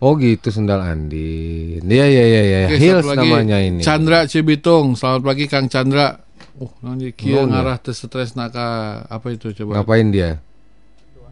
Oh 0.00 0.16
gitu 0.16 0.48
sendal 0.48 0.80
Andin. 0.80 1.84
Iya 1.84 2.06
iya 2.08 2.24
iya 2.24 2.42
iya. 2.42 2.58
Heels 2.72 3.04
satu 3.04 3.20
lagi. 3.20 3.28
namanya 3.28 3.58
ini. 3.60 3.82
Chandra 3.84 4.24
Cibitung. 4.24 4.96
Selamat 4.96 5.28
pagi 5.28 5.44
Kang 5.44 5.68
Chandra. 5.68 6.16
Oh, 6.56 6.72
nanti 6.80 7.12
kia 7.12 7.40
Oh, 7.40 7.44
iya. 7.44 7.50
ngarah 7.52 7.76
teu 7.82 7.92
stres 7.92 8.32
naka 8.32 9.02
apa 9.04 9.26
itu 9.28 9.52
coba? 9.52 9.80
Ngapain 9.82 10.08
dia? 10.08 10.40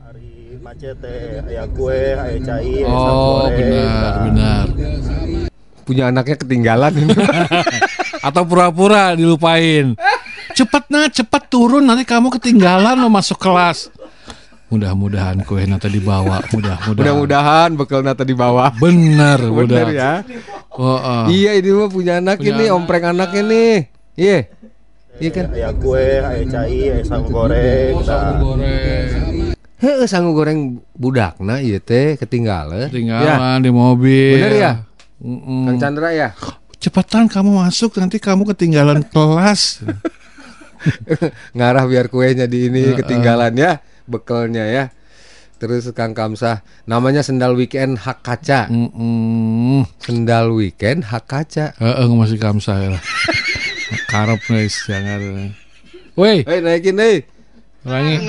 hari 0.04 0.56
macet 0.60 0.96
teh 1.00 1.40
aya 1.48 1.64
kue 1.72 2.16
aya 2.16 2.36
cai 2.44 2.80
aya 2.80 2.88
Oh, 2.88 3.48
benar, 3.48 3.84
nah. 3.84 4.16
benar. 4.26 4.64
Punya 5.88 6.12
anaknya 6.12 6.36
ketinggalan. 6.36 6.92
Atau 8.26 8.42
pura-pura 8.44 9.16
dilupain. 9.16 9.94
Cepet 10.58 10.90
nah, 10.90 11.06
cepet 11.06 11.42
turun 11.46 11.86
nanti 11.86 12.02
kamu 12.02 12.34
ketinggalan 12.34 12.98
lo 12.98 13.06
masuk 13.06 13.38
kelas. 13.38 13.94
Mudah-mudahan 14.68 15.38
kue 15.46 15.62
nanti 15.64 15.86
dibawa, 15.86 16.42
mudah-mudahan. 16.50 16.98
Mudah-mudahan 16.98 17.68
bekal 17.78 18.02
nata 18.02 18.26
di 18.26 18.34
bawah. 18.34 18.74
Bener, 18.74 19.38
Bener 19.38 19.54
mudah. 19.54 19.86
ya. 19.94 20.12
Oh, 20.74 20.98
oh. 20.98 21.24
Iya 21.30 21.54
ini 21.56 21.70
mah 21.72 21.86
punya 21.86 22.18
anak 22.18 22.42
Punya 22.42 22.52
ini, 22.52 22.64
anak. 22.66 22.74
ompreng 22.74 23.04
anak 23.06 23.30
ini. 23.32 23.86
Iya. 24.18 24.50
Iya 25.18 25.30
kan? 25.30 25.46
aya 25.50 25.70
kue 25.78 26.06
aya 26.22 26.42
cai 26.46 26.78
aya 26.90 27.02
sagu 27.02 27.30
goreng 27.30 27.94
Oh, 27.94 28.02
goreng. 28.54 29.06
Heeh, 29.78 30.06
sanggup 30.10 30.42
goreng 30.42 30.82
budak 30.92 31.38
nah 31.38 31.58
iya 31.58 31.78
teh 31.78 32.18
ketinggalan. 32.18 32.82
Ya. 32.82 32.86
Ketinggalan 32.90 33.58
di 33.62 33.70
mobil. 33.70 34.42
Bener 34.42 34.54
ya? 34.58 34.72
Mm-mm. 35.22 35.70
Kang 35.70 35.78
Chandra 35.78 36.10
ya. 36.10 36.34
Cepetan 36.78 37.30
kamu 37.30 37.62
masuk 37.62 37.94
nanti 37.94 38.18
kamu 38.18 38.42
ketinggalan 38.42 39.06
kelas. 39.06 39.82
Ngarah 41.56 41.84
biar 41.86 42.06
kuenya 42.10 42.46
di 42.46 42.68
ini 42.70 42.94
ketinggalan 42.96 43.54
ya, 43.58 43.82
bekelnya 44.06 44.64
ya. 44.68 44.84
Terus 45.58 45.90
Kang 45.90 46.14
Kamsah, 46.14 46.62
namanya 46.86 47.18
sendal 47.26 47.58
weekend 47.58 47.98
hak 47.98 48.22
kaca. 48.22 48.70
Mm-mm. 48.70 49.82
Sendal 49.98 50.54
weekend 50.54 51.02
hak 51.02 51.26
kaca. 51.26 51.74
Heeh, 51.82 52.06
masih 52.14 52.38
kamsa 52.38 52.78
ya. 52.78 52.94
Karep 54.12 54.38
guys, 54.46 54.78
jangan. 54.86 55.50
Woi, 56.14 56.46
Hei 56.46 56.62
naikin 56.62 56.94
deh. 56.94 57.26
ulangi. 57.82 58.22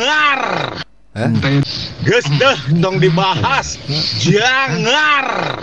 Geus 2.01 2.25
deh 2.41 2.57
dong 2.81 2.97
dibahas. 2.97 3.77
Jangar. 4.17 5.61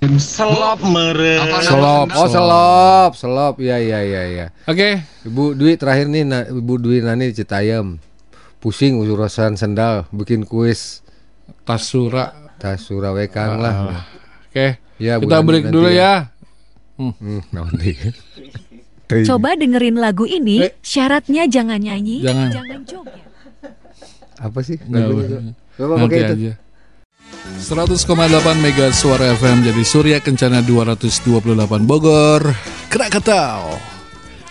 Selop 0.00 0.80
meren. 0.82 1.44
Selop. 1.60 2.08
Oh 2.10 2.24
selop, 2.24 3.12
selop. 3.12 3.54
Iya 3.60 3.76
iya 3.76 3.98
iya 4.00 4.22
iya. 4.26 4.46
Oke, 4.64 5.04
Ibu 5.22 5.52
Dwi 5.52 5.76
terakhir 5.76 6.08
nih, 6.08 6.24
na, 6.24 6.38
Ibu 6.42 6.74
Dwi 6.76 7.04
nani 7.04 7.30
Citayam. 7.30 8.00
Pusing 8.58 8.96
urusan 8.98 9.56
sendal, 9.56 10.08
bikin 10.10 10.44
kuis 10.44 11.04
tas 11.64 11.80
sura. 11.82 12.32
tas 12.56 12.76
Surabaya 12.78 13.24
Kang 13.24 13.56
lah. 13.56 14.04
Oke. 14.46 14.76
Ya, 14.96 15.16
Bu 15.16 15.24
Kita 15.24 15.40
break 15.40 15.64
nanti 15.64 15.74
dulu 15.74 15.88
ya. 15.88 15.96
ya. 15.96 16.12
Hmm, 16.98 17.40
naon 17.50 17.72
deui. 17.72 17.96
Coba 19.26 19.56
dengerin 19.56 19.96
lagu 19.96 20.22
ini, 20.22 20.60
Eh. 20.62 20.76
syaratnya 20.78 21.44
jangan 21.44 21.80
nyanyi, 21.80 22.20
Jangan. 22.20 22.52
jangan 22.52 22.80
joget. 22.84 23.24
Apa 24.36 24.60
sih? 24.60 24.76
Nggak 24.78 25.02
lagunya? 25.02 25.38
Coba 25.74 25.92
Nanti 25.96 26.04
pakai 26.06 26.20
itu. 26.20 26.34
aja. 26.36 26.52
100,8 27.60 28.06
Mega 28.58 28.90
Suara 28.90 29.30
FM 29.36 29.62
jadi 29.62 29.82
Surya 29.86 30.18
Kencana 30.18 30.62
228 30.66 31.86
Bogor 31.86 32.42
Krakatau. 32.90 33.78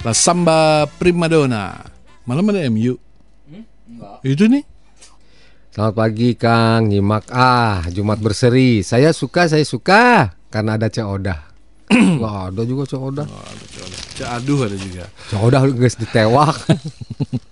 La 0.07 0.15
Samba 0.15 0.87
Primadona. 0.87 1.75
Malam 2.23 2.55
ada 2.55 2.63
MU 2.71 2.95
Itu 4.23 4.47
nih? 4.47 4.63
Selamat 5.75 5.93
pagi 5.95 6.39
Kang, 6.39 6.87
nyimak. 6.87 7.27
Ah 7.31 7.83
Jumat 7.91 8.23
berseri. 8.23 8.79
Saya 8.83 9.11
suka, 9.11 9.51
saya 9.51 9.67
suka. 9.67 10.35
Karena 10.47 10.79
ada 10.79 10.87
Cek 10.87 11.03
Odah. 11.03 11.39
Wah, 12.23 12.47
ada 12.47 12.63
juga 12.63 12.87
Cek 12.87 13.01
Odah. 13.01 13.27
Cak 14.15 14.29
Aduh 14.39 14.65
ada 14.65 14.77
juga. 14.79 15.05
Cek 15.29 15.39
Odah 15.39 15.61
guys 15.67 15.99
ditewak. 15.99 16.55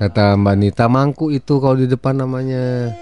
Kata 0.00 0.32
Mbak 0.32 0.56
Nita 0.56 0.88
mangku 0.88 1.28
itu 1.28 1.60
kalau 1.60 1.76
di 1.76 1.84
depan 1.84 2.16
namanya. 2.16 2.94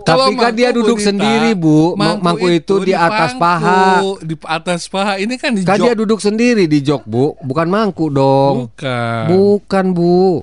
Tapi 0.00 0.34
kan 0.34 0.50
dia 0.50 0.68
mangku, 0.68 0.78
duduk 0.82 0.98
sendiri, 0.98 1.50
Bu. 1.52 1.94
Ma- 1.94 2.16
Mangku 2.16 2.48
itu 2.48 2.82
di 2.82 2.90
atas 2.90 3.36
paha. 3.36 4.02
Di 4.18 4.34
atas 4.42 4.80
paha 4.86 5.14
Ini 5.16 5.34
kan 5.36 5.52
di 5.52 5.62
Kan 5.62 5.76
jok 5.76 5.84
dia 5.84 5.94
duduk 5.94 6.18
sendiri 6.18 6.64
di 6.66 6.80
jok, 6.80 7.04
Bu. 7.04 7.38
Bukan 7.38 7.68
mangku 7.68 8.08
dong. 8.08 8.66
Bukan 8.68 9.24
Bukan, 9.28 9.84
Bu. 9.92 10.42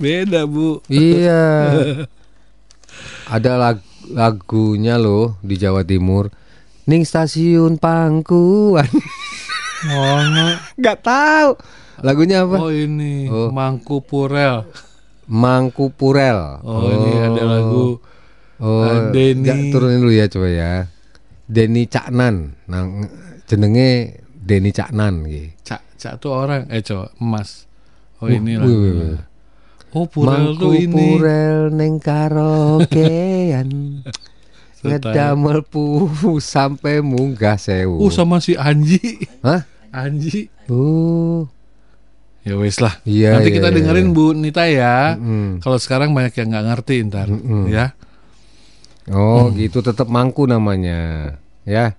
Beda 0.00 0.48
bu 0.48 0.80
Iya. 0.88 1.44
Ada 3.28 3.52
lag- 3.54 3.84
lagunya 4.06 4.96
loh 4.96 5.36
di 5.40 5.54
Jawa 5.54 5.84
Timur. 5.84 6.32
Ning 6.86 7.02
stasiun 7.02 7.76
Pangkuan. 7.76 8.88
Mana 9.84 10.56
Gak 10.74 11.04
tahu. 11.04 11.60
Lagunya 11.98 12.44
apa? 12.44 12.56
Oh 12.56 12.72
ini 12.72 13.26
Oh. 13.26 13.48
Mangku 13.50 14.00
Purel 14.00 14.64
Mangku 15.26 15.90
Purel. 15.90 16.60
Oh, 16.62 16.86
ini 16.86 17.12
ada 17.18 17.42
lagu 17.44 17.98
Oh, 18.56 18.80
Ah, 18.80 19.12
Denny. 19.12 19.68
turunin 19.68 20.00
dulu 20.00 20.12
ya 20.12 20.26
coba 20.26 20.48
ya. 20.48 20.72
Denny 21.44 21.84
Caknan. 21.84 22.56
Nah, 22.66 22.82
jenenge 23.44 24.16
Denny 24.32 24.70
Caknan 24.70 25.22
gitu. 25.24 25.52
Cak 25.62 25.80
Cak 25.96 26.14
tuh 26.18 26.32
orang 26.32 26.66
Eh 26.68 26.80
coba 26.80 27.12
Emas 27.16 27.64
Oh 28.16 28.26
ini 28.26 28.56
wih. 28.56 29.18
Oh 29.92 30.04
Purel 30.04 30.52
Mangku 30.52 30.60
tuh 30.60 30.72
ini 30.74 30.88
Purel 30.90 31.70
neng 31.70 32.00
karaokean. 32.00 33.68
Ngedamel 34.86 35.66
pu 35.66 36.06
sampai 36.38 37.02
munggah 37.02 37.58
sewu. 37.58 37.98
Oh 37.98 38.08
sama 38.08 38.38
si 38.38 38.54
Anji 38.54 39.18
Hah? 39.42 39.66
Anji 39.90 40.46
Oh. 40.70 41.48
Ya 42.40 42.54
wes 42.54 42.78
lah 42.78 43.02
Iya, 43.02 43.34
Nanti 43.34 43.50
iya, 43.50 43.56
kita 43.58 43.68
iya, 43.68 43.74
dengerin 43.74 44.14
Bu 44.14 44.30
Nita 44.30 44.62
ya 44.64 45.18
Mm. 45.18 45.58
Kalau 45.58 45.76
sekarang 45.76 46.14
banyak 46.14 46.30
yang 46.32 46.48
nggak 46.48 46.66
ngerti 46.68 46.94
ntar 47.04 47.26
Mm-mm. 47.26 47.66
Ya 47.66 47.98
Oh, 49.10 49.54
gitu 49.54 49.82
tetap 49.82 50.10
mangku 50.10 50.46
namanya. 50.50 51.34
Ya. 51.62 51.94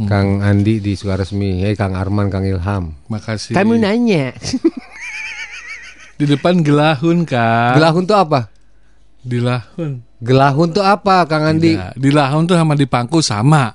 Hmm. 0.00 0.08
Kang 0.08 0.28
Andi 0.40 0.80
di 0.80 0.96
Sukaresmi, 0.96 1.60
hey 1.66 1.76
Kang 1.76 1.92
Arman, 1.92 2.32
Kang 2.32 2.48
Ilham. 2.48 2.96
Makasih 3.12 3.52
nanya. 3.56 4.32
Di 6.20 6.28
depan 6.28 6.60
gelahun 6.60 7.24
kan 7.24 7.80
Gelahun 7.80 8.04
tuh 8.04 8.16
apa? 8.16 8.52
Dilahun 9.24 10.04
Gelahun 10.20 10.68
tuh 10.76 10.84
apa, 10.84 11.24
Kang 11.24 11.48
Andi? 11.48 11.76
Tidak. 11.76 11.96
Di 11.96 12.10
lahun 12.12 12.44
tuh 12.44 12.56
sama 12.56 12.76
di 12.76 12.84
pangku 12.84 13.24
sama. 13.24 13.72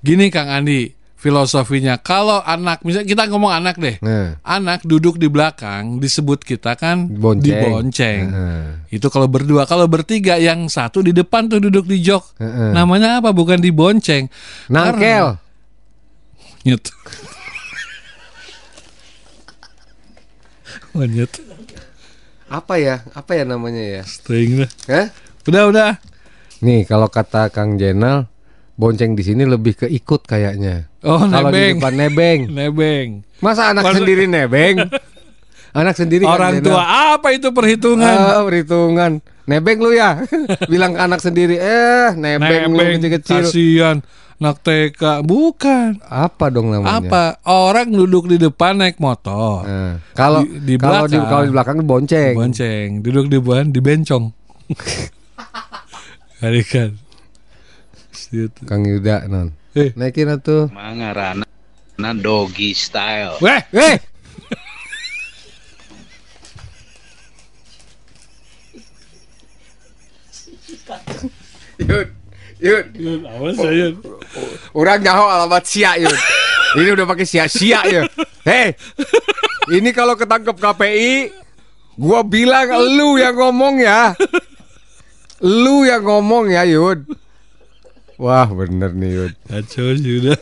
Gini 0.00 0.32
Kang 0.32 0.48
Andi, 0.48 0.88
filosofinya 1.18 1.98
kalau 1.98 2.38
anak 2.40 2.86
misalnya 2.86 3.10
kita 3.10 3.22
ngomong 3.26 3.50
anak 3.50 3.74
deh. 3.76 3.98
Nah, 3.98 4.38
Anak 4.46 4.86
duduk 4.86 5.18
di 5.18 5.26
belakang 5.26 5.98
disebut 5.98 6.40
kita 6.40 6.78
kan 6.78 7.10
Bonceng. 7.10 7.42
dibonceng. 7.42 8.22
Heeh. 8.30 8.66
Itu 8.94 9.10
kalau 9.10 9.26
berdua, 9.26 9.66
kalau 9.66 9.90
bertiga 9.90 10.38
yang 10.38 10.70
satu 10.70 11.02
di 11.02 11.10
depan 11.10 11.50
tuh 11.50 11.58
duduk 11.58 11.90
di 11.90 11.98
jok. 11.98 12.38
Heeh. 12.38 12.70
Namanya 12.70 13.18
apa? 13.18 13.34
Bukan 13.34 13.58
dibonceng. 13.58 14.30
nangkel. 14.70 15.36
Nyet. 16.62 16.86
Nyet. 20.94 21.32
Apa 22.48 22.80
ya? 22.80 23.04
Apa 23.12 23.36
ya 23.36 23.44
namanya 23.44 24.00
ya? 24.00 24.02
String. 24.08 24.64
Hah? 24.88 25.12
Udah, 25.44 25.68
udah. 25.68 25.90
Nih, 26.64 26.88
kalau 26.88 27.12
kata 27.12 27.52
Kang 27.52 27.76
Jenal, 27.76 28.24
bonceng 28.78 29.12
di 29.12 29.22
sini 29.22 29.42
lebih 29.42 29.74
ke 29.74 29.86
ikut 29.86 30.22
kayaknya. 30.22 30.86
Oh, 31.02 31.18
Kalau 31.20 31.50
di 31.50 31.58
nebeng. 31.58 31.74
depan 31.76 31.94
nebeng. 31.94 32.40
Nebeng. 32.56 33.08
Masa 33.38 33.74
anak 33.74 33.84
Masa- 33.84 33.96
sendiri 33.98 34.24
nebeng? 34.24 34.76
anak 35.70 35.94
sendiri 35.94 36.24
Kang 36.24 36.32
Orang 36.32 36.52
Jenal. 36.56 36.66
tua 36.72 36.84
apa 37.12 37.28
itu 37.30 37.48
perhitungan? 37.50 38.08
Ah, 38.08 38.40
perhitungan. 38.40 39.18
Nebeng 39.44 39.78
lu 39.78 39.90
ya. 39.92 40.22
Bilang 40.72 40.94
ke 40.94 41.00
anak 41.00 41.18
sendiri, 41.18 41.54
eh 41.54 42.14
nebeng, 42.14 42.70
lu 42.70 42.82
kecil-kecil. 42.96 43.42
kasihan 43.44 43.96
anak 44.38 44.62
TK 44.62 45.02
bukan 45.22 45.98
Apa 46.00 46.46
dong 46.46 46.70
namanya? 46.70 47.02
apa 47.02 47.22
orang 47.42 47.90
duduk 47.90 48.30
di 48.30 48.38
depan 48.38 48.78
naik 48.78 49.02
motor 49.02 49.66
Nah, 49.66 49.98
kalau 50.14 50.46
Di- 50.46 50.62
di 50.62 50.74
kalau 50.78 51.04
di 51.04 51.18
belakang. 51.18 51.26
kalau 51.26 51.42
di 51.42 51.50
belakang 51.50 51.76
bonceng. 51.82 52.34
bonceng 52.36 52.88
duduk 53.02 53.26
di 53.26 53.36
depan 53.36 53.74
dibencong 53.74 54.30
Hari 56.38 56.62
kan 56.62 56.94
Situ. 58.28 58.60
Kang 58.68 58.84
Yuda 58.84 59.24
non. 59.26 59.56
Eh. 59.72 59.92
Naikin 59.96 60.28
atuh. 60.28 60.68
Mangarana 60.68 61.44
na 61.98 62.10
doggy 62.12 62.76
style. 62.76 63.40
Weh, 63.40 63.60
Eh, 63.72 63.96
Yud, 72.58 72.86
Yud, 72.98 73.22
awas 73.22 73.54
saya. 73.54 73.94
orang 74.74 74.98
nyaho 75.00 75.24
alamat 75.30 75.64
sia 75.64 75.94
Yud. 75.94 76.18
Ini 76.76 76.90
udah 76.92 77.06
pakai 77.06 77.24
sia-sia 77.24 77.80
ya. 77.86 78.02
Hei, 78.44 78.74
ini 79.72 79.88
kalau 79.94 80.18
ketangkep 80.18 80.58
KPI, 80.58 81.32
gua 81.96 82.20
bilang 82.26 82.66
lu 82.92 83.16
yang 83.16 83.32
ngomong 83.32 83.80
ya. 83.80 84.12
Lu 85.40 85.86
yang 85.86 86.02
ngomong 86.02 86.50
ya 86.50 86.66
Yud. 86.66 87.06
Wah 88.18 88.50
bener 88.50 88.90
nih 88.98 89.10
Yud. 89.14 89.32
Kacau 89.46 89.94
sudah. 89.94 90.38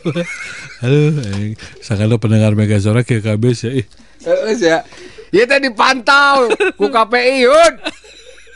Aduh, 0.81 1.13
eh, 1.21 1.53
sakalo 1.77 2.17
pendengar 2.17 2.57
Mega 2.57 2.81
Suara 2.81 3.05
kayak 3.05 3.37
kabes 3.37 3.69
ya. 3.69 3.85
Terus 4.17 4.59
ya. 4.65 4.81
Ya 5.29 5.43
tadi 5.45 5.69
dipantau 5.69 6.49
ku 6.73 6.89
KPI 6.89 7.45
Yud. 7.45 7.73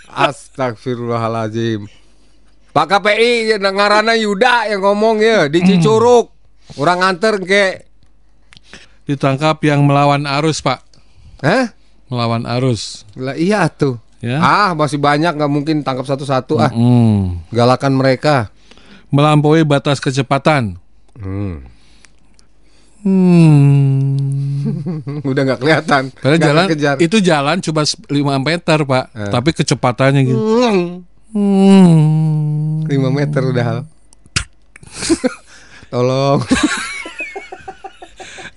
Astagfirullahalazim. 0.09 1.85
Pak 2.73 2.85
KPI 2.87 3.61
ngarana 3.61 4.17
Yuda 4.17 4.73
yang 4.73 4.81
ngomong 4.81 5.21
ya 5.21 5.45
di 5.45 5.61
Cicurug. 5.61 6.33
Orang 6.81 7.05
nganter 7.05 7.37
ke 7.45 7.65
ditangkap 9.05 9.59
yang 9.67 9.83
melawan 9.83 10.23
arus, 10.39 10.63
Pak. 10.63 10.79
Hah? 11.43 11.75
Melawan 12.07 12.47
arus. 12.47 13.03
Lah 13.19 13.35
iya 13.35 13.67
tuh. 13.67 13.99
Ya. 14.23 14.39
Ah, 14.39 14.71
masih 14.77 15.01
banyak 15.01 15.33
nggak 15.35 15.51
mungkin 15.51 15.83
tangkap 15.83 16.07
satu-satu 16.07 16.53
ah. 16.61 16.71
Hmm. 16.71 17.43
Galakan 17.51 17.99
mereka. 17.99 18.53
Melampaui 19.11 19.61
batas 19.61 19.99
kecepatan. 19.99 20.79
Hmm. 21.13 21.67
Hmm. 23.01 24.15
Udah 25.29 25.41
nggak 25.43 25.59
kelihatan. 25.59 26.03
Karena 26.13 26.35
Nggak 26.37 26.47
jalan 26.47 26.65
kejar. 26.69 26.95
itu 26.97 27.17
jalan 27.19 27.57
cuma 27.59 27.81
5 27.83 28.07
meter, 28.39 28.79
Pak. 28.81 29.05
Eh. 29.11 29.29
Tapi 29.29 29.49
kecepatannya 29.53 30.21
gitu. 30.23 30.39
Hmm. 30.39 31.03
Hmm. 31.31 32.85
5 32.85 32.91
meter 33.09 33.41
udah. 33.41 33.83
Tolong. 35.91 36.39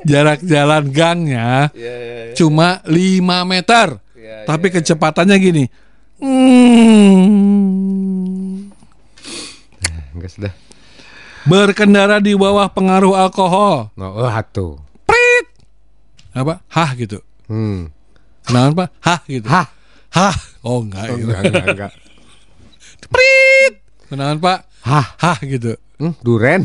Jarak 0.05 0.45
jalan 0.45 0.93
gangnya 0.93 1.73
Iya, 1.73 2.37
cuma 2.37 2.85
5 2.85 3.01
meter. 3.49 3.97
tapi 4.45 4.69
kecepatannya 4.69 5.37
gini. 5.41 5.65
Hmm. 6.21 7.25
Enggak 10.15 10.31
sudah. 10.31 10.55
Berkendara 11.45 12.23
di 12.25 12.33
bawah 12.33 12.71
pengaruh 12.73 13.13
alkohol. 13.19 13.93
No, 13.99 14.17
oh, 14.17 14.31
atuh. 14.31 14.81
Prit. 15.05 15.47
Apa? 16.33 16.65
Hah 16.73 16.91
gitu. 16.97 17.21
Hmm. 17.51 17.93
Kenapa, 18.49 18.73
Pak? 18.73 18.89
Hah 19.05 19.21
gitu. 19.29 19.47
Hah. 19.51 19.67
Hah. 20.15 20.37
Oh 20.65 20.81
enggak. 20.81 21.13
Oh, 21.13 21.19
gitu. 21.21 21.29
enggak, 21.29 21.43
enggak, 21.45 21.67
enggak. 21.77 21.93
Prit. 23.13 23.75
Kenapa, 24.09 24.39
Pak? 24.41 24.59
Hah. 24.89 25.07
Hah 25.21 25.39
gitu. 25.45 25.77
Hmm, 26.01 26.15
duren. 26.25 26.65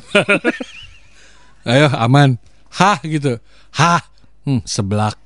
Ayo 1.69 1.91
aman. 1.99 2.39
Hah 2.71 3.03
gitu. 3.03 3.41
Hah. 3.75 3.99
Hmm, 4.47 4.63
seblak. 4.63 5.19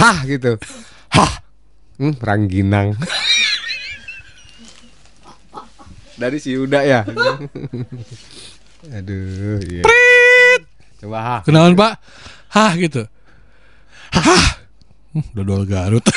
Hah 0.00 0.24
gitu. 0.24 0.56
Hah. 1.12 1.44
Hmm, 2.00 2.14
rangginang. 2.22 2.96
Dari 6.18 6.42
si 6.42 6.50
Yuda 6.50 6.82
ya. 6.82 7.06
Aduh, 8.98 9.62
iya. 9.62 9.86
Coba 10.98 11.18
hah. 11.22 11.40
Kenalan 11.46 11.78
Pak? 11.78 11.92
Hah 12.50 12.74
gitu. 12.74 13.06
Hah. 14.10 14.58
Hmm, 15.14 15.22
dodol 15.30 15.62
Garut. 15.62 16.02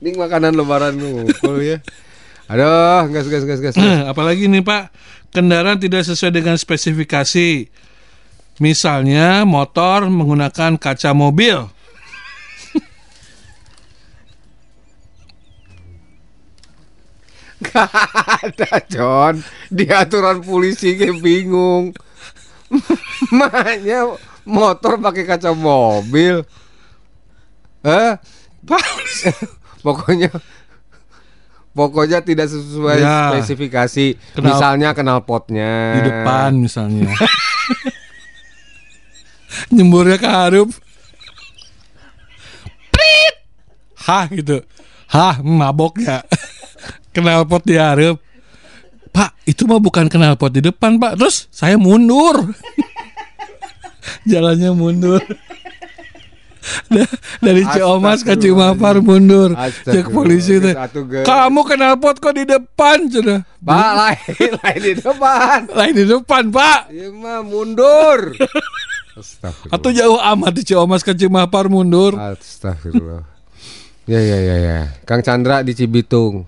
Ini 0.00 0.16
makanan 0.16 0.54
lebaran 0.56 0.94
ngumpul 0.96 1.60
ya. 1.60 1.82
Aduh, 2.46 3.10
gas 3.10 3.26
gas 3.26 3.44
gas 3.44 3.60
gas. 3.60 3.74
Apalagi 4.10 4.46
nih 4.46 4.62
Pak, 4.62 4.94
kendaraan 5.34 5.82
tidak 5.82 6.06
sesuai 6.06 6.30
dengan 6.30 6.54
spesifikasi. 6.54 7.66
Misalnya 8.62 9.42
motor 9.42 10.06
menggunakan 10.06 10.78
kaca 10.78 11.10
mobil. 11.16 11.66
Gak 17.62 17.92
ada 18.40 18.70
John 18.86 19.34
Di 19.66 19.84
aturan 19.86 20.40
polisi 20.40 20.94
kayak 20.94 21.18
bingung 21.18 21.92
Maknya 23.30 24.16
motor 24.42 24.96
pakai 24.96 25.24
kaca 25.24 25.52
mobil 25.52 26.40
Eh 27.80 28.12
Pokoknya 29.80 30.32
Pokoknya 31.70 32.18
tidak 32.18 32.48
sesuai 32.48 32.98
Ya. 32.98 33.30
spesifikasi 33.30 34.06
Kenal- 34.34 34.46
Misalnya 34.48 34.90
kenal 34.90 35.22
potnya 35.22 35.94
di 35.94 36.02
depan 36.02 36.50
misalnya. 36.56 37.14
Nyemburnya 39.70 40.16
ke 40.16 40.26
harup. 40.26 40.68
Prit. 42.90 43.34
Hah 44.00 44.26
gitu. 44.28 44.66
Hah, 45.06 45.38
mabok 45.38 45.98
ya. 46.00 46.26
Knalpot 47.10 47.62
di 47.62 47.74
harup. 47.74 48.22
Pak, 49.10 49.34
itu 49.42 49.66
mah 49.66 49.78
bukan 49.78 50.06
knalpot 50.06 50.50
di 50.50 50.62
depan, 50.62 50.94
Pak. 50.96 51.18
Terus 51.18 51.50
saya 51.50 51.74
mundur. 51.74 52.54
Jalannya 54.30 54.70
mundur. 54.72 55.18
Da- 56.86 57.08
Dari 57.40 57.64
Ciomas 57.64 58.20
ke 58.20 58.36
Cimapar 58.36 59.00
mundur. 59.00 59.56
Cek 59.82 60.12
polisi 60.12 60.60
teh. 60.60 60.76
Ge- 60.76 61.24
Kamu 61.24 61.64
knalpot 61.64 62.20
kok 62.20 62.30
di 62.30 62.44
depan, 62.44 63.08
sudah. 63.08 63.40
Pak 63.58 63.90
lain 63.92 64.20
Lain 64.60 64.80
di 64.80 64.92
depan 64.94 65.58
Lain 65.70 65.94
di 65.94 66.04
depan, 66.04 66.42
Pak. 66.48 66.80
Iya 66.88 67.08
mah 67.10 67.40
mundur 67.40 68.32
Astagfirullah 69.12 69.72
Atau 69.72 69.90
jauh 69.90 70.16
amat 70.16 70.52
di 70.52 70.62
Ciomas 70.62 71.00
ke 71.00 71.12
Cimapar 71.12 71.66
mundur. 71.66 72.12
Astagfirullah. 72.14 73.24
ya 74.04 74.20
ya 74.20 74.38
ya 74.38 74.56
ya. 74.56 74.78
Kang 75.02 75.20
Chandra 75.20 75.60
di 75.60 75.72
Cibitung. 75.72 76.44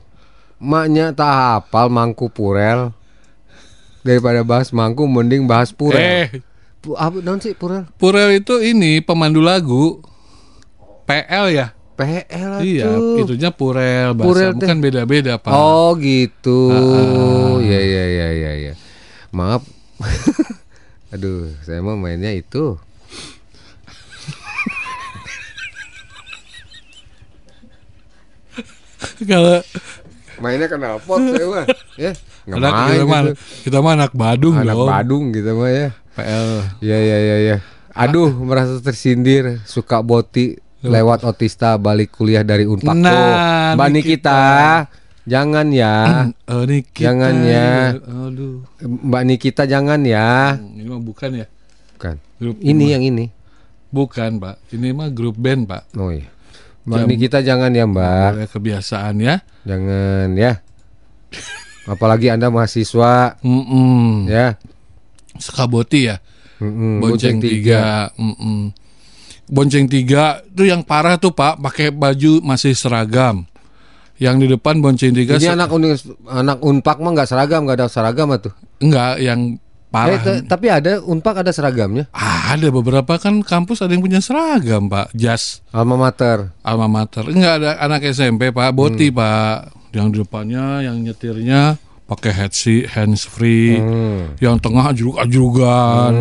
Maknya 0.63 1.11
tak 1.11 1.27
hafal 1.67 1.91
mangku 1.91 2.31
purel. 2.31 2.95
Daripada 4.07 4.47
bahas 4.47 4.71
mangku 4.71 5.11
mending 5.11 5.51
bahas 5.51 5.75
purel. 5.75 5.99
Eh, 5.99 6.27
apa 6.95 7.19
naon 7.19 7.43
sih 7.43 7.55
purel? 7.59 7.91
Purel 7.99 8.39
itu 8.39 8.63
ini 8.63 9.03
pemandu 9.03 9.43
lagu. 9.43 9.99
PL 11.03 11.51
ya? 11.51 11.75
PL 11.93 12.65
Iya, 12.65 12.89
atuh. 12.89 13.21
itunya 13.21 13.51
Purel 13.53 14.17
bahasa 14.17 14.27
Purel 14.27 14.51
bukan 14.57 14.79
beda-beda, 14.81 15.37
Pak. 15.37 15.53
Oh 15.53 15.93
gitu. 15.99 16.73
Ah. 16.73 17.59
Ya 17.61 17.81
ya 17.83 18.05
ya 18.07 18.29
ya 18.33 18.53
ya. 18.71 18.75
Maaf. 19.35 19.67
Aduh, 21.15 21.53
saya 21.67 21.85
mau 21.85 21.99
mainnya 21.99 22.33
itu. 22.33 22.81
Kalau 29.23 29.63
Mainnya 30.39 30.66
kenal 30.66 30.97
pot 30.99 31.20
saya 31.28 31.45
mah. 31.45 31.64
Ya, 31.95 32.12
nggak 32.45 32.59
anak 32.59 32.72
main 32.72 32.89
kita 32.93 33.05
mah 33.05 33.20
gitu. 33.22 33.33
kita 33.62 33.78
mah 33.78 33.93
anak 33.95 34.12
Badung 34.12 34.55
Anak 34.57 34.74
dong. 34.74 34.89
Badung 34.89 35.24
gitu 35.30 35.51
mah 35.53 35.68
ya. 35.68 35.89
PL. 36.12 36.49
Ya 36.80 36.99
ya 36.99 37.18
ya 37.18 37.37
ya. 37.43 37.57
Aduh, 37.93 38.33
merasa 38.33 38.78
tersindir, 38.78 39.61
suka 39.62 40.01
boti 40.01 40.57
lewat 40.80 41.22
otista 41.22 41.76
balik 41.76 42.11
kuliah 42.11 42.41
dari 42.41 42.64
Unpad 42.64 42.97
Nah. 42.97 43.76
Mbak 43.76 43.89
Nikita. 43.91 44.33
Nikita, 44.33 44.41
jangan 45.24 45.66
ya. 45.70 45.95
Oh, 46.51 46.64
ini 46.64 46.80
kita. 46.83 47.05
Jangan 47.07 47.35
ya. 47.43 47.68
Aduh. 48.01 48.64
Mbak 48.80 49.22
Nikita 49.24 49.62
jangan 49.64 50.01
ya. 50.03 50.57
Ini 50.57 50.83
mah 50.85 51.01
bukan 51.01 51.30
ya? 51.35 51.47
Bukan. 51.95 52.16
Grup 52.37 52.57
Ini 52.59 52.85
yang 52.91 53.05
ini. 53.05 53.26
bukan, 53.89 54.41
Pak. 54.41 54.57
Ini 54.72 54.89
mah 54.91 55.09
grup 55.09 55.37
band, 55.37 55.68
Pak. 55.68 55.93
Oh 55.95 56.09
iya. 56.09 56.26
Mbak 56.83 56.99
Jam- 56.99 57.09
Nikita 57.09 57.39
jangan 57.41 57.70
ya, 57.70 57.85
Mbak. 57.85 58.28
Boleh 58.35 58.51
kebiasaan 58.51 59.14
ya. 59.18 59.35
Jangan 59.62 60.28
ya. 60.35 60.53
Apalagi 61.93 62.26
Anda 62.28 62.49
mahasiswa 62.49 63.39
Mm-mm. 63.41 64.26
ya. 64.26 64.55
Sekaboti 65.35 66.07
ya. 66.07 66.18
Mm-mm, 66.59 66.99
Bonceng 66.99 67.39
tiga. 67.39 68.11
Mm-mm. 68.14 68.70
bonceng 69.45 69.85
tiga 69.85 70.41
itu 70.47 70.64
yang 70.64 70.80
parah 70.80 71.20
tuh 71.20 71.28
pak 71.28 71.61
pakai 71.61 71.93
baju 71.93 72.41
masih 72.41 72.72
seragam 72.72 73.45
yang 74.16 74.41
di 74.41 74.49
depan 74.49 74.80
bonceng 74.80 75.12
tiga 75.12 75.37
Ini 75.37 75.53
anak 75.53 75.68
unis, 75.68 76.09
anak 76.24 76.62
unpak 76.62 76.97
mah 76.97 77.12
nggak 77.12 77.28
seragam, 77.28 77.66
nggak 77.66 77.76
ada 77.76 77.87
seragam 77.87 78.33
tuh. 78.39 78.55
enggak 78.78 79.20
yang 79.20 79.61
parah. 79.93 80.20
T- 80.24 80.43
tapi 80.49 80.72
ada 80.72 81.05
unpak 81.05 81.45
ada 81.45 81.53
seragamnya. 81.53 82.09
Ada 82.16 82.72
beberapa 82.72 83.20
kan 83.20 83.45
kampus 83.45 83.84
ada 83.84 83.93
yang 83.93 84.01
punya 84.01 84.24
seragam 84.24 84.88
pak. 84.88 85.12
Jas. 85.12 85.61
Alma 85.68 86.01
mater. 86.01 86.51
alma 86.64 86.88
mater. 86.88 87.28
Enggak 87.28 87.61
ada 87.61 87.70
anak 87.78 88.09
SMP 88.09 88.49
pak. 88.49 88.72
Boti 88.72 89.12
pak. 89.12 89.70
Yang 89.93 90.07
di 90.09 90.16
depannya 90.24 90.80
yang 90.80 90.97
nyetirnya 91.05 91.76
pakai 92.13 92.33
headset 92.37 92.93
hands 92.93 93.25
free 93.25 93.81
yang 94.37 94.61
tengah 94.61 94.93
ajrug 94.93 95.17
ajrugan 95.17 96.13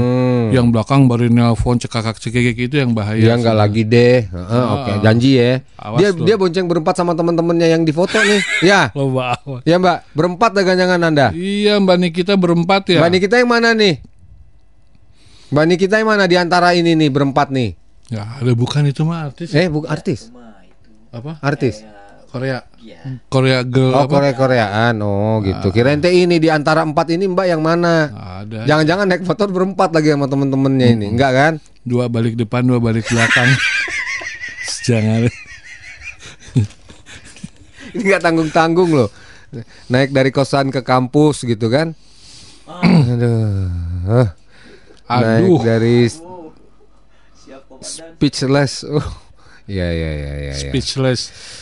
yang 0.56 0.72
belakang 0.72 1.12
baru 1.12 1.28
nelpon 1.28 1.76
cekakak 1.76 2.16
cekekek 2.16 2.72
itu 2.72 2.76
yang 2.80 2.96
bahaya 2.96 3.20
Dia 3.20 3.36
nggak 3.36 3.58
lagi 3.60 3.84
deh. 3.84 4.24
Heeh, 4.32 4.66
Oke, 4.72 4.92
janji 5.04 5.36
ya. 5.36 5.60
Awas 5.76 6.00
dia 6.00 6.10
tuh. 6.16 6.24
dia 6.24 6.36
bonceng 6.40 6.66
berempat 6.72 6.96
sama 6.96 7.12
teman-temannya 7.12 7.68
yang 7.68 7.84
di 7.84 7.92
foto 7.92 8.16
nih. 8.16 8.40
ya. 8.72 8.88
Loba 8.96 9.36
amat. 9.44 9.62
Ya 9.68 9.76
Mbak, 9.76 9.98
berempat 10.16 10.52
dagangan 10.56 11.02
Anda. 11.04 11.28
Iya 11.36 11.76
Mbak 11.84 11.98
Nikita 12.00 12.34
berempat 12.40 12.88
ya. 12.88 13.00
Mbak 13.04 13.12
Nikita 13.12 13.36
yang 13.44 13.52
mana 13.52 13.76
nih? 13.76 14.00
Mbak 15.52 15.66
Nikita 15.68 16.00
yang 16.00 16.08
mana 16.08 16.24
di 16.32 16.40
antara 16.40 16.72
ini 16.72 16.96
nih 16.96 17.12
berempat 17.12 17.52
nih? 17.52 17.76
Ya 18.08 18.24
ada 18.40 18.52
bukan 18.56 18.88
itu 18.88 19.04
mah 19.04 19.28
artis. 19.28 19.52
Eh, 19.52 19.68
bukan 19.68 19.92
artis. 19.92 20.32
Apa? 21.12 21.40
Artis. 21.44 21.84
Korea. 22.32 22.64
Korea 23.28 23.62
girl 23.62 23.94
Oh, 23.94 24.04
apa? 24.04 24.14
Korea-Koreaan. 24.14 24.96
Oh, 25.00 25.42
gitu. 25.42 25.70
Kirain 25.70 25.98
teh 25.98 26.12
ini 26.12 26.38
di 26.38 26.48
antara 26.48 26.82
empat 26.82 27.10
ini 27.10 27.26
Mbak 27.26 27.46
yang 27.48 27.62
mana? 27.62 28.10
Ada. 28.42 28.66
Jangan-jangan 28.66 29.06
naik 29.06 29.24
motor 29.24 29.48
berempat 29.48 29.90
lagi 29.92 30.10
sama 30.10 30.26
temen-temennya 30.26 30.88
ini. 30.92 31.08
Enggak 31.10 31.32
kan? 31.32 31.54
Dua 31.82 32.06
balik 32.08 32.34
depan, 32.36 32.62
dua 32.62 32.78
balik 32.78 33.06
belakang. 33.06 33.50
Jangan. 34.88 35.30
Ini 37.92 38.02
enggak 38.02 38.22
tanggung-tanggung 38.22 38.92
loh. 38.92 39.10
Naik 39.88 40.10
dari 40.10 40.32
kosan 40.32 40.70
ke 40.70 40.80
kampus 40.80 41.44
gitu 41.44 41.68
kan? 41.68 41.92
Aduh. 42.66 43.68
Hah. 44.08 44.28
Naik 45.12 45.44
Aduh. 45.44 45.60
dari 45.60 46.08
s- 46.08 46.24
speechless. 47.82 48.88
Oh. 48.88 49.04
Iya, 49.72 49.88
iya, 49.88 50.10
iya, 50.12 50.32
iya. 50.36 50.52
ya. 50.52 50.54
Speechless. 50.68 51.22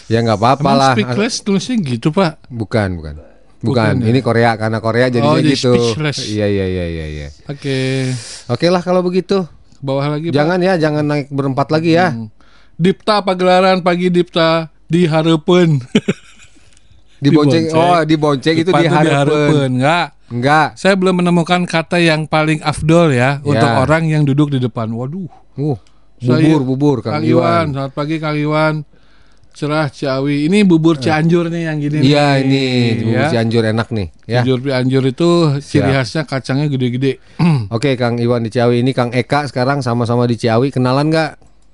Ya 0.10 0.26
nggak 0.26 0.40
apa-apa 0.42 0.72
lah. 0.74 0.94
speechless 0.98 1.46
tulisnya 1.46 1.78
gitu 1.78 2.10
Pak. 2.10 2.50
Bukan, 2.50 2.98
bukan. 2.98 3.16
Bukan, 3.60 3.62
Bukan 3.62 3.94
ya? 4.02 4.08
ini 4.10 4.20
Korea 4.24 4.52
karena 4.56 4.80
Korea 4.80 5.12
jadinya 5.12 5.36
Oh, 5.36 5.38
jadi 5.38 5.52
gitu. 5.54 5.76
speechless. 5.76 6.18
Iya, 6.26 6.48
iya, 6.48 6.66
iya, 6.66 6.86
iya, 6.88 7.06
iya. 7.06 7.28
Oke. 7.46 8.10
Oke 8.48 8.66
lah 8.68 8.82
kalau 8.82 9.04
begitu. 9.04 9.44
Ke 9.46 9.82
bawah 9.84 10.18
lagi 10.18 10.32
Pak. 10.32 10.36
Jangan 10.36 10.60
ya, 10.60 10.74
jangan 10.76 11.04
naik 11.06 11.28
berempat 11.30 11.68
lagi 11.70 11.94
ya. 11.94 12.16
Hmm. 12.16 12.32
Dipta 12.80 13.20
pagelaran 13.20 13.84
pagi 13.84 14.08
Dipta 14.10 14.72
dihareupeun. 14.88 15.78
Dibonceng. 17.20 17.68
Dibonceng. 17.68 17.76
Oh, 17.76 18.00
dibonceng 18.08 18.56
itu 18.56 18.72
diharapkan. 18.72 19.04
dihareupeun. 19.06 19.72
Enggak. 19.76 20.08
Enggak. 20.32 20.68
Saya 20.80 20.96
belum 20.96 21.20
menemukan 21.20 21.68
kata 21.68 22.00
yang 22.00 22.24
paling 22.24 22.64
afdol 22.64 23.12
ya, 23.12 23.44
untuk 23.44 23.68
Ya. 23.68 23.84
orang 23.84 24.08
yang 24.08 24.24
duduk 24.24 24.56
di 24.56 24.60
depan. 24.64 24.88
Waduh. 24.88 25.28
Uh, 25.60 25.76
bubur, 26.20 26.62
bubur 26.68 26.98
Kang, 27.00 27.24
Iwan. 27.24 27.72
Selamat 27.72 27.94
pagi 27.96 28.20
Kang 28.20 28.36
Iwan. 28.36 28.84
Cerah 29.50 29.90
Ciawi. 29.92 30.48
Ini 30.48 30.64
bubur 30.64 31.02
Cianjur 31.02 31.52
nih 31.52 31.68
yang 31.68 31.78
gini. 31.84 32.00
Iya 32.06 32.40
ini 32.40 32.64
bubur 33.04 33.12
ya. 33.12 33.28
Cianjur 33.28 33.64
enak 33.66 33.88
nih 33.92 34.08
ya. 34.24 34.42
Bubur 34.46 34.72
Cianjur 34.72 35.04
itu 35.10 35.30
ciri 35.60 35.92
khasnya 35.92 36.24
kacangnya 36.24 36.68
gede-gede. 36.72 37.20
Oke 37.76 38.00
Kang 38.00 38.16
Iwan 38.22 38.46
di 38.46 38.54
Ciawi 38.54 38.80
ini 38.84 38.96
Kang 38.96 39.12
Eka 39.12 39.50
sekarang 39.52 39.84
sama-sama 39.84 40.24
di 40.30 40.40
Ciawi 40.40 40.72
kenalan 40.72 41.12
nggak 41.12 41.32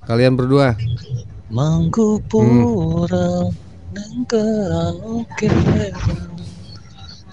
kalian 0.10 0.34
berdua? 0.34 0.74
Mangkupura 1.54 3.54
nang 3.94 4.18
karaoke. 4.26 5.50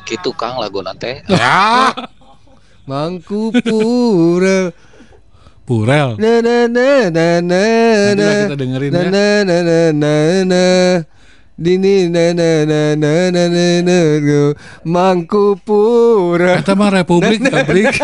Gitu 0.04 0.30
Kang 0.36 0.60
lagu 0.60 0.84
nanti. 0.84 1.16
Ya. 1.32 1.96
Mangkupura. 2.90 4.74
Purel. 5.62 6.18
Na 6.18 6.42
na 6.42 6.66
na 6.66 7.06
na 7.06 7.26
na 7.38 7.60
Nanti 7.62 8.18
na. 8.18 8.26
lah 8.26 8.34
kita 8.50 8.56
dengerin 8.58 8.90
na, 8.90 8.98
ya. 8.98 9.08
na 9.08 9.26
na 9.46 9.56
na 9.62 9.78
na 9.94 10.14
na. 10.42 10.64
Dini 11.54 12.10
na 12.10 12.34
na 12.34 12.66
na 12.66 12.80
na 12.98 13.12
na 13.30 13.42
na 13.46 13.66
na 13.80 13.98
go. 14.18 14.42
Mangkupura. 14.82 16.58
Kata 16.58 16.74
mah 16.74 16.90
Republik 16.90 17.38
Republik. 17.46 17.94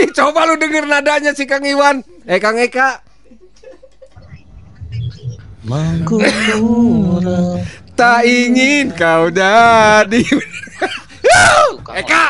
Ih, 0.00 0.08
coba 0.16 0.48
lu 0.48 0.56
denger 0.56 0.88
nadanya 0.88 1.36
si 1.36 1.44
Kang 1.44 1.68
Iwan. 1.68 2.00
Eh 2.24 2.40
Kang 2.40 2.56
Eka. 2.56 3.04
Mangkupura. 5.68 7.60
Tak 7.94 8.24
ingin 8.24 8.90
kau 8.90 9.28
jadi. 9.28 10.22
Eka. 11.94 12.24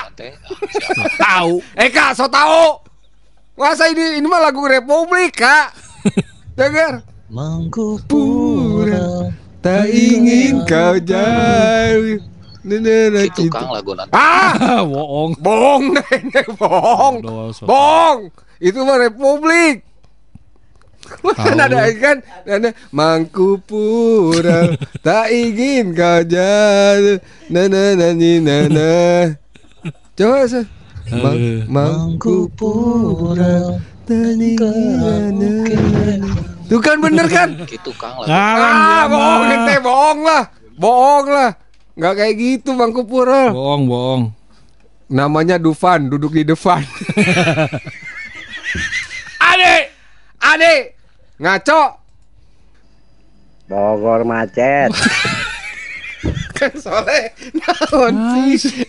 Tahu. 1.16 1.62
Eka, 1.72 2.12
so 2.12 2.26
tahu. 2.28 2.83
Masa 3.54 3.86
ini 3.86 4.18
ini 4.18 4.26
mah 4.26 4.42
lagu 4.42 4.66
Republik, 4.66 5.38
Kak. 5.38 5.78
Dengar. 6.58 7.06
Mangkupura. 7.30 9.30
Tak 9.62 9.86
ingin 9.94 10.66
kau 10.66 10.98
jadi. 10.98 12.18
Nene 12.66 13.30
Gitu 13.30 13.46
Kang 13.54 13.70
lagu 13.70 13.94
nanti. 13.94 14.10
Ah, 14.10 14.82
Bohong. 14.90 15.38
bohong, 15.38 15.84
nenek, 15.94 16.50
bohong, 16.58 17.22
bohong. 17.62 18.34
Itu 18.58 18.82
mah 18.82 18.98
Republik. 18.98 19.86
Kan 21.36 21.60
ada 21.60 21.84
kan, 22.00 22.24
ada 22.48 22.72
Mangkupura, 22.88 24.72
tak 25.04 25.36
ingin 25.36 25.92
kau 25.92 26.24
jadi, 26.24 27.20
nana 27.52 27.92
nani 27.92 28.40
nana. 28.40 29.36
Coba 30.16 30.48
se, 30.48 30.64
Mang, 31.12 32.16
tak 34.04 34.36
ingin 34.36 34.56
nana. 35.00 35.52
Tuh 36.64 36.80
kan 36.80 36.96
bener 36.96 37.28
kan? 37.28 37.48
Gitu 37.68 37.92
Kang. 38.00 38.24
Ngarang 38.24 38.76
Ah, 38.76 39.04
bohong 39.08 39.44
ente, 39.52 39.74
bohong 39.84 40.20
lah, 40.24 40.42
bohong 40.80 41.26
lah. 41.28 41.50
Nggak 41.94 42.14
kayak 42.16 42.34
gitu 42.40 42.70
Mangkupura. 42.72 43.52
Bohong, 43.52 43.84
bohong. 43.84 44.22
Namanya 45.12 45.60
Dufan, 45.60 46.08
duduk 46.08 46.32
di 46.32 46.48
depan. 46.48 46.80
Ade, 49.52 49.92
Ade, 50.40 50.74
ngaco. 51.36 52.00
Bogor 53.68 54.24
macet. 54.24 54.88
Kang 56.56 56.76
Soleh, 56.80 57.28
naon 57.52 58.14
sih? 58.56 58.88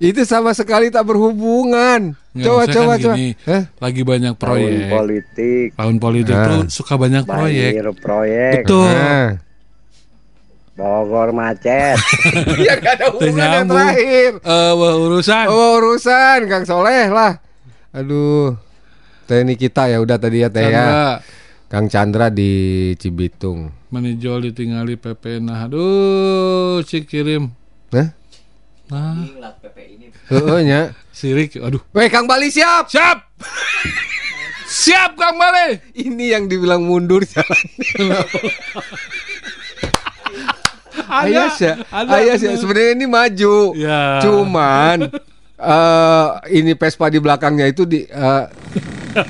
Itu 0.00 0.24
sama 0.24 0.56
sekali 0.56 0.88
tak 0.88 1.04
berhubungan. 1.04 2.16
Nggak, 2.32 2.46
coba, 2.46 2.62
coba, 2.64 2.92
kan 2.94 2.98
coba. 2.98 3.14
gini, 3.14 3.30
Hah? 3.44 3.62
Lagi 3.76 4.02
banyak 4.02 4.32
Tahun 4.32 4.40
proyek. 4.40 4.88
politik. 4.88 5.66
Tahun 5.76 5.96
politik 5.98 6.34
Nah. 6.34 6.46
tuh 6.48 6.60
suka 6.72 6.94
banyak 6.96 7.24
proyek. 7.24 7.72
Banjir 7.76 7.88
proyek. 8.00 8.54
Betul. 8.64 8.88
Nah. 8.88 9.28
Bogor 10.72 11.28
macet. 11.30 12.00
ya 12.64 12.80
gak 12.80 12.96
ada 12.96 13.06
hubungan 13.12 13.48
yang 13.52 13.68
terakhir. 13.68 14.30
Eh, 14.40 14.72
wah, 14.72 14.94
urusan. 14.96 15.44
Oh, 15.46 15.76
urusan 15.76 16.38
Kang 16.48 16.64
Soleh 16.64 17.12
lah. 17.12 17.36
Aduh. 17.92 18.56
Teh 19.28 19.44
ini 19.44 19.54
kita 19.54 19.86
ya 19.86 20.00
udah 20.00 20.16
tadi 20.16 20.40
ya 20.40 20.48
teh 20.48 20.64
ya. 20.64 21.20
Kang 21.68 21.86
Chandra 21.86 22.32
di 22.32 22.50
Cibitung. 22.96 23.68
Manijol 23.92 24.48
ditinggali 24.48 24.96
PP 24.96 25.44
nah. 25.44 25.68
Aduh, 25.68 26.80
cik 26.80 27.04
kirim. 27.04 27.52
Hah? 27.92 28.16
Nah, 28.90 29.22
Heeh 30.30 30.58
nya. 30.66 30.80
sirik. 31.14 31.54
Aduh. 31.62 31.78
Weh 31.94 32.10
Kang 32.10 32.26
Bali 32.26 32.50
siap. 32.50 32.90
Siap. 32.90 33.18
Siap 34.66 35.14
Kang 35.14 35.38
Bale. 35.38 35.82
Ini 35.94 36.38
yang 36.38 36.50
dibilang 36.50 36.82
mundur 36.82 37.22
jalannya. 37.22 38.26
Ya, 41.10 41.50
ada, 41.90 42.22
Ayas 42.22 42.38
ya. 42.38 42.54
bener. 42.54 42.58
Sebenarnya 42.58 42.90
ini 42.94 43.06
maju. 43.06 43.54
Ya. 43.74 44.22
Cuman 44.22 44.98
eh 45.60 46.26
ini 46.54 46.72
Vespa 46.78 47.10
di 47.10 47.18
belakangnya 47.18 47.66
itu 47.66 47.82
di 47.82 48.06
eh, 48.06 48.44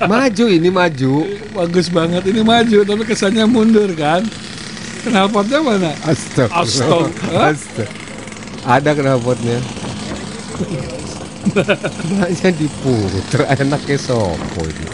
maju 0.04 0.44
ini 0.48 0.68
maju. 0.68 1.24
Bagus 1.56 1.88
banget 1.88 2.28
ini 2.28 2.44
maju 2.44 2.78
tapi 2.84 3.02
kesannya 3.08 3.48
mundur 3.48 3.88
kan. 3.96 4.24
Knalpotnya 5.04 5.64
mana? 5.64 5.92
Astaga. 6.04 6.60
Astaga. 6.60 7.56
Astaga. 7.56 8.09
Ada 8.70 8.94
knalpotnya. 8.94 9.58
Banyak 11.50 12.54
diputer 12.54 13.42
enaknya 13.58 13.98
sopo 13.98 14.62
ini. 14.62 14.86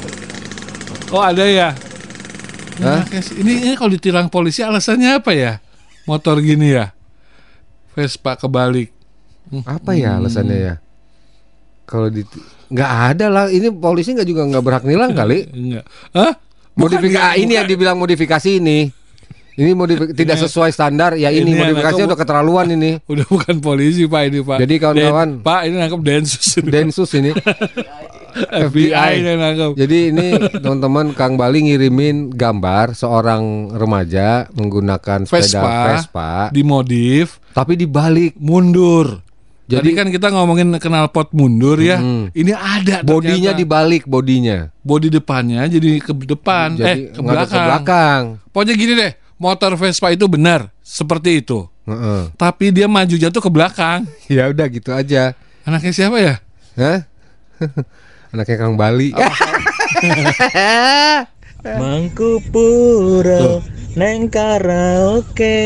Oh 1.12 1.20
ada 1.20 1.44
ya. 1.44 1.76
Hah? 2.80 3.04
Nah, 3.04 3.22
ini, 3.36 3.68
ini 3.68 3.74
kalau 3.76 3.92
ditilang 3.92 4.32
polisi 4.32 4.64
alasannya 4.64 5.20
apa 5.20 5.36
ya? 5.36 5.60
Motor 6.08 6.40
gini 6.40 6.72
ya. 6.72 6.96
Vespa 7.92 8.40
kebalik. 8.40 8.96
Apa 9.68 9.92
ya 9.92 10.16
alasannya 10.16 10.56
ya? 10.56 10.74
Kalau 11.84 12.08
di 12.08 12.24
nggak 12.72 12.90
ada 13.12 13.26
lah. 13.28 13.44
Ini 13.52 13.68
polisi 13.76 14.16
nggak 14.16 14.28
juga 14.28 14.48
nggak 14.48 14.64
berhak 14.64 14.84
nilang 14.88 15.12
kali. 15.12 15.52
Enggak. 15.52 15.84
Hah? 16.16 16.32
Modifikasi 16.76 17.44
ini 17.44 17.60
yang 17.60 17.68
dibilang 17.68 18.00
modifikasi 18.00 18.56
ini. 18.56 18.88
Ini 19.56 19.72
modif- 19.72 20.12
tidak 20.12 20.36
sesuai 20.38 20.68
standar. 20.68 21.16
Ya 21.16 21.28
ini, 21.28 21.48
Ini 21.48 21.56
modifikasi 21.56 21.96
anaknya 21.96 22.06
udah 22.06 22.18
keterlaluan 22.18 22.66
ini. 22.70 22.90
Udah 23.12 23.24
bukan 23.24 23.56
polisi 23.58 24.04
Pak 24.04 24.22
ini 24.26 24.38
Pak. 24.40 24.58
Jadi 24.60 24.74
kawan-kawan- 24.76 25.32
Den- 25.34 25.42
Pak 25.42 25.60
ini 25.64 25.74
nangkep 25.76 26.00
Densus. 26.02 26.46
Densus 26.60 27.10
ini. 27.12 27.30
FBI 28.36 28.92
yang 29.16 29.40
nangkep. 29.40 29.70
Jadi 29.74 29.98
ini 30.12 30.26
teman-teman 30.62 31.16
Kang 31.16 31.34
Bali 31.34 31.64
ngirimin 31.64 32.28
gambar 32.30 32.92
seorang 32.92 33.72
remaja 33.72 34.44
menggunakan 34.52 35.24
sepeda 35.24 35.40
Vespa, 35.56 35.76
Vespa, 35.90 36.30
dimodif 36.52 37.40
tapi 37.50 37.74
dibalik. 37.74 38.36
mundur. 38.36 39.24
Jadi 39.66 39.82
Jadi 39.82 39.90
kan 39.96 40.06
kita 40.12 40.28
ngomongin 40.30 40.70
knalpot 40.70 41.32
mundur 41.32 41.80
ya. 41.80 41.98
Hmm. 41.98 42.30
Ini 42.30 42.52
ada 42.54 43.02
bodinya 43.02 43.50
ternyata. 43.50 43.58
dibalik 43.58 44.02
bodinya. 44.04 44.70
bodi 44.78 45.10
depannya 45.10 45.66
jadi 45.66 45.98
ke 45.98 46.14
depan 46.14 46.78
Jadi 46.78 46.86
eh 46.86 46.96
ke 47.10 47.18
belakang. 47.18 47.50
ke 47.50 47.58
belakang. 47.58 48.20
Pokoknya 48.54 48.74
gini 48.76 48.92
deh, 48.94 49.10
motor 49.36 49.76
Vespa 49.76 50.10
itu 50.10 50.26
benar 50.26 50.68
seperti 50.80 51.40
itu. 51.40 51.68
Heeh. 51.86 52.34
Tapi 52.34 52.74
dia 52.74 52.88
maju 52.88 53.14
jatuh 53.14 53.40
ke 53.40 53.50
belakang. 53.52 54.04
Ya 54.32 54.50
udah 54.50 54.66
gitu 54.66 54.90
aja. 54.90 55.32
Anaknya 55.62 55.92
siapa 55.92 56.18
ya? 56.18 56.34
Hah? 56.74 57.06
Anaknya 58.34 58.56
Kang 58.58 58.74
Bali. 58.74 59.14
Mangkupuro 61.66 63.58
neng 63.96 64.28
karaokean 64.30 65.56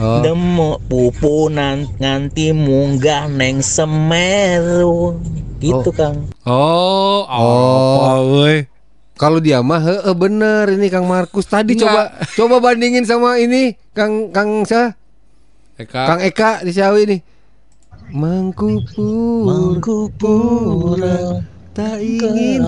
Oh. 0.00 0.24
Demok 0.24 0.80
pupunan 0.88 1.84
nganti 2.00 2.50
munggah 2.56 3.28
neng 3.28 3.60
semeru 3.60 5.20
Gitu 5.60 5.92
Kang 5.92 6.32
Oh, 6.48 7.28
Oh. 7.28 8.00
apa 8.00 8.24
woi? 8.24 8.64
Kalau 9.20 9.36
dia 9.36 9.60
mah 9.60 9.84
heeh 9.84 10.16
bener 10.16 10.72
ini 10.72 10.88
Kang 10.88 11.04
Markus 11.04 11.44
tadi 11.44 11.76
coba 11.76 12.08
coba 12.32 12.56
bandingin 12.56 13.04
sama 13.04 13.36
ini 13.36 13.76
Kang 13.92 14.32
Kang 14.32 14.64
siapa? 14.64 14.96
Eka. 15.76 16.02
Kang 16.08 16.20
Eka 16.24 16.64
di 16.64 16.72
Ciawi 16.72 17.04
nih. 17.04 17.20
Mangkupur 18.16 19.44
Mangkupuro 19.44 21.44
tak 21.70 22.00
ingin 22.00 22.64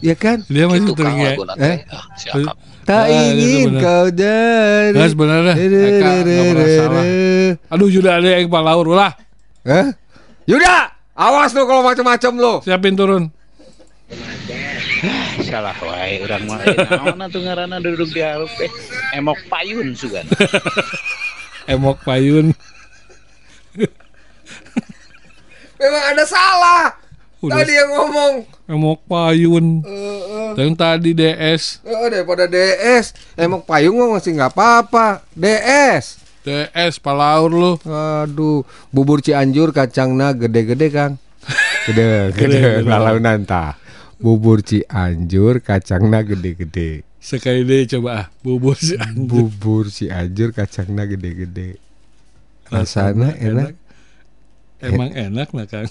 ya 0.00 0.14
kan 0.14 0.44
Dia 0.46 0.68
masih 0.68 0.92
teringat. 0.92 1.34
eh 1.56 1.76
Ah, 1.88 2.04
tak 2.84 3.04
ingin 3.10 3.80
kau 3.80 4.06
dari 4.12 4.92
Nggak 4.92 5.08
sebenarnya 5.08 5.54
Eka 5.56 6.10
nggak 6.20 6.46
pernah 6.46 6.68
salah. 6.68 7.04
Aduh 7.72 7.88
sudah 7.88 8.12
ada 8.20 8.28
yang 8.28 8.52
Pak 8.52 8.62
Laur 8.62 8.92
lah. 8.92 9.16
eh 9.64 9.88
Yuda 10.44 10.92
awas 11.16 11.56
lu 11.56 11.64
kalau 11.64 11.80
macam-macam 11.80 12.32
lu 12.36 12.54
Siapin 12.60 12.92
turun. 12.92 13.39
Salah 15.48 15.76
wae 15.80 16.20
urang 16.20 16.44
mah 16.44 16.60
naon 16.64 17.20
atuh 17.24 17.40
ngaranna 17.40 17.80
duduk 17.80 18.12
di 18.12 18.20
hareup 18.20 18.50
eh 18.60 18.70
emok 19.16 19.38
payun 19.48 19.96
sugan. 19.96 20.26
Emok 21.72 22.02
payun. 22.02 22.50
memang 25.80 26.02
ada 26.12 26.24
salah 26.26 26.92
Udah. 27.40 27.62
tadi 27.62 27.72
yang 27.72 27.88
ngomong 27.94 28.32
Emok 28.68 29.00
payun. 29.06 29.80
eh 29.86 30.52
Yang 30.58 30.72
tadi 30.76 31.10
DS. 31.14 31.62
eh, 31.86 32.08
daripada 32.10 32.44
DS 32.50 33.14
emang 33.38 33.62
payung 33.62 33.96
mah 33.96 34.18
masih 34.18 34.34
nggak 34.36 34.52
apa-apa 34.52 35.22
DS 35.32 36.20
DS 36.40 36.96
Pak 36.98 37.14
Laur 37.14 37.52
lu. 37.52 37.72
Aduh, 37.84 38.64
bubur 38.88 39.20
Cianjur 39.20 39.76
kacangna 39.76 40.32
gede-gede, 40.32 40.88
Kang. 40.88 41.20
Gede, 41.84 42.32
gede, 42.32 42.80
lalau 42.80 43.20
nanta. 43.20 43.76
Bubur 44.20 44.60
Cianjur 44.60 45.64
kacangna 45.64 46.20
gede-gede. 46.20 47.08
Sekali 47.16 47.64
deh 47.64 47.88
coba 47.96 48.08
ah. 48.12 48.26
Bubur 48.44 48.76
si 48.76 48.92
anjing. 49.00 49.24
Bubur 49.24 49.88
Cianjur 49.88 50.52
kacangna 50.52 51.08
gede-gede. 51.08 51.80
Rasanya 52.68 53.32
enak. 53.40 53.72
Emang 54.80 55.08
enak 55.16 55.48
lah 55.56 55.64
Kang. 55.64 55.88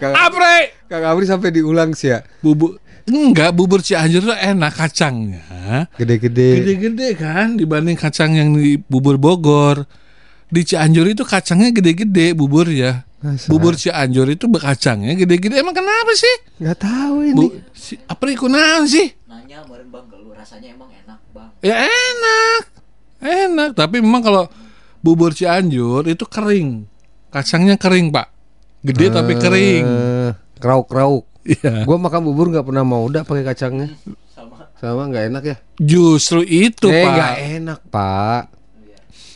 Kang, 0.00 0.12
Apre. 0.16 0.72
Kang 0.88 1.04
Amri 1.04 1.24
sampai 1.28 1.52
diulang 1.52 1.92
sih 1.92 2.12
ya. 2.12 2.24
Bubur 2.40 2.80
enggak 3.08 3.56
bubur 3.56 3.84
Cianjur 3.84 4.24
tuh 4.24 4.36
enak 4.36 4.72
kacangnya. 4.72 5.44
Gede-gede. 6.00 6.64
Gede-gede 6.64 7.08
kan 7.12 7.60
dibanding 7.60 7.96
kacang 7.96 8.36
yang 8.36 8.56
di 8.56 8.80
bubur 8.80 9.20
Bogor. 9.20 9.84
Di 10.48 10.64
Cianjur 10.64 11.08
itu 11.12 11.28
kacangnya 11.28 11.76
gede-gede 11.76 12.32
bubur 12.32 12.68
ya. 12.72 13.07
Masa? 13.18 13.50
Bubur 13.50 13.74
Cianjur 13.74 14.30
itu 14.30 14.46
kacangnya 14.46 15.18
gede-gede. 15.18 15.58
Emang 15.58 15.74
kenapa 15.74 16.14
sih? 16.14 16.34
Nggak 16.62 16.78
tahu 16.78 17.16
ini. 17.26 17.34
Bu, 17.34 17.44
si, 17.74 17.98
apa 17.98 18.22
ikunan 18.30 18.86
sih? 18.86 19.10
Nanya 19.26 19.66
kemarin 19.66 19.90
bang, 19.90 20.04
kalau 20.06 20.30
rasanya 20.30 20.68
emang 20.70 20.90
enak 20.94 21.20
bang. 21.34 21.50
Ya 21.58 21.76
enak. 21.82 22.62
Enak, 23.18 23.70
tapi 23.74 23.98
memang 23.98 24.22
kalau 24.22 24.46
bubur 25.02 25.34
Cianjur 25.34 26.06
itu 26.06 26.22
kering. 26.24 26.86
Kacangnya 27.28 27.74
kering, 27.74 28.14
Pak. 28.14 28.30
Gede 28.86 29.10
tapi 29.10 29.34
kering. 29.34 29.84
Eh, 29.84 30.30
Krauk-krauk. 30.62 31.26
Iya. 31.42 31.82
Gua 31.82 31.98
makan 31.98 32.22
bubur 32.22 32.54
nggak 32.54 32.70
pernah 32.70 32.86
mau 32.86 33.02
udah 33.02 33.26
pakai 33.26 33.42
kacangnya. 33.42 33.90
Sama 34.78 35.10
nggak 35.10 35.24
enak 35.26 35.42
ya? 35.42 35.56
Justru 35.82 36.46
itu, 36.46 36.86
eh, 36.86 37.02
Pak. 37.02 37.12
nggak 37.18 37.34
enak, 37.58 37.80
Pak. 37.90 38.42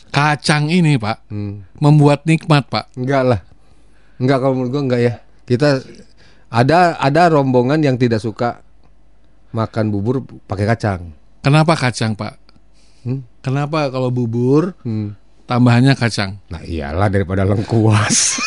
Kacang 0.07 0.69
ini, 0.69 0.95
Pak, 0.95 1.27
Hmm. 1.27 1.65
membuat 1.81 2.23
nikmat, 2.23 2.69
Pak. 2.69 2.93
Enggak 2.95 3.23
lah. 3.27 3.39
Enggak 4.23 4.39
kalau 4.39 4.55
menurut 4.55 4.71
gua 4.71 4.83
enggak 4.87 5.01
ya. 5.03 5.13
Kita 5.43 5.83
ada 6.47 6.95
ada 6.95 7.21
rombongan 7.27 7.83
yang 7.83 7.99
tidak 7.99 8.23
suka 8.23 8.63
makan 9.51 9.91
bubur 9.91 10.23
pakai 10.47 10.63
kacang. 10.63 11.11
Kenapa 11.43 11.75
kacang, 11.75 12.15
Pak? 12.15 12.39
Hmm? 13.03 13.19
Kenapa 13.43 13.91
kalau 13.91 14.07
bubur 14.07 14.79
Hmm. 14.87 15.19
tambahannya 15.43 15.91
kacang? 15.99 16.39
Nah 16.47 16.63
iyalah 16.63 17.11
daripada 17.11 17.43
lengkuas. 17.43 18.39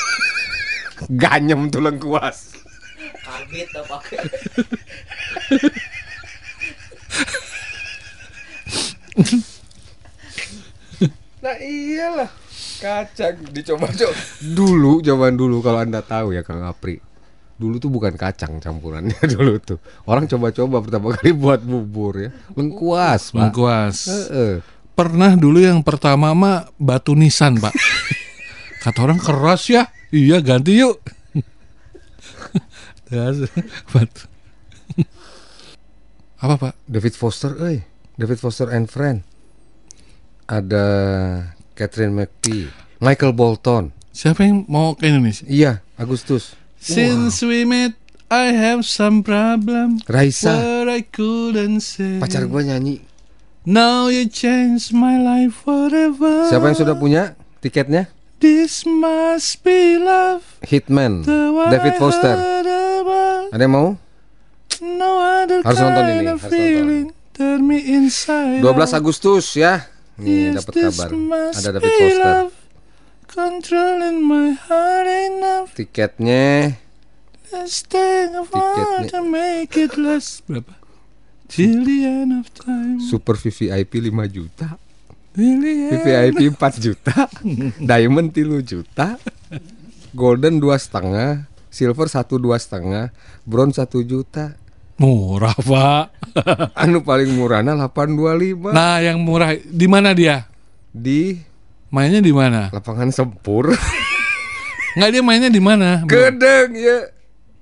Ganyem 1.21 1.69
tuh 1.69 1.85
lengkuas. 1.85 2.57
Karbit 3.21 3.69
tuh 3.69 3.85
pakai. 3.85 4.17
Nah 11.37 11.57
iyalah 11.61 12.31
kacang 12.79 13.37
dicoba 13.51 13.89
coba 13.91 14.17
dulu 14.41 15.01
zaman 15.01 15.33
dulu 15.35 15.65
kalau 15.65 15.81
anda 15.81 16.05
tahu 16.05 16.37
ya 16.37 16.45
Kang 16.45 16.63
Apri 16.63 17.01
dulu 17.57 17.81
tuh 17.81 17.89
bukan 17.89 18.15
kacang 18.21 18.61
campurannya 18.61 19.17
dulu 19.35 19.57
tuh 19.59 19.79
orang 20.05 20.29
coba-coba 20.29 20.85
pertama 20.85 21.17
kali 21.17 21.33
buat 21.33 21.65
bubur 21.65 22.15
ya 22.21 22.31
lengkuas 22.53 23.33
pak 23.33 23.57
Lengkuas. 23.57 23.97
Heeh. 24.11 24.55
Pernah 24.97 25.37
dulu 25.37 25.61
yang 25.61 25.85
pertama 25.85 26.33
mah 26.33 26.73
batu 26.81 27.13
nisan, 27.13 27.61
Pak. 27.61 27.77
Kata 28.83 29.05
orang 29.05 29.21
keras 29.21 29.69
ya. 29.69 29.93
Iya, 30.09 30.41
ganti 30.41 30.81
yuk. 30.81 31.05
Terus, 33.07 33.45
batu. 33.93 34.25
Apa, 36.41 36.55
Pak? 36.57 36.75
David 36.89 37.13
Foster, 37.13 37.53
eh 37.69 37.85
David 38.17 38.41
Foster 38.41 38.73
and 38.73 38.89
Friend. 38.89 39.21
Ada 40.49 40.85
Catherine 41.77 42.17
McPhee, 42.17 42.73
Michael 42.99 43.37
Bolton. 43.37 43.93
Siapa 44.11 44.43
yang 44.43 44.65
mau 44.65 44.97
ke 44.97 45.13
Indonesia? 45.13 45.45
Iya, 45.45 45.85
Agustus. 46.01 46.57
Since 46.81 47.45
we 47.45 47.69
met, 47.69 47.93
I 48.33 48.51
have 48.51 48.89
some 48.89 49.21
problem. 49.21 50.01
Raisa, 50.09 50.57
What 50.57 50.89
I 50.89 51.05
couldn't 51.05 51.85
say. 51.85 52.17
pacar 52.17 52.49
gua 52.49 52.65
nyanyi. 52.65 53.05
Now 53.69 54.09
you 54.09 54.25
changed 54.25 54.97
my 54.97 55.21
life 55.21 55.53
forever. 55.63 56.49
Siapa 56.49 56.73
yang 56.73 56.79
sudah 56.79 56.97
punya 56.97 57.37
tiketnya? 57.61 58.09
This 58.41 58.89
must 58.89 59.61
be 59.61 60.01
love. 60.01 60.45
Hitman, 60.65 61.25
David 61.69 62.01
Foster. 62.01 62.37
Ada 63.53 63.63
yang 63.63 63.73
mau? 63.75 63.89
No 64.81 65.13
other 65.19 65.65
Harus 65.65 65.81
nonton 65.81 66.05
ini, 66.05 66.25
harus 66.29 66.41
nonton. 66.45 66.53
feeling 66.53 67.07
turn 67.33 67.65
me 67.65 67.81
inside 67.81 68.61
12 68.61 68.65
out. 68.77 68.93
Agustus 68.93 69.57
ya. 69.57 69.89
Nih 70.17 70.53
Yes, 70.53 70.65
dapat 70.65 70.73
this 70.73 70.97
kabar. 70.97 71.11
Ada 71.53 71.69
David 71.77 71.93
Foster. 71.93 72.21
love. 72.25 72.53
Controlling 73.27 74.19
my 74.25 74.49
heart 74.57 75.09
enough. 75.09 75.69
Tiketnya 75.77 76.73
Tiketnya. 77.53 79.21
make 79.29 79.77
it 79.77 79.95
last. 80.01 80.41
Berapa? 80.49 80.73
Till 81.47 81.85
the 81.85 81.99
end 82.03 82.33
of 82.43 82.51
time. 82.51 82.99
Super 82.99 83.39
VVIP 83.39 83.93
5 84.11 84.27
juta. 84.33 84.81
End. 85.37 85.63
VVIP 85.93 86.41
4 86.57 86.81
juta. 86.81 87.29
Diamond 87.79 88.29
3 88.33 88.65
juta. 88.65 89.21
Golden 90.17 90.59
dua 90.59 90.81
setengah. 90.81 91.45
Silver 91.69 92.09
satu 92.09 92.41
dua 92.41 92.57
setengah. 92.57 93.13
Bronze 93.45 93.79
1 93.79 94.01
juta. 94.03 94.57
Murah, 94.97 95.53
Pak. 95.53 96.05
Anu 96.83 97.05
paling 97.05 97.37
murahnya 97.37 97.77
825 97.77 98.73
nah, 98.73 99.01
yang 99.01 99.21
murah 99.21 99.53
di 99.57 99.87
mana 99.89 100.17
dia? 100.17 100.49
di 100.97 101.37
Mainnya 101.93 102.25
di 102.25 102.33
mana? 102.35 102.73
Lapangan 102.73 103.13
sempur. 103.13 103.71
Nggak 104.97 105.11
dia 105.13 105.23
mainnya 105.23 105.51
di 105.53 105.63
mana? 105.63 106.03
Gedeng 106.09 106.73
ya. 106.75 107.13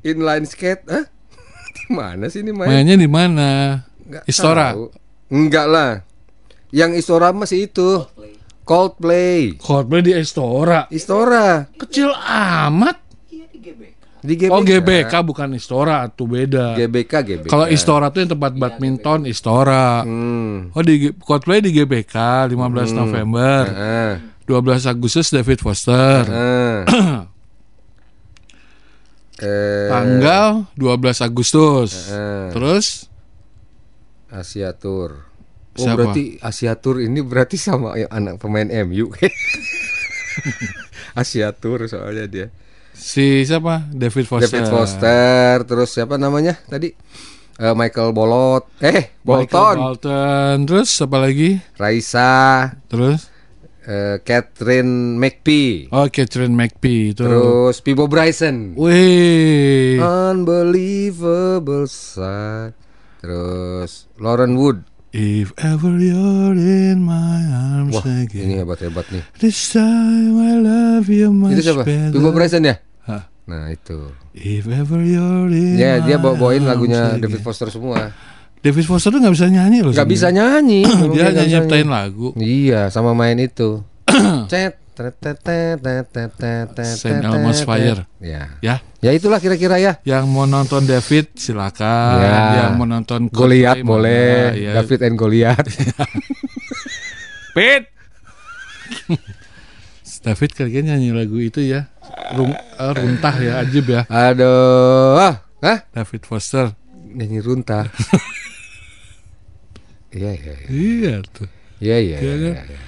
Inline 0.06 0.46
skate. 0.46 0.86
Hah? 0.86 1.04
Di 1.76 1.84
mana 1.90 2.30
sih 2.30 2.46
ini 2.46 2.54
main? 2.54 2.70
Mainnya 2.70 2.94
di 2.94 3.10
mana? 3.10 3.82
Istora. 4.24 4.72
tahu. 4.72 4.86
Enggak 5.34 5.66
lah. 5.66 5.90
Yang 6.70 7.04
Istora 7.04 7.34
masih 7.34 7.66
itu. 7.66 8.06
Coldplay. 8.62 9.58
Coldplay 9.58 10.00
di 10.00 10.12
Istora. 10.14 10.86
Istora. 10.94 11.68
Kecil 11.74 12.14
amat. 12.14 13.02
Di 13.28 13.42
GBK. 14.24 14.48
Oh 14.48 14.64
GBK 14.64 15.12
bukan 15.20 15.52
Istora, 15.52 16.08
tuh 16.08 16.24
beda. 16.24 16.72
GBK 16.80 17.12
GBK. 17.20 17.50
Kalau 17.52 17.68
Istora 17.68 18.08
tuh 18.08 18.24
yang 18.24 18.32
tempat 18.32 18.56
badminton 18.56 19.28
Istora. 19.28 20.00
Hmm. 20.00 20.72
Oh 20.72 20.80
di 20.80 21.12
Coldplay 21.12 21.60
di 21.60 21.76
GBK 21.76 22.48
15 22.48 22.56
November. 22.96 23.62
Heeh. 23.68 24.12
12 24.48 24.88
Agustus 24.88 25.28
David 25.28 25.60
Foster. 25.60 26.24
Heeh. 26.24 26.76
Eh, 29.34 29.90
Tanggal 29.90 30.70
12 30.78 31.26
Agustus. 31.26 32.06
Heeh. 32.06 32.54
Terus 32.54 33.10
Asia 34.30 34.70
Tour. 34.78 35.26
Oh 35.74 35.82
Siapa? 35.82 35.98
berarti 35.98 36.38
Asia 36.38 36.78
Tour 36.78 37.02
ini 37.02 37.18
berarti 37.18 37.58
sama 37.58 37.98
ya, 37.98 38.06
anak 38.14 38.38
pemain 38.38 38.70
MU. 38.86 39.10
Asia 41.18 41.50
Tour 41.50 41.90
soalnya 41.90 42.30
dia. 42.30 42.46
Si 42.94 43.42
siapa? 43.42 43.84
David 43.90 44.24
Foster. 44.24 44.46
David 44.48 44.66
Foster, 44.70 45.54
terus 45.66 45.90
siapa 45.90 46.14
namanya 46.14 46.56
tadi? 46.64 46.94
Eh, 47.54 47.70
Michael 47.70 48.10
Bolot, 48.10 48.66
eh 48.82 49.14
Michael 49.22 49.46
Bolton, 49.46 49.76
Bolton. 49.78 50.56
Terus 50.66 50.90
apa 50.98 51.16
lagi? 51.22 51.54
Raisa, 51.78 52.30
Terus 52.88 53.30
eh, 53.86 54.18
Catherine 54.22 55.14
McPhee, 55.14 55.86
oh 55.90 56.10
Catherine 56.10 56.50
McPhee 56.50 57.14
itu. 57.14 57.22
terus 57.22 57.78
Pibo 57.78 58.10
Bryson, 58.10 58.74
Wih. 58.74 60.02
Unbelievable 60.02 61.86
Sight, 61.86 62.74
terus 63.22 64.10
Lauren 64.18 64.58
Wood. 64.58 64.82
If 65.14 65.54
ever 65.62 65.94
you're 65.94 66.58
in 66.58 67.06
my 67.06 67.38
arms 67.46 67.94
Wah, 67.94 68.02
again. 68.02 68.50
ini 68.50 68.58
hebat 68.58 68.82
hebat 68.82 69.06
nih. 69.14 69.22
This 69.38 69.70
time 69.70 70.34
I 70.42 70.58
love 70.58 71.06
you 71.06 71.30
much 71.30 71.54
Itu 71.54 71.70
siapa? 71.70 71.86
better. 71.86 72.18
Pibo 72.18 72.34
Bryson 72.34 72.66
ya? 72.66 72.82
Hah? 73.06 73.30
Nah 73.46 73.70
itu. 73.70 74.10
If 74.34 74.66
ever 74.66 74.98
you're 75.06 75.54
in 75.54 75.78
Ya 75.78 76.02
dia 76.02 76.18
my 76.18 76.34
bawa 76.34 76.34
bawain 76.34 76.66
arms 76.66 76.70
lagunya 76.74 77.14
again. 77.14 77.22
David 77.30 77.40
Foster 77.46 77.70
semua. 77.70 78.10
David 78.58 78.90
Foster 78.90 79.14
tuh 79.14 79.22
nggak 79.22 79.34
bisa 79.38 79.46
nyanyi 79.46 79.78
loh. 79.86 79.94
Gak 79.94 80.10
bisa 80.10 80.34
nyanyi. 80.34 80.82
Dia 81.14 81.30
hanya 81.30 81.46
nggak 81.46 81.48
nyiptain 81.52 81.88
lagu. 81.92 82.34
Iya, 82.34 82.90
sama 82.90 83.14
main 83.14 83.38
itu. 83.38 83.86
Cet. 84.50 84.82
Tet, 84.94 85.42
Elmo's. 87.20 87.60
Fire. 87.66 88.06
Ya. 88.22 88.56
Ya. 88.62 88.80
Ya 89.02 89.10
itulah 89.12 89.42
kira-kira 89.42 89.76
ya. 89.76 89.98
Yang 90.06 90.24
mau 90.30 90.46
nonton 90.46 90.86
David 90.86 91.34
silakan. 91.36 92.22
Ya. 92.22 92.38
Yang 92.64 92.72
mau 92.78 92.86
nonton 92.86 93.20
Goliat 93.28 93.82
Coldplay, 93.82 93.84
boleh. 93.84 94.46
ya. 94.56 94.72
David 94.80 95.00
and 95.04 95.16
Goliat. 95.18 95.64
Pit. 97.58 97.82
David 100.24 100.50
kayaknya 100.56 100.96
nyanyi 100.96 101.10
lagu 101.12 101.36
itu 101.36 101.60
ya. 101.60 101.92
Rum, 102.32 102.54
eh, 102.54 102.92
runtah 102.96 103.34
ya, 103.36 103.60
ajib 103.60 103.92
ya. 103.92 104.08
Aduh. 104.08 105.20
Ah, 105.20 105.34
Hah? 105.60 105.78
David 105.92 106.22
Foster. 106.24 106.72
Nyanyi 107.12 107.42
runtah. 107.42 107.84
Iya, 110.14 110.30
iya, 110.30 110.54
iya. 110.54 110.68
Iya 110.70 111.14
tuh. 111.26 111.48
Iya, 111.82 111.96
iya, 111.98 112.16
Iya 112.22 112.34
iya. 112.38 112.52
kan? 112.54 112.66
iya. 112.70 112.78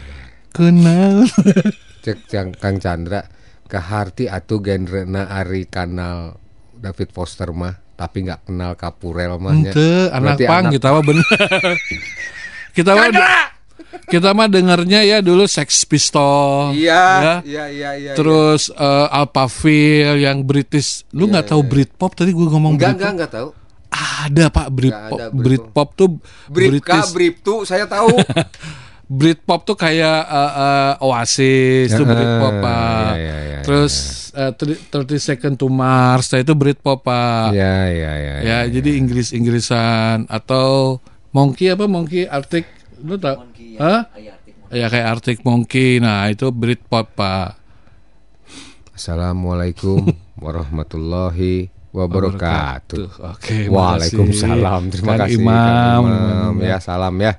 Kenal. 0.54 1.14
Cek 2.06 2.30
Cang- 2.30 2.54
Kang 2.54 2.78
Chandra 2.78 3.26
keharti 3.66 4.30
atuh 4.30 4.62
genre 4.62 5.02
na 5.02 5.26
ari 5.26 5.66
kanal 5.66 6.38
David 6.70 7.10
Foster 7.10 7.50
mah 7.50 7.74
tapi 7.96 8.22
nggak 8.22 8.46
kenal 8.46 8.76
Kapurel 8.76 9.40
mahnya. 9.40 9.72
Ente, 9.72 10.12
anak 10.12 10.36
Berarti 10.38 10.44
pang 10.46 10.62
anak- 10.62 10.72
kita 10.76 10.88
mah 10.92 11.02
bener. 11.02 11.26
kita 12.76 12.90
mah 12.92 13.08
kita 14.06 14.28
mah 14.36 14.46
dengernya 14.46 15.00
ya 15.02 15.18
dulu 15.18 15.48
Sex 15.48 15.82
Pistol. 15.82 16.76
Iya, 16.76 17.02
ya. 17.18 17.34
iya, 17.42 17.64
iya, 17.66 17.90
iya. 17.96 18.12
Terus 18.14 18.68
eh, 18.68 19.06
Alphaville 19.10 20.20
yang 20.20 20.44
British. 20.44 21.08
Lu 21.10 21.26
nggak 21.26 21.50
tahu 21.50 21.64
Britpop 21.64 22.14
tadi 22.14 22.30
gue 22.30 22.46
ngomong 22.46 22.76
enggak, 22.76 22.94
Britpop. 22.94 23.00
enggak, 23.00 23.12
enggak 23.16 23.32
tahu. 23.32 23.48
Ada 23.96 24.44
Pak 24.52 24.68
Britpop. 24.68 25.16
ada 25.16 25.26
Britpop 25.32 25.88
tuh 25.96 26.08
Bripka, 26.46 27.00
British. 27.00 27.10
Briptu 27.16 27.54
saya 27.64 27.88
tahu. 27.88 28.12
Britpop 29.06 29.62
tuh 29.62 29.78
kayak 29.78 30.20
eh, 30.26 30.52
eh, 30.58 31.06
Oasis 31.06 31.94
itu 31.94 32.02
Heeh, 32.02 32.10
Britpop 32.10 32.54
Pak. 32.58 33.10
iya, 33.14 33.16
iya, 33.18 33.36
iya, 33.38 33.58
Terus 33.62 33.94
eh, 34.34 34.50
30 34.50 35.22
Second 35.22 35.54
to 35.54 35.70
Mars 35.70 36.26
nah 36.34 36.42
itu 36.42 36.52
Britpop 36.58 37.06
Pak. 37.06 37.54
Iya, 37.54 37.76
iya, 37.94 38.12
iya. 38.18 38.34
Ya, 38.42 38.58
jadi 38.66 38.98
Inggris-Inggrisan 38.98 40.26
atau 40.26 40.98
Monkey 41.30 41.70
apa 41.70 41.86
Monkey 41.86 42.26
Arctic 42.26 42.66
lu 43.04 43.14
tau? 43.20 43.46
Hah? 43.78 44.08
Ya 44.72 44.90
kayak 44.90 45.06
Arctic 45.18 45.38
Monkey. 45.46 46.02
Nah, 46.02 46.26
itu 46.26 46.50
Britpop, 46.50 47.14
Pak. 47.14 47.60
Assalamualaikum 48.96 50.02
warahmatullahi 50.44 51.70
wabarakatuh. 51.92 53.06
Oke, 53.36 53.70
Waalaikumsalam. 53.70 54.90
makasih. 54.90 54.92
Terima 54.92 55.12
Kang 55.14 55.20
kasih 55.22 55.38
Imam. 55.38 55.54
Kang 55.54 56.02
Imam. 56.02 56.52
Ya, 56.64 56.76
salam 56.82 57.14
ya. 57.20 57.36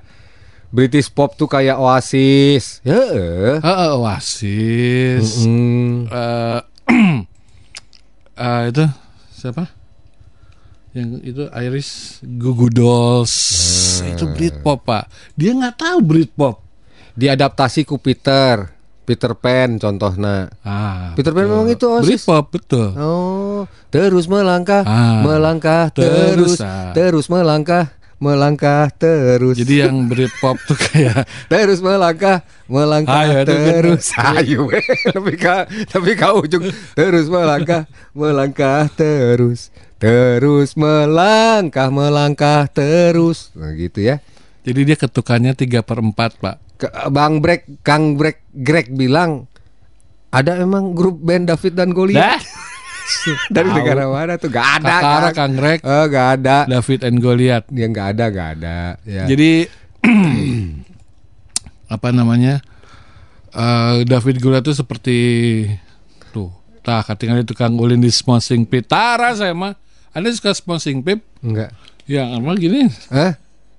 British 0.68 1.08
pop 1.08 1.32
tuh 1.32 1.48
kayak 1.48 1.80
Oasis. 1.80 2.84
Ya. 2.84 3.00
Heeh, 3.60 3.90
Oasis. 3.96 5.48
Mm. 5.48 6.04
Eh, 6.12 6.60
eh, 8.44 8.62
itu 8.68 8.84
siapa? 9.32 9.64
Yang 10.92 11.08
itu 11.24 11.42
Iris 11.52 12.20
Goo 12.36 12.68
Dolls. 12.68 13.34
Itu 14.04 14.28
Britpop, 14.32 14.84
Pak. 14.84 15.08
Dia 15.36 15.56
nggak 15.56 15.76
tahu 15.80 15.98
Britpop. 16.04 16.60
Diadaptasi 17.16 17.88
ku 17.88 17.96
Peter. 17.96 18.76
Peter 19.08 19.32
Pan 19.32 19.80
contohnya. 19.80 20.52
Ah, 20.60 21.16
Peter 21.16 21.32
Pan 21.32 21.48
memang 21.48 21.64
itu 21.72 21.88
Oasis. 21.88 22.04
Britpop 22.04 22.44
betul. 22.52 22.92
Oh, 23.00 23.64
terus 23.88 24.28
melangkah, 24.28 24.84
Ah, 24.84 25.24
melangkah 25.24 25.88
terus, 25.88 26.60
terus, 26.60 26.60
ah. 26.60 26.92
terus 26.92 27.32
melangkah, 27.32 27.88
melangkah 28.18 28.90
terus. 28.90 29.58
Jadi 29.58 29.86
yang 29.86 30.10
Britpop 30.10 30.58
tuh 30.66 30.74
kayak 30.74 31.24
terus 31.46 31.78
melangkah, 31.78 32.42
melangkah 32.66 33.22
Ayo, 33.24 33.46
terus. 33.46 34.10
Ayo, 34.34 34.66
tapi 35.14 35.32
kau 35.38 35.62
tapi 35.86 36.10
kau 36.18 36.42
ujung 36.42 36.66
terus 36.92 37.30
melangkah, 37.30 37.86
melangkah 38.10 38.90
terus, 38.90 39.70
terus 39.96 40.74
melangkah, 40.74 41.88
melangkah 41.88 42.66
terus. 42.66 43.54
Nah, 43.54 43.70
gitu 43.74 44.02
ya. 44.02 44.18
Jadi 44.66 44.84
dia 44.84 44.96
ketukannya 44.98 45.56
3 45.56 45.80
per 45.80 45.98
4 46.02 46.12
Pak 46.12 46.56
Ke- 46.76 46.92
Bang 47.08 47.40
Brek, 47.40 47.80
Kang 47.80 48.20
Brek, 48.20 48.44
Greg 48.52 48.92
bilang 48.92 49.48
ada 50.28 50.60
emang 50.60 50.92
grup 50.92 51.16
band 51.18 51.48
David 51.48 51.72
dan 51.72 51.96
Goliat 51.96 52.44
dari 53.54 53.68
negara 53.72 54.04
mana 54.08 54.36
tuh? 54.36 54.52
Gak 54.52 54.82
ada. 54.82 54.94
Kakara 55.00 55.28
Kang. 55.30 55.34
Kang 55.34 55.52
Greg 55.56 55.80
Oh, 55.84 56.04
gak 56.08 56.28
ada. 56.40 56.56
David 56.68 57.00
and 57.04 57.18
Goliath 57.18 57.66
Dia 57.72 57.86
nggak 57.88 58.08
ada, 58.16 58.24
nggak 58.30 58.50
ada. 58.60 58.78
Ya. 59.08 59.24
Jadi 59.24 59.50
Apa 61.94 62.08
namanya 62.12 62.60
eh, 63.52 64.04
David 64.04 64.36
Goliath 64.44 64.68
itu 64.68 64.74
seperti 64.76 65.16
Tuh 66.30 66.52
Tah 66.84 67.04
tinggal 67.16 67.42
itu 67.42 67.52
Kang 67.56 67.76
Ulin 67.76 68.00
di 68.00 68.12
Smosing 68.12 68.64
Pit 68.68 68.88
Tara 68.88 69.32
saya 69.36 69.52
mah 69.52 69.76
Anda 70.12 70.32
suka 70.32 70.52
Smosing 70.56 71.04
Pit? 71.04 71.20
Enggak. 71.44 71.72
Ya 72.08 72.24
apa 72.32 72.56
gini 72.56 72.88
Hah? 73.12 73.36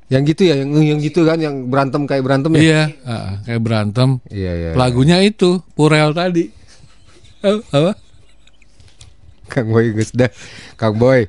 Yang 0.09 0.34
gitu 0.34 0.41
ya, 0.49 0.55
yang 0.57 0.73
yang 0.73 0.97
gitu 0.97 1.21
kan, 1.21 1.38
yang 1.38 1.69
berantem 1.69 2.09
kayak 2.09 2.25
berantem 2.25 2.49
ya? 2.57 2.61
Iya 2.61 2.82
ah, 3.05 3.30
Kayak 3.45 3.61
berantem 3.61 4.09
Iya, 4.30 4.51
iya. 4.57 4.71
Lagunya 4.73 5.21
itu 5.21 5.61
Purel 5.77 6.13
tadi 6.17 6.49
Eh, 7.45 7.57
Apa? 7.77 7.93
Kang 9.50 9.68
Boy 9.68 9.91
Gus 9.91 10.12
dah. 10.12 10.30
Kang 10.76 10.95
Boy. 10.95 11.26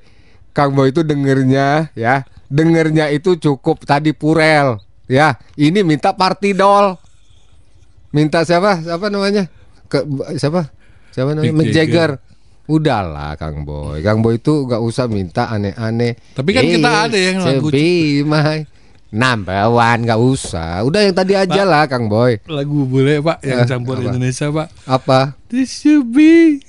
Kang 0.50 0.70
Boy 0.70 0.90
itu 0.90 1.00
dengernya 1.00 1.90
ya, 1.92 2.22
dengernya 2.46 3.08
itu 3.08 3.34
cukup 3.34 3.82
tadi 3.82 4.10
Purel. 4.10 4.76
Ya, 5.06 5.34
ini 5.54 5.80
minta 5.80 6.12
party 6.12 6.52
doll. 6.52 6.94
Minta 8.10 8.42
siapa? 8.42 8.78
Siapa 8.78 9.06
namanya? 9.06 9.46
Ke 9.86 10.02
siapa? 10.34 10.70
Siapa 11.10 11.32
namanya? 11.32 11.50
Mick 11.52 11.70
Jagger. 11.70 12.18
Udahlah 12.64 13.34
Kang 13.34 13.62
Boy. 13.64 13.98
Kang 14.00 14.22
Boy 14.22 14.36
itu 14.36 14.62
gak 14.64 14.78
usah 14.78 15.06
minta 15.06 15.46
aneh-aneh. 15.46 16.14
Tapi 16.32 16.50
kan 16.50 16.62
kita 16.62 16.90
ada 17.06 17.18
yang 17.18 17.36
lagu- 17.40 17.70
Be 17.70 18.22
my 18.22 18.62
number 19.10 19.58
one 19.68 20.06
gak 20.06 20.18
usah. 20.18 20.82
Udah 20.82 21.02
yang 21.02 21.10
tadi 21.12 21.34
aja 21.34 21.62
lah 21.64 21.86
Kang 21.86 22.06
Boy. 22.06 22.38
Lagu 22.46 22.86
bule 22.86 23.18
pak 23.18 23.42
Yang 23.42 23.58
Eh, 23.58 23.66
campur 23.66 23.94
apa? 23.96 24.06
Indonesia 24.06 24.46
pak 24.48 24.68
Apa? 24.86 25.20
This 25.46 25.82
should 25.82 26.06
be 26.08 26.62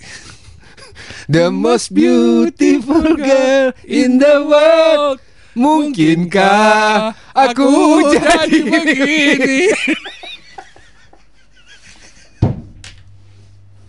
The 1.28 1.52
most 1.52 1.94
beautiful 1.94 3.16
girl 3.16 3.74
in 3.86 4.20
the 4.20 4.42
world. 4.44 5.20
Mungkinkah 5.52 7.12
aku 7.36 7.68
jadi 8.16 8.58
begini? 8.64 9.68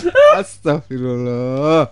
Astagfirullah. 0.39 1.87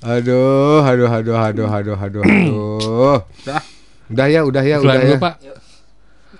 Aduh, 0.00 0.80
aduh, 0.80 1.10
aduh, 1.10 1.36
aduh, 1.36 1.68
aduh, 1.68 1.98
aduh, 1.98 2.22
aduh. 2.22 3.18
Udah 4.10 4.26
ya, 4.30 4.40
udah 4.46 4.62
ya, 4.64 4.76
udah 4.80 4.94
ya. 4.96 5.18
Pak. 5.20 5.34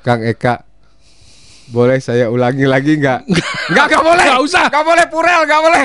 Kang 0.01 0.25
Eka, 0.25 0.65
boleh 1.69 2.01
saya 2.01 2.33
ulangi 2.33 2.65
lagi 2.65 2.97
nggak? 2.97 3.21
Nggak, 3.71 3.87
nggak 3.87 4.03
boleh. 4.03 4.27
Nggak 4.27 4.43
usah. 4.43 4.65
Nggak 4.67 4.85
boleh 4.89 5.05
purel, 5.07 5.41
nggak 5.47 5.63
boleh. 5.63 5.85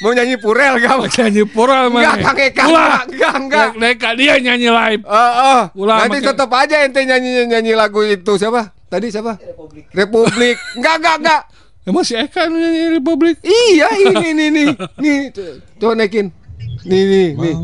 Mau 0.00 0.10
nyanyi 0.10 0.40
purel, 0.40 0.80
nggak 0.80 0.94
boleh. 0.96 1.12
Nyanyi 1.12 1.44
pura 1.44 1.76
Nggak, 1.84 1.92
mana? 1.92 2.24
Kang 2.24 2.38
Eka, 2.40 2.62
Ulah. 2.64 2.80
nggak, 2.80 3.04
nggak, 3.06 3.34
nggak. 3.38 3.68
Neka 3.76 4.08
dia 4.16 4.34
nyanyi 4.40 4.68
live. 4.68 5.02
Oh, 5.04 5.32
oh. 5.36 5.62
Ulah, 5.76 5.96
Nanti 6.02 6.18
tetap 6.24 6.50
aja 6.50 6.76
ente 6.80 7.00
nyanyi 7.04 7.44
nyanyi 7.44 7.72
lagu 7.76 8.00
itu 8.00 8.32
siapa? 8.34 8.72
Tadi 8.88 9.06
siapa? 9.06 9.36
Republik. 9.36 9.84
Republik. 9.92 10.56
Enggak, 10.80 10.94
enggak, 10.98 11.16
enggak. 11.20 11.40
Emang 11.84 12.00
si 12.02 12.16
Eka 12.16 12.48
nyanyi 12.48 12.96
Republik? 12.96 13.36
Iya, 13.44 13.88
ini 13.94 14.28
nih 14.40 14.48
nih. 14.48 14.68
Nih, 14.96 15.16
co- 15.30 15.56
coba 15.76 15.92
naikin. 15.94 16.32
Nih, 16.80 17.02
nih, 17.04 17.28
nih. 17.36 17.54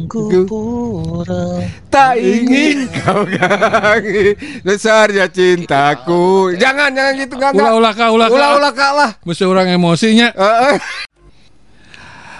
Tak 1.88 2.20
ingin 2.20 2.84
kau 3.00 3.24
gangi 3.24 4.36
besarnya 4.60 5.24
cintaku. 5.26 6.52
Jangan, 6.56 6.92
jangan 6.92 7.12
gitu, 7.16 7.34
enggak, 7.40 7.50
enggak. 7.56 7.70
Ulah 7.72 7.92
ulah 7.96 8.08
ulah 8.12 8.28
Ulah, 8.28 8.48
ulah, 8.60 8.72
kak 8.76 8.92
lah. 8.92 9.10
Mesti 9.24 9.44
orang 9.48 9.72
emosinya. 9.72 10.36
Eh, 10.36 10.76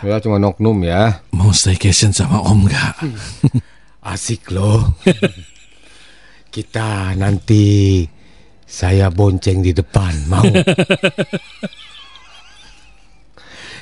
Ulah 0.05 0.21
cuma 0.21 0.37
noknum 0.37 0.85
ya. 0.85 1.25
Mau 1.33 1.55
staycation 1.55 2.13
sama 2.13 2.43
Om 2.45 2.69
gak? 2.69 3.01
Asik 4.05 4.53
loh. 4.53 5.01
Kita 6.53 7.17
nanti 7.17 8.05
saya 8.67 9.09
bonceng 9.09 9.65
di 9.65 9.73
depan, 9.73 10.15
mau? 10.29 10.45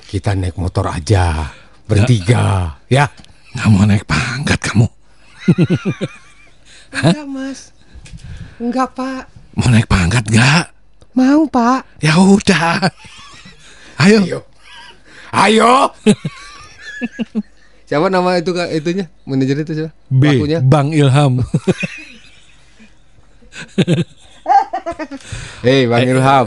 Kita 0.06 0.38
naik 0.38 0.54
motor 0.54 0.86
aja, 0.92 1.50
bertiga, 1.88 2.78
ya? 2.86 3.10
Nggak 3.54 3.68
mau 3.70 3.82
naik 3.86 4.06
pangkat 4.06 4.58
kamu? 4.62 4.86
Enggak, 6.94 7.26
Mas. 7.26 7.60
Enggak, 8.62 8.88
Pak. 8.94 9.22
Mau 9.58 9.66
naik 9.70 9.90
pangkat 9.90 10.24
gak? 10.30 10.70
Mau, 11.14 11.46
Pak. 11.50 11.86
Ya 12.02 12.14
udah. 12.18 12.78
Ayo. 13.98 14.18
Ayo. 14.22 14.40
siapa 17.88 18.06
nama 18.06 18.38
itu 18.38 18.54
Kak 18.54 18.70
itunya? 18.70 19.10
Manajer 19.26 19.66
itu 19.66 19.74
siapa? 19.74 19.90
B. 20.06 20.22
Pelakunya? 20.22 20.62
Bang 20.62 20.94
Ilham. 20.94 21.42
Hei 25.64 25.88
Bang 25.88 26.04
Ilham, 26.04 26.46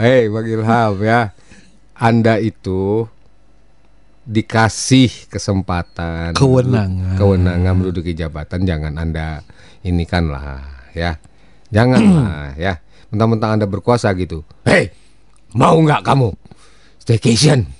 hei 0.00 0.26
Bang 0.26 0.46
Ilham 0.48 0.92
ya, 0.98 1.30
Anda 1.94 2.42
itu 2.42 3.06
dikasih 4.26 5.30
kesempatan, 5.30 6.34
Kewenangan. 6.34 7.14
kewenangan 7.14 7.72
menduduki 7.78 8.16
jabatan, 8.16 8.66
jangan 8.66 8.98
Anda 8.98 9.46
ini 9.86 10.02
kan 10.02 10.26
lah 10.26 10.90
ya, 10.90 11.22
janganlah 11.70 12.58
ya, 12.58 12.82
mentang-mentang 13.14 13.60
Anda 13.60 13.70
berkuasa 13.70 14.10
gitu. 14.18 14.42
Hei, 14.66 14.90
mau 15.54 15.78
nggak 15.78 16.02
kamu 16.02 16.34
staycation? 16.98 17.70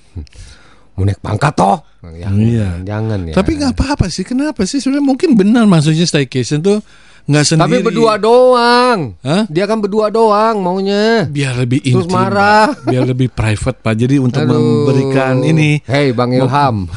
Mau 0.93 1.03
naik 1.03 1.21
pangkat 1.21 1.53
toh? 1.53 1.77
Ya, 2.09 2.27
Iya. 2.27 2.69
jangan 2.81 3.19
ya. 3.23 3.33
Tapi 3.33 3.51
nggak 3.53 3.73
apa-apa 3.73 4.07
sih. 4.07 4.23
Kenapa 4.23 4.63
sih? 4.63 4.79
Sebenarnya 4.79 5.05
mungkin 5.05 5.29
benar 5.33 5.63
maksudnya 5.63 6.03
staycation 6.03 6.59
tuh 6.59 6.81
nggak 7.27 7.43
sendiri. 7.43 7.69
Tapi 7.69 7.85
berdua 7.85 8.13
doang. 8.17 9.13
Hah? 9.19 9.43
Dia 9.45 9.67
kan 9.67 9.77
berdua 9.77 10.07
doang 10.07 10.57
maunya. 10.57 11.27
biar 11.27 11.59
lebih 11.59 11.83
Terus 11.83 12.07
intim, 12.07 12.15
marah. 12.15 12.71
Pak. 12.71 12.87
biar 12.87 13.03
lebih 13.05 13.29
private 13.29 13.77
pak. 13.77 13.93
Jadi 13.95 14.15
untuk 14.17 14.41
Aduh. 14.41 14.55
memberikan 14.55 15.43
ini 15.43 15.83
Hei 15.83 16.15
Bang 16.15 16.31
Ilham 16.31 16.87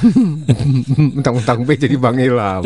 Mentang-mentang 1.18 1.60
B 1.60 1.74
jadi 1.74 1.96
Bang 1.98 2.16
Ilham 2.16 2.62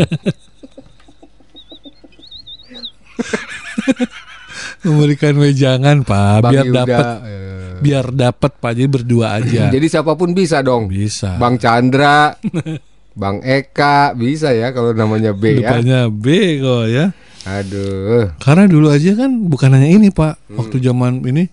memberikan 4.82 5.34
wejangan 5.34 6.04
pak, 6.04 6.34
Bang 6.40 6.52
biar 6.52 6.64
dapat 6.68 7.04
eh. 7.24 7.63
Biar 7.80 8.14
dapat 8.14 8.52
pak. 8.60 8.72
Jadi 8.76 8.88
berdua 8.90 9.40
aja. 9.40 9.70
Jadi 9.74 9.86
siapa 9.88 10.14
pun 10.14 10.36
bisa 10.36 10.60
dong 10.60 10.86
bisa. 10.86 11.38
Bang 11.40 11.56
Chandra 11.58 12.34
Bang 13.14 13.46
Eka 13.46 14.10
Bisa 14.18 14.50
ya 14.50 14.74
kalau 14.74 14.90
namanya 14.90 15.30
B 15.30 15.62
ya 15.62 15.70
Depannya 15.70 16.00
B 16.10 16.26
kok 16.58 16.84
ya. 16.90 17.06
Aduh 17.46 18.34
Karena 18.42 18.66
dulu 18.66 18.90
aja 18.90 19.14
kan 19.14 19.30
bukan 19.46 19.70
hanya 19.78 19.88
ini 19.88 20.10
pak. 20.10 20.34
Hmm. 20.50 20.58
Waktu 20.58 20.82
zaman 20.82 21.22
ini 21.22 21.46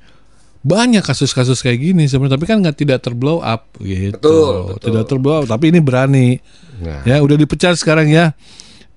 banyak 0.62 1.02
kasus-kasus 1.02 1.66
kayak 1.66 1.82
gini 1.82 2.06
sebenarnya 2.06 2.38
tapi 2.38 2.46
kan 2.46 2.62
nggak 2.62 2.78
tidak 2.78 3.02
terblow 3.02 3.42
up 3.42 3.74
gitu. 3.82 4.14
Betul, 4.14 4.54
betul. 4.78 4.86
Tidak 4.90 5.06
terblow 5.10 5.36
up 5.42 5.46
tapi 5.50 5.74
ini 5.74 5.82
berani. 5.82 6.38
Nah. 6.82 7.06
Ya 7.06 7.22
udah 7.22 7.38
dipecat 7.38 7.78
sekarang 7.78 8.10
ya. 8.10 8.34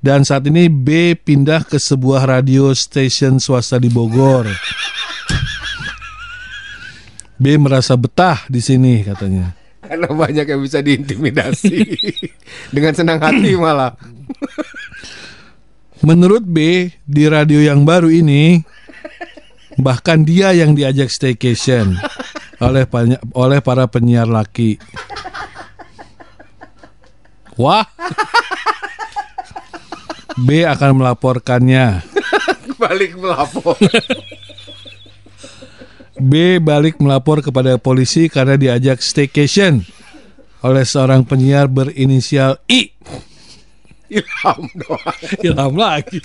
Dan 0.04 0.20
saat 0.20 0.44
ini 0.44 0.68
B 0.68 1.16
pindah 1.16 1.64
ke 1.64 1.80
sebuah 1.80 2.28
radio 2.28 2.76
station 2.76 3.40
swasta 3.40 3.80
di 3.80 3.88
Bogor. 3.88 4.44
B 7.44 7.60
merasa 7.60 7.92
betah 8.00 8.48
di 8.48 8.64
sini 8.64 9.04
katanya. 9.04 9.52
Karena 9.84 10.08
banyak 10.08 10.48
yang 10.48 10.64
bisa 10.64 10.80
diintimidasi 10.80 11.76
Dengan 12.74 12.96
senang 12.96 13.20
hati 13.20 13.52
malah 13.52 13.92
Menurut 16.00 16.40
B 16.40 16.88
di 17.04 17.28
radio 17.28 17.60
yang 17.60 17.84
baru 17.84 18.08
ini 18.08 18.64
bahkan 19.76 20.24
dia 20.24 20.56
yang 20.56 20.72
diajak 20.72 21.12
staycation 21.12 22.00
oleh 22.62 22.86
banyak 22.86 23.20
oleh 23.34 23.58
para 23.64 23.88
penyiar 23.90 24.28
laki. 24.28 24.78
Wah. 27.58 27.86
B 30.34 30.66
akan 30.66 31.02
melaporkannya. 31.02 32.02
Balik 32.82 33.16
melapor 33.16 33.78
B 36.24 36.56
balik 36.56 36.96
melapor 37.04 37.44
kepada 37.44 37.76
polisi 37.76 38.32
karena 38.32 38.56
diajak 38.56 39.04
staycation 39.04 39.84
oleh 40.64 40.80
seorang 40.88 41.28
penyiar 41.28 41.68
berinisial 41.68 42.56
I. 42.64 42.88
Ilham 44.08 44.60
doang 44.80 45.20
Ilham 45.44 45.74
lagi. 45.76 46.24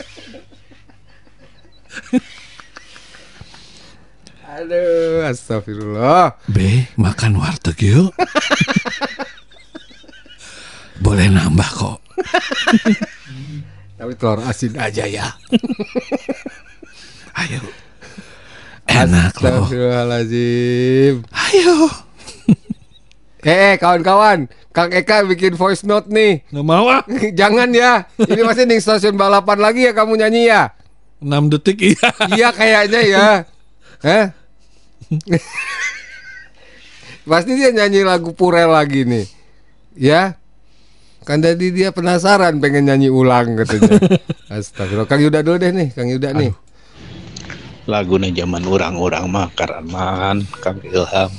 Aduh 4.48 5.28
Astagfirullah 5.28 6.40
B 6.48 6.88
makan 6.96 7.36
warteg 7.36 7.80
yuk. 7.84 8.16
Boleh 11.04 11.28
nambah 11.28 11.70
kok. 11.76 12.00
Tapi 14.00 14.14
telur 14.16 14.40
asin 14.48 14.80
aja 14.80 15.04
ya 15.04 15.28
Ayo. 17.36 17.89
Enak 18.90 19.38
loh. 19.40 19.70
Astagfirullahaladzim 19.70 21.16
Ayo. 21.30 21.76
Eh, 23.40 23.56
eh, 23.72 23.74
kawan-kawan, 23.80 24.52
Kang 24.76 24.92
Eka 24.92 25.24
bikin 25.24 25.56
voice 25.56 25.88
note 25.88 26.12
nih. 26.12 26.44
Nggak 26.52 26.66
mau 26.68 26.92
ah. 26.92 27.08
Jangan 27.40 27.72
ya. 27.72 28.04
Ini 28.20 28.42
masih 28.44 28.68
di 28.68 28.84
stasiun 28.84 29.16
balapan 29.16 29.64
lagi 29.64 29.88
ya 29.88 29.96
kamu 29.96 30.20
nyanyi 30.20 30.52
ya? 30.52 30.76
6 31.24 31.52
detik 31.52 31.80
iya. 31.80 32.10
Iya 32.36 32.50
kayaknya 32.52 33.02
ya. 33.08 33.28
Hah? 34.04 34.26
Pasti 37.24 37.52
dia 37.56 37.72
nyanyi 37.72 38.04
lagu 38.04 38.36
Purel 38.36 38.72
lagi 38.72 39.08
nih. 39.08 39.26
Ya. 39.96 40.36
Kan 41.24 41.40
tadi 41.40 41.72
dia 41.72 41.96
penasaran 41.96 42.60
pengen 42.60 42.92
nyanyi 42.92 43.08
ulang 43.08 43.56
katanya. 43.56 44.00
Astagfirullah. 44.52 45.08
Kang 45.08 45.22
Yuda 45.24 45.44
dulu 45.44 45.60
deh 45.60 45.72
nih, 45.72 45.96
Kang 45.96 46.08
Yuda 46.12 46.36
nih. 46.36 46.52
Laguna 47.90 48.30
zaman 48.30 48.70
orang-orang 48.70 49.26
mah 49.34 49.50
karaman 49.58 50.46
Kang 50.62 50.78
Ilham 50.86 51.34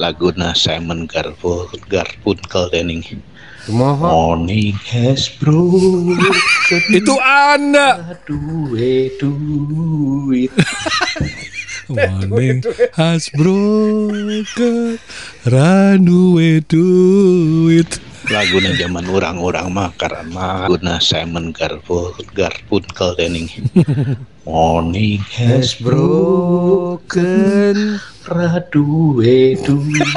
Laguna 0.00 0.56
Simon 0.56 1.04
Garfunkel 1.04 1.76
Garfunkel 1.92 2.72
dening 2.72 3.04
Kumaha? 3.68 4.08
Morning 4.08 4.72
has 4.88 5.28
broken 5.36 6.16
Itu 6.96 7.20
Anda. 7.20 8.16
duit 8.24 9.20
duit 9.20 10.48
Morning 11.90 12.62
has 12.94 13.28
broken. 13.34 14.98
Run 15.42 16.06
away 16.06 16.62
to 16.70 16.86
it. 17.82 18.09
Laguna 18.30 18.70
zaman 18.78 19.10
orang-orang 19.10 19.66
mah 19.74 19.90
karaman 19.98 20.70
Laguna 20.70 21.02
Simon 21.02 21.50
Garfunkel 21.50 22.30
Garfunkel 22.30 23.18
dening 23.18 23.50
Morning 24.46 25.18
has 25.34 25.74
Broken. 25.74 26.38
raduwe 28.30 29.58
duit 29.66 30.14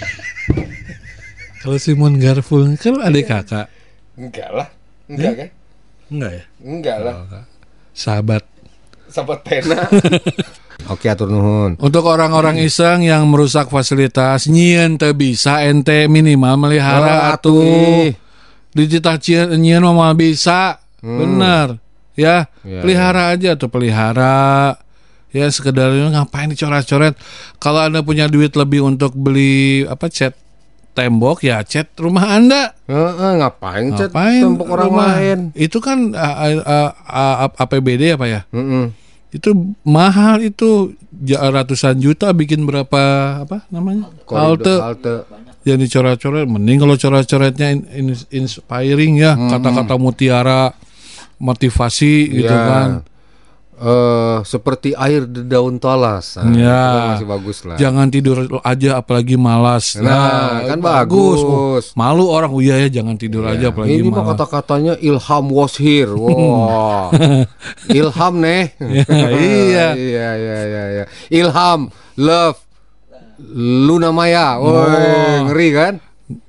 Kalau 1.60 1.76
Simon 1.76 2.16
Garfunkel 2.16 3.00
adik 3.04 3.28
kakak. 3.28 3.68
Enggak 4.16 4.48
lah. 4.52 4.68
Enggak 5.08 5.32
kan? 5.36 5.48
Enggak 6.08 6.30
ya? 6.32 6.44
Enggak 6.60 6.96
lah. 7.04 7.14
Sahabat. 7.92 8.53
Sahabat 9.14 9.46
pena. 9.46 9.78
Oke, 10.90 11.06
atur 11.06 11.30
nuhun. 11.30 11.78
Untuk 11.78 12.02
orang-orang 12.02 12.58
iseng 12.58 13.06
yang 13.06 13.30
merusak 13.30 13.70
fasilitas 13.70 14.50
nyieun 14.50 14.98
teu 14.98 15.14
bisa 15.14 15.62
ente 15.62 16.10
minimal 16.10 16.58
melihara 16.58 17.30
Oh, 17.30 17.34
atuh. 17.38 18.10
cieun 19.22 19.54
nyieun 19.54 19.86
mah 19.86 20.18
bisa. 20.18 20.82
Bener. 20.98 21.78
Ya, 22.18 22.50
Ya, 22.66 22.82
pelihara 22.82 23.30
aja 23.30 23.54
tuh 23.54 23.70
pelihara. 23.70 24.74
Ya 25.30 25.46
sekedar 25.46 25.94
ngapain 25.94 26.50
dicoret-coret. 26.50 27.14
Kalau 27.62 27.86
Anda 27.86 28.02
punya 28.02 28.26
duit 28.26 28.54
lebih 28.58 28.82
untuk 28.82 29.14
beli 29.14 29.86
apa 29.86 30.10
cat 30.10 30.34
tembok 30.94 31.42
ya 31.42 31.62
cat 31.62 31.90
rumah 31.98 32.34
Anda. 32.34 32.70
Heeh, 32.86 33.30
ngapain 33.42 33.94
cat 33.94 34.10
Ngapain 34.10 34.42
tembok 34.42 34.68
orang 34.74 34.86
rumah? 34.90 35.06
lain? 35.18 35.38
Itu 35.54 35.78
kan 35.82 36.14
uh, 36.14 36.34
uh, 36.62 36.90
uh, 36.98 37.62
APBD 37.62 38.14
apa 38.14 38.26
ya? 38.26 38.40
Heeh. 38.50 39.03
Itu 39.34 39.50
mahal 39.82 40.46
itu 40.46 40.94
ratusan 41.26 41.98
juta 41.98 42.30
bikin 42.30 42.62
berapa 42.62 43.02
apa 43.42 43.66
namanya? 43.68 44.06
Koridor 44.22 44.78
halte. 44.78 45.14
Yang 45.64 45.78
dicoret-coret 45.88 46.46
mending 46.46 46.78
kalau 46.78 46.94
coret-coretnya 46.94 47.72
in- 47.72 47.88
in- 47.90 48.28
inspiring 48.30 49.18
ya, 49.18 49.34
kata-kata 49.34 49.96
mutiara 49.96 50.70
motivasi 51.40 52.14
gitu 52.30 52.52
Ya. 52.52 52.62
kan. 52.62 52.88
Eh, 53.74 54.38
seperti 54.46 54.94
air 54.94 55.26
di 55.26 55.42
daun 55.44 55.82
talas. 55.82 56.38
Nah, 56.38 56.46
Ya. 56.46 56.78
kan 56.78 57.02
masih 57.18 57.26
bagus 57.26 57.58
lah. 57.66 57.74
Jangan 57.74 58.06
tidur 58.06 58.36
aja 58.62 59.02
apalagi 59.02 59.34
malas. 59.34 59.98
Nah, 59.98 60.62
kan 60.62 60.78
bagus. 60.78 61.42
Malu 61.92 62.30
orang 62.30 62.54
oh 62.54 62.62
iya 62.62 62.78
ya 62.80 63.02
jangan 63.02 63.18
tidur 63.18 63.42
aja 63.42 63.74
apalagi 63.74 63.98
Ini 63.98 64.06
mah 64.06 64.22
malas. 64.22 64.38
kata-katanya 64.38 64.94
Ilham 65.02 65.44
was 65.50 65.74
here. 65.74 66.14
Wah. 66.22 67.10
Ilham 67.90 68.34
nih. 68.38 68.62
iya. 69.42 69.86
iya, 70.06 70.28
iya, 70.32 70.58
iya, 70.62 70.82
iya. 70.94 71.04
Ilham, 71.28 71.90
love, 72.14 72.62
Luna 73.50 74.14
Maya. 74.14 74.54
Woi, 74.56 74.70
Oh. 74.70 75.50
ngeri 75.50 75.68
kan? 75.74 75.94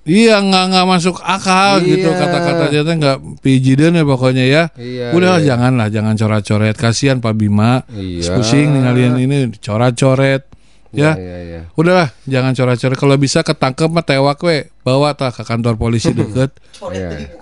Iya 0.07 0.39
nggak 0.39 0.63
nggak 0.71 0.85
masuk 0.87 1.19
akal 1.19 1.83
gitu 1.83 2.07
Iya. 2.07 2.15
kata-katanya 2.15 2.79
tuh 2.87 2.95
nggak 2.95 3.17
pijidan 3.43 3.99
ya 3.99 4.03
pokoknya 4.07 4.45
ya. 4.47 4.63
Iya, 4.79 5.11
Udah 5.11 5.35
iya. 5.43 5.51
jangan 5.51 5.75
lah 5.75 5.91
jangan 5.91 6.15
coret-coret 6.15 6.75
kasihan 6.79 7.19
Pak 7.19 7.35
Bima. 7.35 7.83
Iya. 7.91 8.39
Pusing 8.39 8.71
ninggalin 8.71 9.19
ini 9.19 9.37
coret-coret. 9.59 10.47
Ya. 10.95 11.11
Iya, 11.19 11.37
iya. 11.43 11.61
Udahlah 11.75 12.07
jangan 12.23 12.55
coret-coret 12.55 12.95
kalau 12.95 13.19
bisa 13.19 13.43
ketangkep 13.43 13.91
mah 13.91 14.05
tewak 14.07 14.39
we 14.39 14.71
bawa 14.79 15.11
tah 15.11 15.35
ke 15.35 15.43
kantor 15.43 15.75
polisi 15.75 16.15
deket. 16.19 16.55
Iya. 16.95 17.35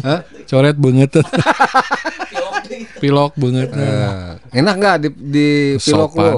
Hah? 0.00 0.20
Coret 0.48 0.80
banget. 0.80 1.20
Pilok 3.00 3.36
banget. 3.36 3.68
Eh, 3.72 4.32
enak 4.56 4.74
nggak 4.74 4.96
di 5.04 5.08
di 5.12 5.48
pilok 5.76 6.12
lo? 6.16 6.24
Sopan. 6.24 6.36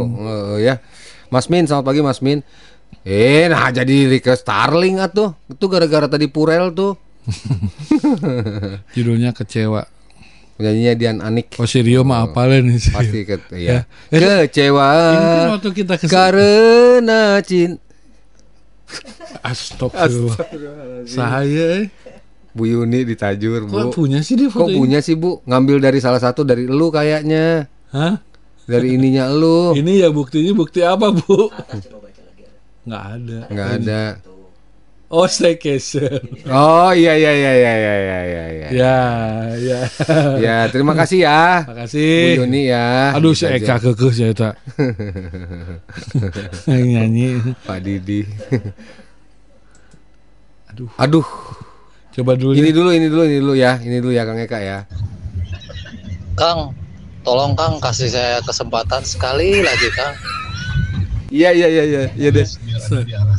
Eh, 0.59 0.66
ya. 0.66 0.75
Mas 1.29 1.47
Min, 1.47 1.69
selamat 1.69 1.85
pagi 1.87 2.01
Mas 2.01 2.19
Min. 2.19 2.41
Eh, 3.09 3.48
nah 3.48 3.72
jadi 3.72 4.05
Rika 4.05 4.36
Starling 4.36 5.01
atuh. 5.01 5.32
Itu 5.48 5.64
gara-gara 5.72 6.05
tadi 6.12 6.28
Purel 6.28 6.76
tuh. 6.76 6.93
Judulnya 8.94 9.32
kecewa. 9.32 9.89
Penyanyinya 10.60 10.93
Dian 10.93 11.18
Anik. 11.24 11.56
Oh 11.56 11.64
si 11.64 11.80
Rio 11.80 12.05
mah 12.05 12.28
apalin 12.28 12.68
nih. 12.68 12.93
Pasti 12.93 13.24
ke, 13.24 13.40
Ya. 13.56 13.89
iya. 14.12 14.44
Kecewa. 14.44 14.89
Ini 14.93 15.24
kan 15.24 15.48
waktu 15.56 15.70
kita 15.72 15.94
Karena 16.05 17.40
cinta. 17.40 17.80
Astagfirullah. 19.40 20.36
Saya 21.09 21.89
eh. 21.89 21.89
Bu 22.52 22.68
Yuni 22.68 23.09
ditajur, 23.09 23.68
Bu. 23.70 23.89
Kok 23.89 24.05
punya 24.05 24.20
sih 24.20 24.36
dia 24.36 24.52
Kok 24.52 24.68
punya 24.68 25.01
sih, 25.01 25.16
Bu? 25.16 25.40
Ngambil 25.48 25.80
dari 25.80 26.01
salah 26.05 26.20
satu 26.20 26.44
dari 26.44 26.68
lu 26.68 26.93
kayaknya. 26.93 27.70
Hah? 27.89 28.20
Dari 28.68 29.01
ininya 29.01 29.32
lu. 29.32 29.72
Ini 29.72 30.05
ya 30.05 30.09
buktinya 30.12 30.52
bukti 30.52 30.85
apa 30.85 31.09
bu? 31.09 31.48
Nggak 32.89 33.05
ada. 33.05 33.39
Nggak 33.52 33.70
ada. 33.85 34.02
Oh 35.09 35.24
staycation. 35.24 36.20
Oh, 36.52 36.93
iya 36.93 37.16
iya 37.16 37.32
iya 37.32 37.52
iya 37.56 37.73
iya 37.73 37.94
iya 37.97 38.19
iya. 38.20 38.47
iya. 38.52 38.69
Ya 38.69 38.97
ya. 39.56 39.81
Ya, 40.36 40.56
terima 40.69 40.93
kasih 40.93 41.24
ya. 41.24 41.65
Makasih. 41.65 42.36
Bu 42.36 42.44
Yuni 42.44 42.69
ya. 42.69 43.16
Aduh 43.16 43.32
si 43.32 43.48
Eka 43.48 43.81
saya 43.81 44.36
tak. 44.36 44.55
Nyanyi. 46.69 47.40
Pak 47.65 47.78
Didi. 47.81 48.28
Aduh. 50.77 50.93
Aduh. 51.01 51.27
Coba 52.12 52.36
dulu. 52.36 52.52
Ini 52.52 52.69
deh. 52.69 52.74
dulu, 52.77 52.90
ini 52.93 53.06
dulu, 53.09 53.23
ini 53.24 53.39
dulu 53.40 53.55
ya. 53.56 53.81
Ini 53.81 53.97
dulu 54.05 54.12
ya 54.12 54.28
Kang 54.28 54.36
Eka 54.44 54.60
ya. 54.60 54.85
Kang, 56.36 56.77
tolong 57.24 57.56
Kang 57.56 57.81
kasih 57.81 58.12
saya 58.12 58.44
kesempatan 58.44 59.01
sekali 59.09 59.65
lagi 59.65 59.89
Kang. 59.97 60.12
Iya 61.28 61.52
iya 61.52 61.68
iya 61.68 61.84
iya, 61.84 62.02
iya 62.16 62.28
deh. 62.32 62.46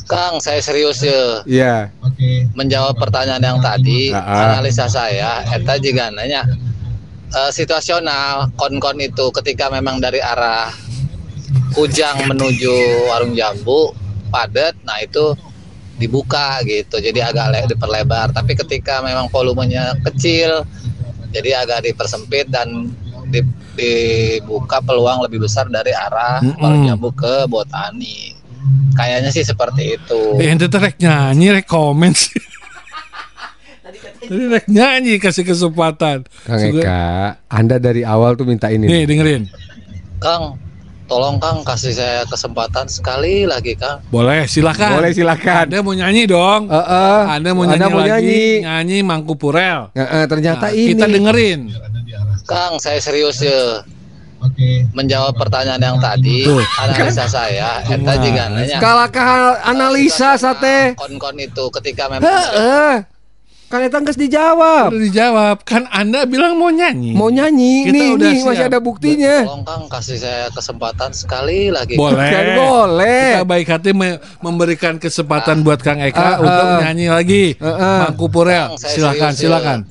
Kang, 0.06 0.38
saya 0.38 0.62
serius 0.62 1.02
ya. 1.02 1.42
Iya. 1.44 1.74
Menjawab 2.54 2.94
pertanyaan 2.96 3.42
yang 3.42 3.60
tadi, 3.60 4.14
Ah, 4.14 4.22
ah. 4.22 4.42
analisa 4.54 4.86
saya, 4.86 5.42
eta 5.48 5.74
juga 5.78 6.14
nanya 6.14 6.46
eh, 7.30 7.52
situasional 7.52 8.54
kon-kon 8.56 8.98
itu 8.98 9.30
ketika 9.34 9.70
memang 9.70 9.98
dari 9.98 10.18
arah 10.18 10.70
Kujang 11.70 12.26
menuju 12.26 12.74
Warung 13.06 13.34
Jambu 13.34 13.94
padat, 14.30 14.74
nah 14.82 14.98
itu 14.98 15.34
dibuka 15.98 16.62
gitu, 16.66 16.98
jadi 16.98 17.30
agak 17.30 17.46
le- 17.52 17.68
diperlebar. 17.68 18.30
Tapi 18.30 18.54
ketika 18.56 19.02
memang 19.02 19.30
volumenya 19.30 19.94
kecil, 20.04 20.66
jadi 21.30 21.62
agak 21.62 21.86
dipersempit 21.86 22.50
dan 22.50 22.90
di- 23.28 23.46
dibuka 23.80 24.84
peluang 24.84 25.24
lebih 25.24 25.48
besar 25.48 25.72
dari 25.72 25.96
arah 25.96 26.44
Mm-mm. 26.44 26.60
Warung 26.60 26.84
Jambu 26.84 27.10
ke 27.16 27.48
Botani. 27.48 28.36
Kayaknya 28.92 29.32
sih 29.32 29.48
seperti 29.48 29.96
itu. 29.96 30.36
Eh 30.36 30.52
teh 30.52 30.68
rek 30.68 31.00
nyanyi 31.00 31.56
rek 31.56 31.66
komen 31.66 32.12
sih. 32.12 32.36
Tadi 34.20 34.46
rek 34.52 34.68
nyanyi 34.68 35.16
kasih 35.18 35.48
kesempatan. 35.48 36.28
Kang 36.44 36.60
Eka, 36.60 37.40
Anda 37.48 37.80
dari 37.80 38.04
awal 38.04 38.36
tuh 38.36 38.44
minta 38.44 38.68
ini. 38.68 38.86
Nih 38.86 39.08
dengerin. 39.08 39.48
Kang, 40.20 40.60
tolong 41.08 41.40
Kang 41.40 41.64
kasih 41.64 41.96
saya 41.96 42.22
kesempatan 42.28 42.86
sekali 42.92 43.48
lagi 43.48 43.74
Kang. 43.80 44.04
Boleh 44.12 44.46
silakan. 44.46 45.00
Boleh 45.00 45.16
silakan. 45.16 45.72
Anda 45.72 45.80
mau 45.80 45.96
nyanyi 45.96 46.28
dong. 46.28 46.68
Heeh. 46.68 47.22
Anda 47.40 47.50
mau 47.56 47.64
nyanyi 47.66 47.80
Anda 47.80 47.88
mau 47.90 48.02
lagi. 48.04 48.12
nyanyi. 48.12 48.44
Nyanyi 48.68 48.98
Mangku 49.08 49.34
Purel. 49.40 49.90
Heeh, 49.96 50.24
ternyata 50.28 50.68
Nah, 50.70 50.76
ini. 50.76 50.90
Kita 50.94 51.06
dengerin. 51.08 51.60
Kang, 52.50 52.82
saya 52.82 52.98
serius 52.98 53.38
ya. 53.40 53.86
Menjawab 54.90 55.36
pertanyaan 55.36 55.78
yang 55.78 56.00
tadi, 56.00 56.42
Tuh. 56.42 56.64
analisa 56.80 57.28
saya, 57.28 57.84
eta 57.84 58.14
juga 58.18 58.48
nanya. 58.48 58.80
Kalakah 58.80 59.60
analisa 59.62 60.34
sate. 60.34 60.96
Kon-kon 60.96 61.36
itu 61.38 61.68
ketika 61.70 62.08
memang 62.08 62.24
Heeh. 62.24 63.04
Kan 63.70 63.86
eta 63.86 64.02
geus 64.02 64.18
dijawab. 64.18 64.90
Udah 64.90 65.04
dijawab. 65.04 65.56
Kan 65.62 65.86
Anda 65.94 66.26
bilang 66.26 66.58
mau 66.58 66.74
nyanyi. 66.74 67.14
Mau 67.14 67.30
nyanyi, 67.30 67.86
Kita 67.86 67.94
nih, 67.94 68.08
udah 68.16 68.30
nih 68.32 68.42
masih 68.42 68.66
ada 68.66 68.80
buktinya. 68.82 69.36
tolong 69.46 69.62
Kang 69.62 69.84
kasih 69.86 70.18
saya 70.18 70.50
kesempatan 70.50 71.14
sekali 71.14 71.70
lagi. 71.70 71.94
Boleh. 71.94 72.32
Kan 72.34 72.46
boleh. 72.58 73.30
Kita 73.36 73.46
baik 73.46 73.68
hati 73.70 73.92
me- 73.94 74.18
memberikan 74.42 74.98
kesempatan 74.98 75.62
buat 75.62 75.84
Kang 75.86 76.02
Eka 76.02 76.18
Ah, 76.18 76.36
untuk 76.40 76.66
ah. 76.66 76.80
nyanyi 76.82 77.14
lagi. 77.14 77.44
Ah, 77.62 77.70
ah. 77.70 78.00
Mangku 78.10 78.26
Purel. 78.26 78.74
Kang, 78.74 78.82
saya 78.82 79.14
Silakan, 79.36 79.86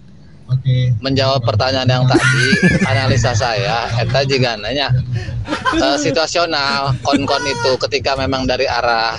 Menjawab 0.98 1.44
pertanyaan 1.44 1.84
yang 1.86 2.04
tadi, 2.04 2.46
analisa 2.82 3.32
saya, 3.32 3.84
eta 3.96 4.24
juga 4.24 4.56
nanya 4.56 4.88
eh, 5.76 5.96
situasional 5.96 6.96
kon-kon 7.00 7.44
itu 7.44 7.76
ketika 7.86 8.16
memang 8.16 8.44
dari 8.44 8.64
arah 8.64 9.16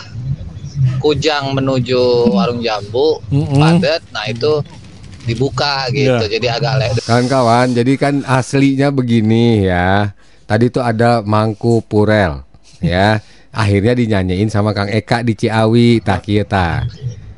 Kujang 0.99 1.55
menuju 1.55 2.27
Warung 2.29 2.59
Jambu 2.59 3.19
Mm-mm. 3.29 3.55
padat, 3.55 4.03
nah 4.09 4.27
itu 4.27 4.59
dibuka 5.23 5.87
gitu, 5.91 6.17
Iya. 6.19 6.31
jadi 6.39 6.47
agak 6.55 6.73
le- 6.75 7.03
Kawan-kawan, 7.03 7.71
jadi 7.71 7.93
kan 7.95 8.13
aslinya 8.23 8.89
begini 8.89 9.63
ya. 9.63 10.11
Tadi 10.43 10.67
tuh 10.67 10.81
ada 10.81 11.21
Mangku 11.21 11.79
Purel, 11.83 12.41
ya. 12.81 13.21
Akhirnya 13.49 13.93
dinyanyiin 13.93 14.49
sama 14.49 14.73
Kang 14.73 14.89
Eka 14.89 15.21
di 15.21 15.33
Ciawi, 15.33 16.01
tak 16.01 16.25
kieu 16.25 16.43
tah. 16.43 16.83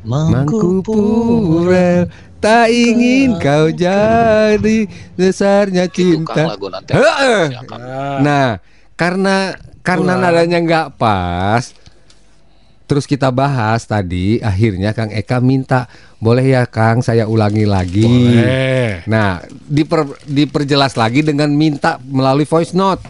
Mangku 0.02 0.82
Purel, 0.82 2.10
tak 2.42 2.74
ingin 2.74 3.38
kau 3.38 3.70
jadi 3.70 4.78
besarnya 5.14 5.86
cinta. 5.86 6.58
Nah, 8.18 8.58
karena 8.98 9.56
karena 9.86 10.14
nadanya 10.18 10.58
nggak 10.58 10.88
pas, 10.98 11.70
terus 12.90 13.06
kita 13.06 13.30
bahas 13.30 13.86
tadi, 13.86 14.42
akhirnya 14.42 14.98
Kang 14.98 15.14
Eka 15.14 15.38
minta, 15.38 15.86
boleh 16.18 16.58
ya 16.58 16.66
Kang, 16.66 17.06
saya 17.06 17.30
ulangi 17.30 17.70
lagi. 17.70 18.10
Boleh. 18.10 19.06
Nah, 19.06 19.42
diper, 19.50 20.10
diperjelas 20.26 20.98
lagi 20.98 21.22
dengan 21.22 21.54
minta 21.54 22.02
melalui 22.10 22.50
voice 22.50 22.74
note. 22.74 23.06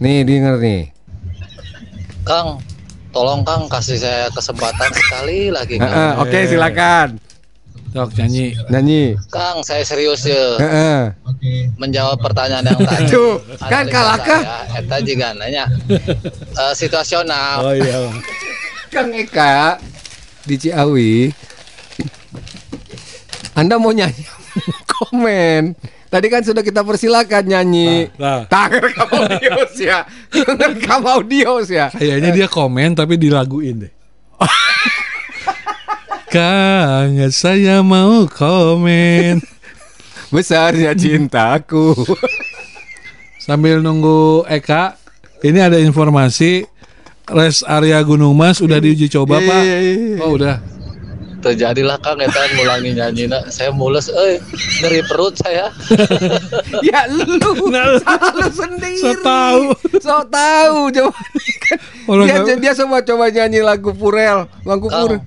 Nih, 0.00 0.24
denger 0.24 0.56
nih. 0.60 0.82
Kang, 2.24 2.60
tolong 3.12 3.44
Kang 3.44 3.68
kasih 3.68 4.00
saya 4.00 4.28
kesempatan 4.32 4.88
sekali 4.92 5.48
lagi 5.52 5.76
Kang. 5.80 6.20
Oke, 6.24 6.44
silakan. 6.44 7.20
Sok 7.90 8.10
nyanyi. 8.14 8.54
Nyanyi. 8.70 9.02
Kang, 9.34 9.66
saya 9.66 9.82
serius 9.82 10.22
ya. 10.22 10.56
Heeh. 10.62 11.00
Menjawab 11.74 12.22
pertanyaan 12.22 12.62
yang 12.62 12.78
tadi. 12.86 13.10
Tuh, 13.10 13.42
kan 13.66 13.84
saya, 13.90 14.38
Eta 14.78 14.96
juga 15.02 15.34
nanya. 15.34 15.66
Eh, 15.90 16.72
situasional. 16.78 17.66
Oh 17.66 17.74
iya. 17.74 18.06
Kang 18.94 19.10
Eka 19.10 19.82
di 20.46 20.54
Ciawi. 20.54 21.34
Anda 23.58 23.74
mau 23.76 23.90
nyanyi? 23.90 24.22
Komen. 24.94 25.74
Tadi 26.10 26.26
kan 26.26 26.42
sudah 26.42 26.62
kita 26.66 26.82
persilakan 26.82 27.42
nyanyi. 27.46 28.10
Nah, 28.18 28.42
Tak 28.50 28.82
rekam 28.82 29.06
audio 29.14 29.62
ya. 29.78 30.02
Rekam 30.74 31.02
audio 31.06 31.62
ya. 31.62 31.86
kayaknya 31.94 32.34
dia 32.34 32.46
komen 32.50 32.98
tapi 32.98 33.14
dilaguin 33.14 33.86
deh. 33.86 33.92
Kang, 36.30 37.18
saya 37.34 37.82
mau 37.82 38.22
komen. 38.24 39.42
Besarnya 40.34 40.94
cintaku. 40.94 41.90
Sambil 43.42 43.82
nunggu 43.82 44.46
Eka, 44.46 44.94
ini 45.42 45.58
ada 45.58 45.74
informasi 45.74 46.62
rest 47.26 47.66
area 47.66 47.98
Gunung 48.00 48.38
Mas 48.38 48.62
udah 48.62 48.78
diuji 48.78 49.10
coba, 49.10 49.42
Iya, 49.42 49.48
Pak. 49.48 49.60
iya, 49.60 49.78
iya. 49.82 50.16
Oh, 50.22 50.38
udah. 50.38 50.56
Terjadilah 51.40 51.96
Kang 51.98 52.20
Eta 52.20 52.36
ngulangi 52.52 52.92
nyanyi 52.92 53.24
Saya 53.48 53.72
mules 53.72 54.06
eh 54.06 54.38
nyeri 54.78 55.00
perut 55.02 55.34
saya. 55.34 55.72
ya 56.86 57.08
lu 57.08 57.26
Nah, 57.66 57.96
lu 58.36 58.46
sendiri. 58.52 59.00
So 59.00 59.10
tahu. 59.18 59.72
So 59.98 60.20
tahu 60.28 60.78
coba. 60.92 61.16
Dia, 62.22 62.38
nggak- 62.38 62.60
dia 62.60 62.72
coba 62.76 63.02
coba 63.02 63.24
nyanyi 63.32 63.64
lagu 63.64 63.90
Purel, 63.90 64.46
lagu 64.62 64.86
Purel. 64.86 65.18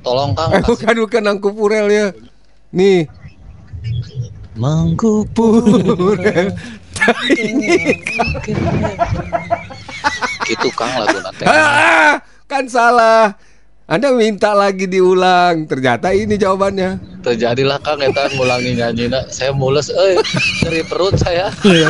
Tolong 0.00 0.32
Kang 0.32 0.50
Eh, 0.52 0.62
bukan 0.62 0.94
bukan 1.04 1.22
Angku 1.26 1.50
Purel 1.52 1.86
ya. 1.88 2.06
Nih, 2.70 3.08
mangku 4.54 5.24
Purel. 5.32 6.52
Ini 7.30 7.94
Itu 10.48 10.68
Kang 10.74 10.92
lagu 10.98 11.18
nanti. 11.20 11.44
Ah, 11.46 12.18
kan 12.44 12.66
salah. 12.66 13.36
Anda 13.88 14.12
minta 14.12 14.52
lagi 14.52 14.84
diulang. 14.84 15.64
Ternyata 15.64 16.12
ini 16.12 16.36
jawabannya. 16.36 17.22
Terjadilah 17.24 17.80
Kang 17.80 18.04
Eta 18.04 18.28
ngulangi 18.36 18.76
nyanyi 18.76 19.08
Saya 19.28 19.56
mules 19.56 19.88
eh 19.88 20.20
nyeri 20.60 20.84
perut 20.84 21.16
saya. 21.16 21.48
Ya. 21.64 21.88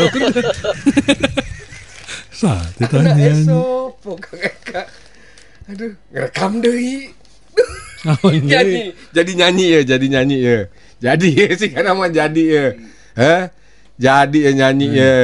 Saat 2.31 2.71
Nah, 2.79 2.87
ditanya. 2.87 3.35
esok. 3.35 3.99
Aduh, 5.67 5.93
ngerekam 6.15 6.63
deui. 6.63 7.11
Oh, 8.07 8.31
ini. 8.31 8.47
Jadi, 8.47 8.75
jadi 9.11 9.33
nyanyi 9.35 9.67
ya, 9.75 9.81
jadi 9.97 10.07
nyanyi 10.07 10.39
ya. 10.39 10.59
Jadi 10.99 11.29
ya 11.39 11.49
sih 11.59 11.71
kan 11.75 11.83
nama 11.83 12.07
jadi 12.07 12.45
ya. 12.47 12.67
Hah? 13.19 13.43
Jadi 13.99 14.39
ya 14.47 14.53
nyanyi 14.55 14.87
ya. 14.95 15.17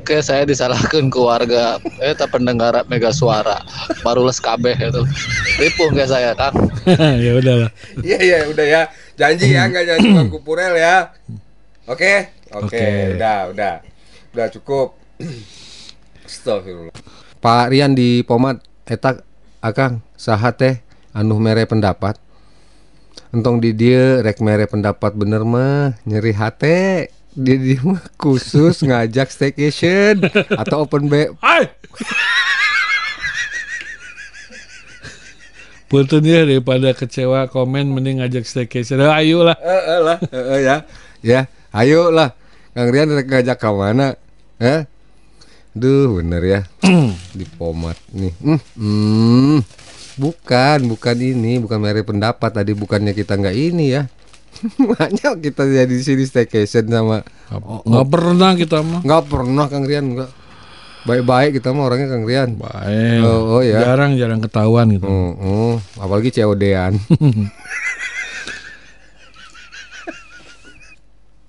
Oke, 0.00 0.22
saya 0.22 0.46
disalahkan 0.46 1.10
keluarga. 1.10 1.82
Eh, 1.98 2.14
tak 2.14 2.30
pendengar 2.30 2.72
mega 2.86 3.10
suara. 3.10 3.58
Baru 4.06 4.22
les 4.22 4.38
kabeh 4.38 4.78
itu. 4.78 5.02
Ripuh 5.58 5.90
nggak 5.90 6.08
saya, 6.08 6.30
Kang? 6.38 6.54
ya 7.26 7.32
udahlah. 7.34 7.70
Iya 8.00 8.18
iya 8.22 8.38
udah 8.46 8.66
ya. 8.70 8.82
Janji 9.18 9.50
ya 9.50 9.66
nggak 9.66 9.82
nyanyi 9.82 10.08
Bangku 10.22 10.38
Purel 10.46 10.78
ya. 10.78 11.10
Oke? 11.90 12.30
Oke, 12.54 13.18
udah, 13.18 13.50
udah. 13.50 13.74
Udah 14.30 14.46
cukup. 14.54 14.94
Astagfirullah. 16.30 16.94
Pak 17.42 17.66
Rian 17.74 17.98
di 17.98 18.22
Pomat 18.22 18.62
eta 18.86 19.18
Akang 19.58 20.06
saha 20.14 20.54
teh 20.54 20.85
anu 21.16 21.40
mere 21.40 21.64
pendapat. 21.64 22.20
Entong 23.32 23.56
di 23.64 23.72
dia 23.72 24.20
rek 24.20 24.44
mere 24.44 24.68
pendapat 24.68 25.16
bener 25.16 25.40
mah 25.48 25.96
nyeri 26.04 26.36
hate. 26.36 27.08
Di 27.32 27.56
dia 27.56 27.80
mah 27.80 28.04
khusus 28.20 28.84
ngajak 28.84 29.32
staycation 29.32 30.28
atau 30.52 30.84
open 30.84 31.08
B. 31.08 31.32
Hai. 31.40 31.72
Punten 35.86 36.26
ya 36.26 36.42
daripada 36.42 36.92
kecewa 36.92 37.48
komen 37.48 37.96
mending 37.96 38.20
ngajak 38.20 38.44
staycation. 38.44 39.00
Eh, 39.00 39.12
ayo 39.24 39.46
lah. 39.46 39.56
Eh, 39.56 40.00
lah, 40.04 40.18
eh, 40.20 40.60
ya. 40.60 40.76
Ya, 41.24 41.40
ayo 41.72 42.12
lah. 42.12 42.36
Kang 42.76 42.92
Rian 42.92 43.08
rek 43.08 43.30
ngajak 43.32 43.56
ke 43.56 43.70
mana? 43.72 44.18
Eh? 44.60 44.84
Duh, 45.76 46.20
bener 46.20 46.42
ya. 46.44 46.60
Di 47.38 47.44
pomat 47.56 47.96
nih. 48.12 48.32
Hmm, 48.40 48.60
hmm. 48.76 49.85
Bukan, 50.16 50.88
bukan 50.88 51.16
ini, 51.20 51.60
bukan 51.60 51.76
merek 51.76 52.08
pendapat 52.08 52.48
tadi 52.48 52.72
bukannya 52.72 53.12
kita 53.12 53.36
nggak 53.36 53.56
ini 53.56 53.92
ya. 53.92 54.08
Makanya 54.88 55.36
kita 55.36 55.68
jadi 55.68 55.84
di 55.84 56.00
sini 56.00 56.24
staycation 56.24 56.88
sama 56.88 57.20
Nggak 57.84 58.08
pernah 58.08 58.56
kita 58.56 58.80
mah. 58.80 59.04
nggak 59.04 59.24
pernah 59.28 59.68
Kang 59.68 59.84
Rian 59.84 60.16
nggak. 60.16 60.30
Baik-baik 61.06 61.60
kita 61.60 61.70
mah 61.70 61.86
orangnya 61.86 62.08
Kang 62.10 62.24
Rian. 62.24 62.56
Baik. 62.56 63.20
Oh, 63.22 63.60
oh 63.60 63.62
ya. 63.62 63.78
Jarang-jarang 63.78 64.40
ketahuan 64.40 64.90
gitu. 64.96 65.06
Oh, 65.06 65.32
oh. 65.36 65.74
apalagi 66.00 66.32
COD-an. 66.32 66.96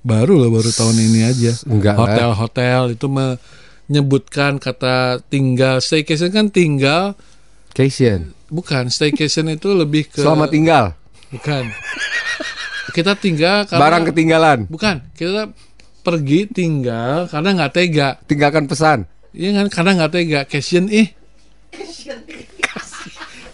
Baru 0.08 0.40
lah 0.40 0.48
baru 0.48 0.72
tahun 0.72 1.04
ini 1.04 1.20
aja. 1.28 1.52
Enggak 1.68 2.00
lah. 2.00 2.08
Hotel-hotel 2.08 2.96
itu 2.96 3.12
menyebutkan 3.12 4.56
kata 4.56 5.20
tinggal 5.28 5.84
staycation 5.84 6.32
kan 6.32 6.48
tinggal 6.48 7.20
Cation. 7.76 8.37
Bukan 8.48 8.88
staycation 8.88 9.48
itu 9.50 9.72
lebih 9.72 10.08
ke 10.08 10.20
Selamat 10.20 10.50
tinggal. 10.50 10.86
bukan. 11.30 11.68
Kita 12.90 13.14
tinggal 13.14 13.64
karena 13.64 13.82
Barang 13.84 14.04
ketinggalan. 14.06 14.60
bukan 14.66 15.04
kita 15.14 15.52
pergi 16.02 16.48
tinggal 16.48 17.28
karena 17.28 17.50
nggak 17.54 17.72
tega. 17.72 18.10
Tinggalkan 18.24 18.66
pesan. 18.66 19.06
Iya 19.32 19.54
kan 19.54 19.68
karena 19.70 19.92
nggak 19.98 20.12
tega. 20.12 20.40
Cation 20.46 20.88
ih. 20.88 21.12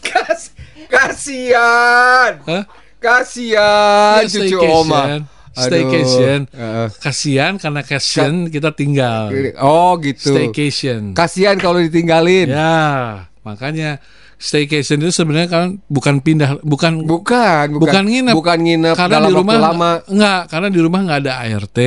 Kas 0.04 0.54
kasihan. 0.88 2.32
Hah? 2.46 2.64
Kasihan 3.02 4.24
Iya, 4.24 4.30
cucu 4.30 4.56
staycation. 4.56 4.72
oma. 4.72 5.02
Aduh. 5.04 5.26
Staycation. 5.54 6.40
Heeh. 6.50 6.88
Kasihan 6.98 7.54
karena 7.58 7.82
kasihan 7.84 8.34
kita 8.48 8.72
tinggal. 8.72 9.28
Oh 9.60 10.00
gitu. 10.00 10.32
Staycation. 10.32 11.12
Kasihan 11.14 11.60
kalau 11.60 11.78
ditinggalin. 11.78 12.48
Ya, 12.50 13.28
makanya 13.44 14.00
staycation 14.44 15.00
itu 15.00 15.16
sebenarnya 15.16 15.48
kan 15.48 15.66
bukan 15.88 16.20
pindah, 16.20 16.60
bukan 16.68 17.08
Bukan, 17.08 17.80
bukan, 17.80 17.80
bukan 17.80 18.04
nginep. 18.04 18.36
Bukan 18.36 18.58
nginep 18.60 18.96
karena 19.00 19.14
dalam 19.16 19.32
di 19.32 19.36
rumah 19.40 19.56
waktu 19.56 19.68
lama. 19.72 19.92
enggak, 20.12 20.42
karena 20.52 20.68
di 20.68 20.80
rumah 20.84 21.00
nggak 21.08 21.20
ada 21.24 21.34
ART, 21.48 21.80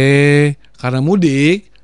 karena 0.81 1.01
mudik. 1.05 1.77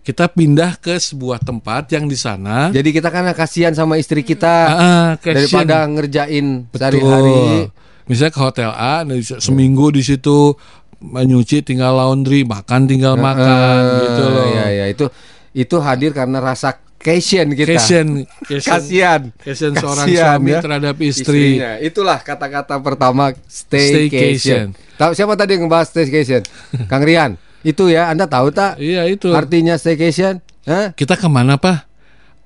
Kita 0.00 0.32
pindah 0.32 0.80
ke 0.80 0.96
sebuah 0.96 1.44
tempat 1.44 1.92
yang 1.92 2.08
di 2.08 2.16
sana 2.16 2.72
Jadi 2.72 2.88
kita 2.88 3.12
kan 3.12 3.28
kasihan 3.36 3.76
sama 3.76 4.00
istri 4.00 4.24
kita 4.24 4.54
ah, 4.72 5.10
cation. 5.20 5.36
daripada 5.44 5.84
ngerjain 5.86 6.66
sehari-hari. 6.72 7.68
Misalnya 8.08 8.32
ke 8.32 8.40
hotel 8.40 8.70
A, 8.72 9.04
seminggu 9.38 9.92
di 9.92 10.00
situ 10.00 10.56
nyuci 11.04 11.62
tinggal 11.62 12.00
laundry, 12.00 12.48
makan 12.48 12.88
tinggal 12.88 13.14
makan 13.20 13.80
gitu 14.08 14.22
loh. 14.24 14.46
Ya, 14.56 14.66
ya 14.72 14.84
itu 14.88 15.04
itu 15.52 15.76
hadir 15.78 16.16
karena 16.16 16.40
rasa 16.40 16.80
kasihan 17.00 17.48
kita. 17.48 17.80
Cation, 17.80 18.28
Kasihan. 18.44 19.20
cation 19.40 19.72
seorang 19.72 20.06
suami 20.06 20.50
ya. 20.52 20.60
terhadap 20.60 20.96
istri. 21.00 21.56
Istrinya. 21.56 21.80
Itulah 21.80 22.18
kata-kata 22.20 22.76
pertama 22.84 23.32
staycation. 23.48 24.76
Tahu 25.00 25.16
siapa 25.16 25.32
tadi 25.34 25.56
yang 25.56 25.64
ngebahas 25.66 25.88
staycation? 25.88 26.44
Kang 26.92 27.02
Rian. 27.02 27.40
Itu 27.64 27.88
ya, 27.88 28.12
Anda 28.12 28.28
tahu 28.28 28.52
tak? 28.52 28.76
Iya 28.76 29.08
itu. 29.08 29.32
Artinya 29.32 29.80
staycation? 29.80 30.44
Hah? 30.68 30.92
Kita 30.92 31.16
ke 31.16 31.28
mana 31.28 31.56
pak? 31.56 31.88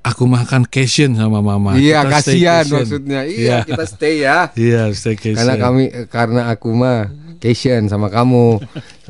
Aku 0.05 0.28
makan 0.28 0.68
cation 0.68 1.16
sama 1.16 1.40
mama. 1.40 1.74
Iya, 1.81 2.05
Kita 2.05 2.12
kasihan 2.12 2.64
maksudnya. 2.68 3.20
Iya, 3.24 3.64
kita 3.64 3.85
stay 3.89 4.22
ya. 4.22 4.52
Iya, 4.59 4.93
staycation. 4.94 5.39
Karena 5.40 5.55
kami 5.59 5.85
karena 6.12 6.43
aku 6.52 6.68
mah 6.76 7.09
cation 7.40 7.89
sama 7.89 8.12
kamu. 8.12 8.60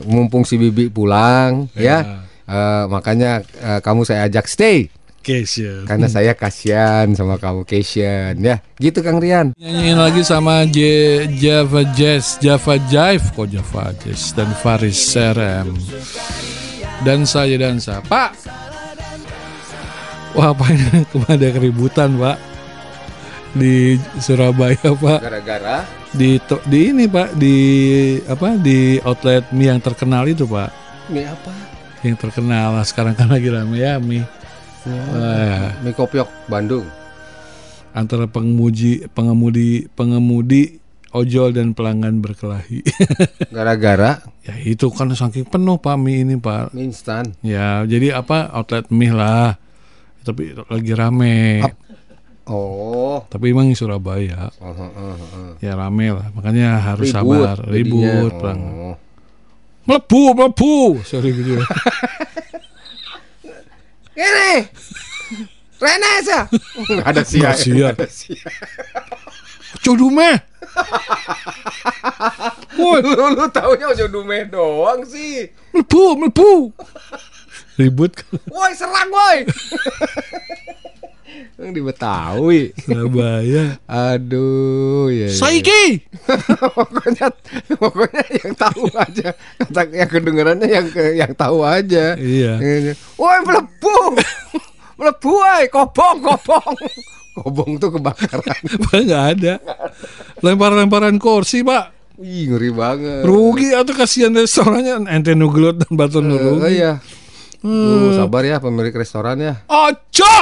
Mumpung 0.07 0.47
si 0.47 0.55
Bibi 0.57 0.89
pulang 0.89 1.67
ya. 1.77 2.25
Eh, 2.45 2.85
makanya 2.93 3.41
eh, 3.41 3.81
kamu 3.83 4.05
saya 4.07 4.29
ajak 4.29 4.47
stay 4.47 4.93
cation. 5.25 5.89
karena 5.89 6.07
saya 6.07 6.37
kasihan 6.37 7.09
sama 7.17 7.41
kamu 7.41 7.65
cation 7.65 8.37
ya. 8.39 8.61
Gitu 8.77 9.01
Kang 9.01 9.19
Rian. 9.19 9.57
Nyanyiin 9.57 9.97
lagi 9.97 10.21
sama 10.21 10.69
J 10.69 10.79
Java 11.41 11.83
Jazz, 11.97 12.37
Java 12.45 12.77
Jive 12.93 13.25
kok 13.33 13.49
Java 13.49 13.97
Jazz 14.05 14.37
dan 14.37 14.53
Faris 14.61 15.01
Serem. 15.01 15.73
Dan 17.01 17.25
saya 17.25 17.57
dansa. 17.57 18.05
Pak. 18.05 18.33
Wah, 20.35 20.51
apa 20.51 20.67
ini 20.75 21.07
kemarin 21.15 21.37
ada 21.39 21.49
keributan, 21.55 22.19
Pak. 22.19 22.39
Di 23.55 23.95
Surabaya, 24.19 24.91
Pak. 24.99 25.21
Gara-gara 25.23 25.87
Di 26.11 26.43
di 26.67 26.81
ini, 26.91 27.07
Pak, 27.07 27.39
di 27.39 27.57
apa? 28.27 28.59
Di 28.59 28.99
outlet 29.07 29.47
mie 29.55 29.71
yang 29.71 29.79
terkenal 29.79 30.27
itu, 30.27 30.43
Pak. 30.47 30.71
mie 31.11 31.31
apa? 31.31 31.55
Yang 32.03 32.19
terkenal 32.29 32.75
lah 32.75 32.85
sekarang 32.85 33.15
kan 33.15 33.31
lagi 33.31 33.47
rame 33.47 33.79
ya 33.79 34.03
mie. 34.03 34.27
Wah, 34.85 35.81
Mie 35.81 35.97
kopiok 35.97 36.29
Bandung. 36.49 36.85
antara 37.95 38.27
pengemudi 38.27 39.07
pengemudi 39.15 39.87
pengemudi 39.95 40.83
ojol 41.15 41.55
dan 41.55 41.73
pelanggan 41.73 42.19
berkelahi. 42.19 42.83
Gara-gara 43.55 44.19
ya 44.43 44.59
itu 44.61 44.91
kan 44.91 45.15
saking 45.15 45.47
penuh 45.47 45.79
Pak 45.79 45.95
mie 45.95 46.27
ini 46.27 46.35
Pak. 46.37 46.75
mie 46.75 46.91
instan. 46.91 47.33
Ya 47.41 47.87
jadi 47.87 48.19
apa 48.19 48.51
outlet 48.51 48.91
mie 48.91 49.15
lah. 49.15 49.57
Tapi 50.27 50.59
lagi 50.69 50.93
rame. 50.93 51.63
Oh. 52.45 53.25
Tapi 53.31 53.57
emang 53.57 53.73
di 53.73 53.77
Surabaya 53.79 54.53
oh, 54.61 54.69
oh, 54.69 54.93
oh. 54.93 55.17
ya 55.65 55.73
rame 55.79 56.13
lah. 56.13 56.29
Makanya 56.37 56.77
harus 56.93 57.09
Ribut 57.09 57.41
sabar. 57.41 57.57
jadinya. 57.63 57.73
Ribut. 57.73 58.35
Oh. 58.43 58.97
Melebu, 59.89 60.23
melebu. 60.37 60.77
Sorry 61.09 61.31
gitu. 61.33 61.57
Ini. 64.15 64.53
Rene 65.83 66.09
aja. 66.23 66.47
Enggak 66.91 67.07
ada 67.11 67.23
sia. 67.27 67.41
Nggak 67.43 67.57
sia. 67.59 67.75
Nggak 67.75 67.91
ada 67.99 68.07
sia. 68.09 68.47
Codume. 69.83 70.31
Woi, 72.75 72.99
lu, 73.03 73.15
lu 73.15 73.47
taunya 73.55 73.87
ojo 73.95 74.07
dume 74.11 74.49
doang 74.51 75.07
sih. 75.07 75.47
melebu, 75.71 76.05
melebu. 76.19 76.51
Ribut 77.75 78.15
kan 78.15 78.39
Woi, 78.51 78.71
serang 78.75 79.11
woi. 79.11 79.39
Yang 81.57 81.71
di 81.73 81.81
Betawi. 81.81 82.63
Surabaya. 82.77 83.81
Aduh, 83.89 85.09
ya. 85.09 85.29
ya. 85.29 85.35
Saiki. 85.35 86.05
pokoknya 86.77 87.29
pokoknya 87.81 88.25
yang 88.43 88.53
tahu 88.55 88.85
aja. 88.93 89.29
Kata 89.63 89.83
yang 89.91 90.11
kedengarannya 90.11 90.69
yang 90.69 90.87
yang 91.15 91.33
tahu 91.33 91.65
aja. 91.65 92.15
Iya. 92.19 92.61
Woi, 93.17 93.39
melebu. 93.47 93.97
melebu 95.01 95.31
woi, 95.31 95.65
kobong, 95.73 96.19
kobong. 96.23 96.75
Kobong 97.35 97.71
tuh 97.83 97.91
kebakaran. 97.99 98.63
Pak 98.87 99.01
nggak 99.05 99.25
ada. 99.39 99.55
Lempar-lemparan 100.39 101.19
kursi, 101.19 101.67
Pak. 101.67 101.91
Wih, 102.15 102.47
ngeri 102.47 102.71
banget. 102.71 103.27
Rugi 103.27 103.75
atau 103.75 103.91
kasihan 103.91 104.31
restorannya 104.31 105.03
ente 105.11 105.35
nugelut 105.35 105.83
dan 105.83 105.99
batu 105.99 106.23
Oh 106.23 106.23
nurugi. 106.23 106.79
iya. 106.79 107.03
Lu 107.65 108.13
sabar 108.13 108.45
ya 108.45 108.61
pemilik 108.61 108.93
restoran 108.93 109.41
ya. 109.41 109.65
Ojo. 109.73 110.37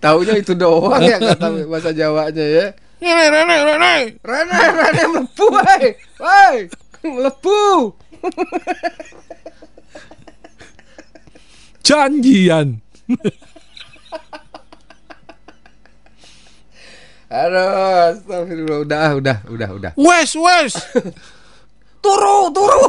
Taunya 0.00 0.40
itu 0.40 0.56
doang 0.56 1.04
ya 1.04 1.20
kata 1.20 1.68
bahasa 1.68 1.92
Jawanya 1.92 2.40
ya. 2.40 2.66
Rene, 3.02 3.26
Rene, 3.28 3.56
Rene. 3.68 3.94
Rene, 4.24 4.58
Rene 4.72 5.02
melebu, 5.12 5.46
woi. 5.52 5.86
Woi, 6.22 6.56
melebu. 7.04 7.60
Janjian. 11.82 12.80
Aduh, 17.26 18.16
astagfirullah. 18.16 18.78
Udah, 18.86 19.10
udah, 19.18 19.36
udah, 19.50 19.68
udah. 19.76 19.92
Wes, 19.98 20.32
wes. 20.38 20.72
Turu, 22.02 22.50
turu. 22.50 22.86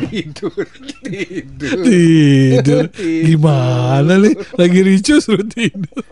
tidur, 0.00 0.54
tidur. 1.02 1.78
Tidur. 1.86 2.84
Gimana 2.96 4.14
nih? 4.16 4.34
Lagi 4.54 4.80
ricu 4.80 5.18
suruh 5.18 5.44
tidur. 5.44 6.02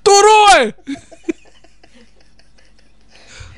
Turu, 0.00 0.38
eh. 0.56 0.66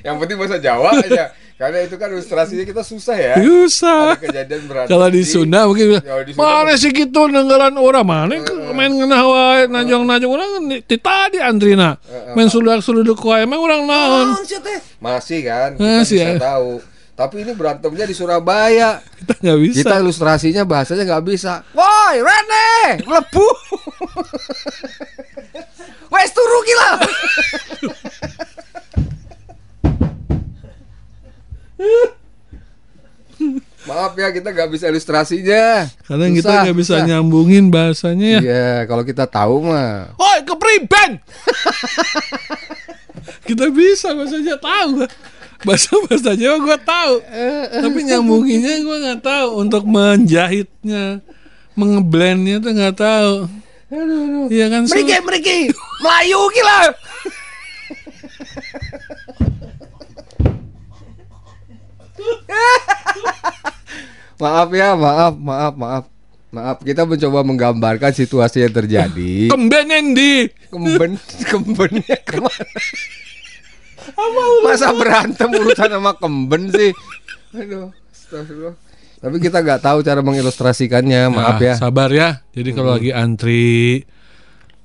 Yang 0.02 0.16
penting 0.18 0.36
bahasa 0.36 0.58
Jawa 0.58 0.98
aja. 0.98 1.30
Karena 1.54 1.78
itu 1.78 1.94
kan 1.94 2.10
ilustrasinya 2.10 2.66
kita 2.66 2.82
susah 2.82 3.14
ya. 3.14 3.34
Susah. 3.38 4.18
Ada 4.18 4.18
kejadian 4.18 4.62
berantem 4.66 4.90
Kalau 4.90 5.06
di 5.06 5.22
Sunda 5.22 5.62
mungkin 5.62 5.94
di 6.02 6.34
mana 6.34 6.74
sih 6.74 6.90
gitu 6.90 7.30
nenggalan 7.30 7.78
orang 7.78 8.02
mana 8.02 8.34
ke- 8.34 8.74
main 8.74 8.90
ngenah 8.90 9.22
wae 9.22 9.70
najong 9.70 10.02
najong 10.02 10.32
orang 10.32 10.50
ti 10.82 10.98
tadi 10.98 11.38
antrina 11.38 12.02
main 12.34 12.50
sudak 12.50 12.82
suluduk 12.82 13.14
wae 13.22 13.46
emang 13.46 13.62
orang 13.62 13.86
naon 13.86 14.26
Masih 14.98 15.46
kan, 15.46 15.70
kita 15.72 15.86
Masih 16.02 16.18
bisa 16.18 16.34
ya. 16.34 16.42
tahu. 16.42 16.70
Tapi 17.12 17.44
ini 17.44 17.52
berantemnya 17.52 18.04
di 18.04 18.16
Surabaya. 18.16 18.98
kita 19.14 19.36
nggak 19.38 19.58
bisa 19.60 19.76
Kita 19.78 19.94
ilustrasinya 20.00 20.62
bahasanya 20.64 21.04
nggak 21.04 21.24
bisa. 21.24 21.60
Woi, 21.70 22.16
Rene, 22.18 22.72
melebu. 23.04 23.46
Wes 26.12 26.30
turu 26.30 26.58
gila. 26.62 26.90
Maaf 33.82 34.14
ya 34.14 34.30
kita 34.30 34.54
nggak 34.54 34.70
bisa 34.70 34.86
ilustrasinya. 34.86 35.90
karena 36.06 36.26
kita 36.30 36.46
Susah, 36.46 36.62
nggak 36.62 36.78
bisa 36.78 36.94
susah. 36.94 37.02
nyambungin 37.04 37.66
bahasanya 37.66 38.28
ya 38.30 38.40
Iya, 38.40 38.70
kalau 38.86 39.02
kita 39.02 39.26
tahu 39.26 39.66
mah. 39.66 40.14
Oi 40.14 40.38
kepriben 40.46 41.18
kita 43.48 43.66
bisa 43.68 44.14
bahasanya 44.14 44.54
tahu 44.56 45.02
bahasa 45.66 45.90
bahasa 46.06 46.32
Jawa 46.34 46.56
gue 46.58 46.78
tahu 46.82 47.14
tapi 47.70 47.98
nyambunginnya 48.04 48.74
gue 48.82 48.96
nggak 49.08 49.20
tahu 49.22 49.48
untuk 49.62 49.82
menjahitnya 49.86 51.22
mengeblendnya 51.78 52.60
tuh 52.60 52.72
nggak 52.74 52.96
tahu 52.96 53.34
Iya 54.48 54.72
kan? 54.72 54.88
Meriki, 54.88 55.16
meriki, 55.20 55.56
Melayu 56.00 56.40
gila. 56.56 56.80
maaf 64.40 64.68
ya, 64.72 64.96
maaf, 64.96 65.34
maaf, 65.36 65.74
maaf. 65.76 66.04
Maaf, 66.52 66.84
kita 66.84 67.08
mencoba 67.08 67.40
menggambarkan 67.44 68.12
situasi 68.12 68.60
yang 68.64 68.72
terjadi. 68.76 69.48
Kemben 69.48 70.12
di 70.12 70.48
Kemben, 70.68 71.16
kembennya 71.48 72.16
ke 72.24 72.36
mana? 72.40 72.76
Masa 74.64 74.94
berantem 74.94 75.48
urusan 75.50 75.90
sama 75.90 76.12
kemben 76.16 76.70
sih? 76.70 76.90
Aduh, 77.52 77.90
astagfirullah. 78.10 78.74
Tapi 79.22 79.36
kita 79.38 79.62
nggak 79.62 79.80
tahu 79.86 80.02
cara 80.02 80.18
mengilustrasikannya, 80.18 81.30
maaf 81.30 81.62
Nah, 81.62 81.62
ya. 81.62 81.74
Sabar 81.78 82.10
ya. 82.10 82.42
Jadi 82.50 82.70
kalau 82.74 82.98
lagi 82.98 83.14
antri 83.14 84.02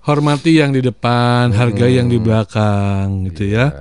hormati 0.05 0.61
yang 0.61 0.71
di 0.71 0.85
depan, 0.85 1.49
hargai 1.57 1.97
yang 1.97 2.05
di 2.05 2.21
belakang 2.21 3.25
gitu 3.33 3.49
ya. 3.49 3.73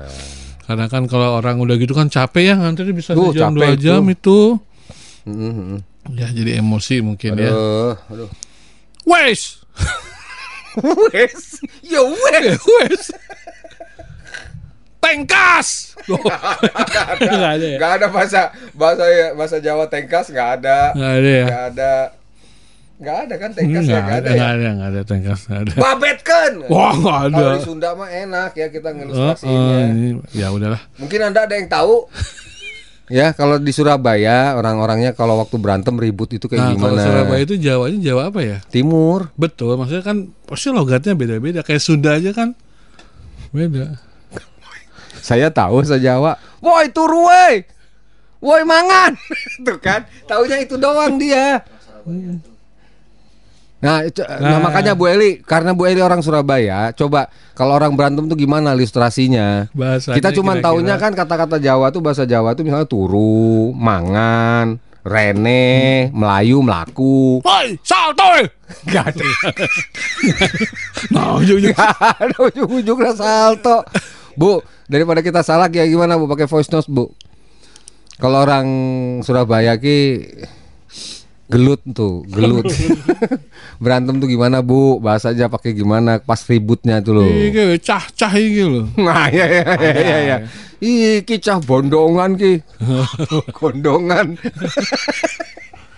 Karena 0.65 0.89
kan 0.89 1.07
kalau 1.07 1.39
orang 1.39 1.61
udah 1.63 1.77
gitu 1.79 1.93
kan 1.95 2.11
capek 2.11 2.51
ya 2.51 2.55
ngantri 2.59 2.91
bisa 2.91 3.15
Duh, 3.15 3.31
sejam 3.31 3.53
dua 3.55 3.77
jam 3.79 4.03
itu. 4.09 4.59
Mhm. 5.29 5.79
Ya 6.17 6.31
jadi 6.33 6.59
emosi 6.59 7.05
mungkin 7.05 7.37
ya. 7.39 7.53
Aduh, 7.53 7.95
aduh. 8.11 8.31
Wes. 9.07 9.61
Wes, 11.15 11.63
ya 11.81 12.01
wes. 12.05 12.61
Wes. 12.81 13.03
Tengkas. 15.07 15.69
Nggak 17.17 17.53
ada 17.53 17.67
ya? 17.67 17.79
Gak 17.79 17.93
ada 17.97 18.07
bahasa 18.11 18.41
bahasa 18.73 19.05
bahasa 19.33 19.57
Jawa 19.59 19.87
tengkas 19.87 20.27
nggak 20.29 20.49
ada. 20.61 20.79
Nggak 20.93 21.13
ada 21.13 21.31
ya? 21.31 21.45
Nggak 21.47 21.65
ada. 21.71 21.93
Nggak 22.97 23.17
ada 23.21 23.35
kan 23.37 23.51
tengkas 23.53 23.83
Nggak 23.85 23.93
ya 23.93 24.01
nggak 24.01 24.17
ada, 24.17 24.19
ada. 24.19 24.29
ya? 24.29 24.37
nggak 24.37 24.51
ada, 24.51 24.69
nggak 24.73 24.91
ada 24.91 25.03
tengkas, 25.05 25.41
nggak 25.47 25.61
ada. 25.63 25.73
Babet 25.77 26.19
kan? 26.23 26.53
Wah, 26.67 26.93
nggak 26.93 27.19
ada. 27.23 27.37
Kalau 27.37 27.53
di 27.53 27.63
Sunda 27.63 27.91
mah 27.93 28.09
enak 28.11 28.51
ya 28.53 28.67
kita 28.69 28.89
Oh, 28.89 28.95
ngilustrasinya. 28.95 29.55
oh, 29.55 29.81
ini, 29.87 30.09
ya 30.33 30.47
udahlah. 30.51 30.81
Mungkin 30.97 31.19
anda 31.23 31.41
ada 31.45 31.55
yang 31.55 31.69
tahu? 31.69 31.95
ya 33.07 33.31
kalau 33.31 33.63
di 33.63 33.71
Surabaya 33.71 34.59
orang-orangnya 34.59 35.15
kalau 35.15 35.39
waktu 35.39 35.63
berantem 35.63 35.95
ribut 35.95 36.27
itu 36.29 36.51
kayak 36.51 36.59
Nah, 36.59 36.71
kalau 36.75 36.99
gimana? 36.99 37.07
Surabaya 37.07 37.43
itu 37.45 37.55
Jawanya 37.55 37.99
Jawa 38.03 38.23
apa 38.33 38.41
ya? 38.43 38.59
Timur. 38.67 39.31
Betul, 39.37 39.77
maksudnya 39.77 40.03
kan 40.03 40.17
pasti 40.43 40.69
logatnya 40.71 41.15
beda-beda. 41.15 41.61
Kayak 41.63 41.83
Sunda 41.85 42.17
aja 42.19 42.33
kan 42.33 42.57
beda. 43.53 44.03
Saya 45.27 45.51
tahu 45.51 45.83
bahasa 45.83 45.99
Jawa. 45.99 46.39
Woi 46.63 46.87
turu 46.89 47.27
woi. 47.27 47.67
Woi 48.39 48.63
mangan. 48.63 49.19
Tuh 49.67 49.75
kan, 49.77 50.07
taunya 50.25 50.63
itu 50.63 50.79
doang 50.79 51.19
dia. 51.19 51.67
Nah, 53.77 54.03
itu- 54.03 54.23
nah, 54.23 54.57
Nah. 54.57 54.61
makanya 54.63 54.95
Bu 54.95 55.05
Eli, 55.05 55.43
karena 55.43 55.75
Bu 55.75 55.85
Eli 55.85 55.99
orang 55.99 56.23
Surabaya, 56.23 56.95
coba 56.95 57.27
kalau 57.53 57.75
orang 57.75 57.93
berantem 57.93 58.25
tuh 58.25 58.35
gimana 58.35 58.73
ilustrasinya? 58.73 59.67
Bahasanya 59.75 60.17
Kita 60.17 60.31
cuma 60.31 60.57
taunya 60.57 60.97
kan 60.97 61.13
kata-kata 61.13 61.59
Jawa 61.59 61.91
tuh 61.91 62.01
bahasa 62.01 62.23
Jawa 62.23 62.55
tuh 62.55 62.65
misalnya 62.65 62.89
turu, 62.89 63.75
mangan, 63.75 64.79
rene, 65.03 66.09
melayu, 66.11 66.63
melaku. 66.63 67.43
Woi, 67.43 67.77
salto. 67.83 68.47
Gak 68.93 69.13
ada. 69.13 69.23
Nah, 71.13 71.39
ujung-ujung. 71.39 71.71
Gak 71.71 71.95
ada 72.17 72.37
ujung-ujungnya 72.43 73.13
salto. 73.13 73.85
Bu, 74.37 74.61
daripada 74.87 75.25
kita 75.25 75.41
salah 75.41 75.73
ya 75.73 75.89
gimana 75.89 76.21
Bu 76.21 76.29
pakai 76.29 76.45
voice 76.45 76.69
note, 76.69 76.89
Bu? 76.93 77.09
Kalau 78.17 78.45
orang 78.45 78.69
Surabaya 79.25 79.77
ki 79.77 80.25
gelut 81.47 81.81
tuh, 81.93 82.25
gelut. 82.29 82.67
Berantem 83.83 84.21
tuh 84.21 84.29
gimana, 84.29 84.61
Bu? 84.61 85.01
Bahasa 85.01 85.33
aja 85.33 85.49
pakai 85.49 85.73
gimana 85.77 86.21
pas 86.21 86.41
ributnya 86.49 87.01
tuh 87.01 87.21
loh. 87.21 87.29
Iki 87.29 87.81
cah-cah 87.81 88.33
iki 88.37 88.63
lho. 88.65 88.83
Nah, 89.01 89.29
ya 89.29 89.45
ya 89.45 89.65
ya 89.77 89.93
ya. 89.93 90.19
ya. 90.21 90.37
Iki 90.81 91.37
cah 91.41 91.61
bondongan 91.61 92.37
ki. 92.37 92.61
Gondongan. 93.57 94.37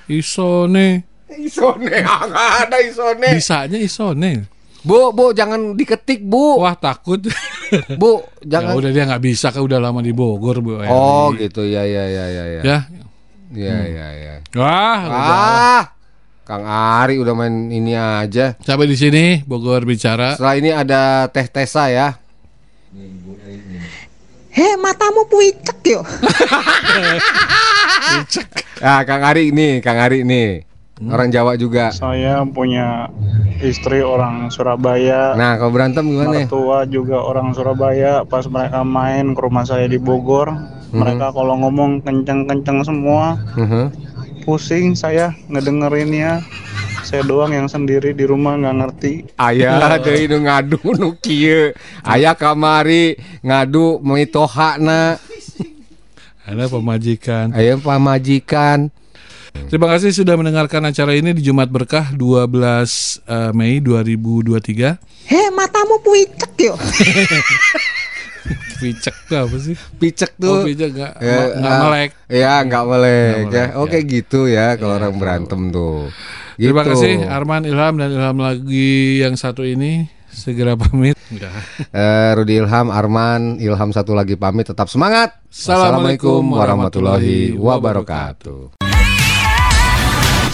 Isone. 0.09 1.05
Isone, 1.39 1.97
ada 2.65 2.79
isone. 2.83 3.29
Bisanya 3.37 3.79
isone. 3.79 4.58
Bu, 4.89 5.13
Bu, 5.13 5.37
jangan 5.37 5.77
diketik, 5.77 6.25
Bu. 6.25 6.65
Wah 6.65 6.73
takut. 6.73 7.21
Bu, 8.01 8.25
ya 8.41 8.57
jangan. 8.57 8.73
udah 8.81 8.89
dia 8.89 9.05
nggak 9.05 9.21
bisa 9.21 9.53
kan 9.53 9.61
udah 9.61 9.77
lama 9.77 10.01
di 10.01 10.17
Bogor 10.17 10.65
bu. 10.65 10.81
Eri. 10.81 10.89
Oh, 10.89 11.29
gitu. 11.37 11.69
Ya, 11.69 11.85
ya, 11.85 12.09
ya, 12.09 12.25
ya, 12.33 12.45
ya. 12.49 12.63
Ya. 12.65 12.79
Ya, 13.53 13.77
ya, 13.85 14.07
ya. 14.17 14.35
Wah. 14.57 15.01
Ah, 15.13 15.85
Kang 16.49 16.65
Ari 16.65 17.21
udah 17.21 17.37
main 17.37 17.69
ini 17.69 17.93
aja. 17.93 18.57
Sampai 18.65 18.89
di 18.89 18.97
sini 18.97 19.45
Bogor 19.45 19.85
bicara. 19.85 20.41
Setelah 20.41 20.57
ini 20.57 20.71
ada 20.73 21.29
Teh 21.29 21.45
Tesa 21.45 21.93
ya. 21.93 22.17
Heh, 24.49 24.75
matamu 24.81 25.29
puicek 25.29 25.85
yo. 25.85 26.01
Ah, 28.79 29.03
Kang 29.03 29.27
Ari 29.27 29.51
ini, 29.51 29.83
Kang 29.83 29.99
Ari 29.99 30.23
ini. 30.23 30.63
Hmm. 30.99 31.15
Orang 31.15 31.31
Jawa 31.31 31.55
juga. 31.55 31.95
Saya 31.95 32.43
punya 32.43 33.07
istri 33.63 34.03
orang 34.03 34.51
Surabaya. 34.51 35.39
Nah, 35.39 35.55
kalau 35.55 35.71
berantem 35.71 36.03
gimana? 36.03 36.43
Mertua 36.43 36.91
juga 36.91 37.23
orang 37.23 37.55
Surabaya. 37.55 38.27
Pas 38.27 38.43
mereka 38.51 38.83
main 38.83 39.31
ke 39.31 39.41
rumah 39.41 39.63
saya 39.63 39.87
di 39.87 39.95
Bogor, 39.95 40.51
Hmm. 40.51 40.99
mereka 40.99 41.31
kalau 41.31 41.55
ngomong 41.55 42.03
kenceng-kenceng 42.03 42.83
semua, 42.83 43.39
Mhm. 43.55 43.95
pusing 44.43 44.99
saya 44.99 45.31
ngedengerinnya. 45.47 46.43
Saya 47.07 47.23
doang 47.23 47.55
yang 47.55 47.71
sendiri 47.71 48.11
di 48.11 48.27
rumah 48.27 48.59
nggak 48.59 48.77
ngerti. 48.83 49.13
Ayah 49.39 49.97
deui 50.05 50.27
nu 50.27 50.45
ngadu 50.45 50.83
nu 50.99 51.15
kieu. 51.23 51.73
Ayah 52.03 52.35
kamari 52.35 53.15
ngadu 53.41 54.03
mitohana. 54.03 55.17
Ada 56.43 56.65
pemajikan. 56.67 57.55
Ayah 57.55 57.79
pamajikan. 57.79 58.91
Terima 59.69 59.85
kasih 59.87 60.11
sudah 60.11 60.35
mendengarkan 60.35 60.81
acara 60.85 61.13
ini 61.13 61.33
di 61.33 61.43
Jumat 61.43 61.69
Berkah 61.69 62.09
12 62.11 62.49
eh, 63.21 63.53
Mei 63.53 63.81
2023. 63.81 65.29
Heh, 65.29 65.49
matamu 65.53 66.01
puicek 66.01 66.53
yo. 66.57 66.75
Picek 68.79 69.27
tuh 69.27 69.45
apa 69.45 69.57
sih? 69.59 69.75
Picek 69.99 70.39
Oh, 70.41 70.63
tuh. 70.63 70.71
picek 70.71 70.95
nggak 70.95 71.13
Ya, 71.19 71.39
nggak 71.53 71.75
ah, 71.75 71.81
melek. 71.85 72.11
Ya, 72.31 72.53
nggak 72.63 72.85
melek 72.87 73.19
ya. 73.19 73.45
melek, 73.45 73.71
Oke 73.77 73.99
gitu 74.07 74.41
ya 74.47 74.79
kalau 74.79 74.95
orang 74.97 75.19
berantem 75.19 75.61
tuh. 75.69 76.09
Terima 76.55 76.81
Gitu. 76.81 76.91
kasih 76.95 77.13
Arman 77.27 77.67
Ilham 77.67 77.95
dan 77.99 78.09
Ilham 78.09 78.39
lagi 78.39 79.21
yang 79.21 79.35
satu 79.35 79.63
ini 79.63 80.07
segera 80.31 80.79
pamit. 80.79 81.19
Eh, 81.91 82.31
Rudi 82.33 82.57
Ilham, 82.57 82.89
Arman, 82.89 83.59
Ilham 83.59 83.91
satu 83.91 84.15
lagi 84.15 84.39
pamit. 84.39 84.71
Tetap 84.71 84.87
semangat. 84.87 85.37
Assalamualaikum 85.51 86.41
warahmatullahi 86.49 87.53
wabarakatuh. 87.53 88.88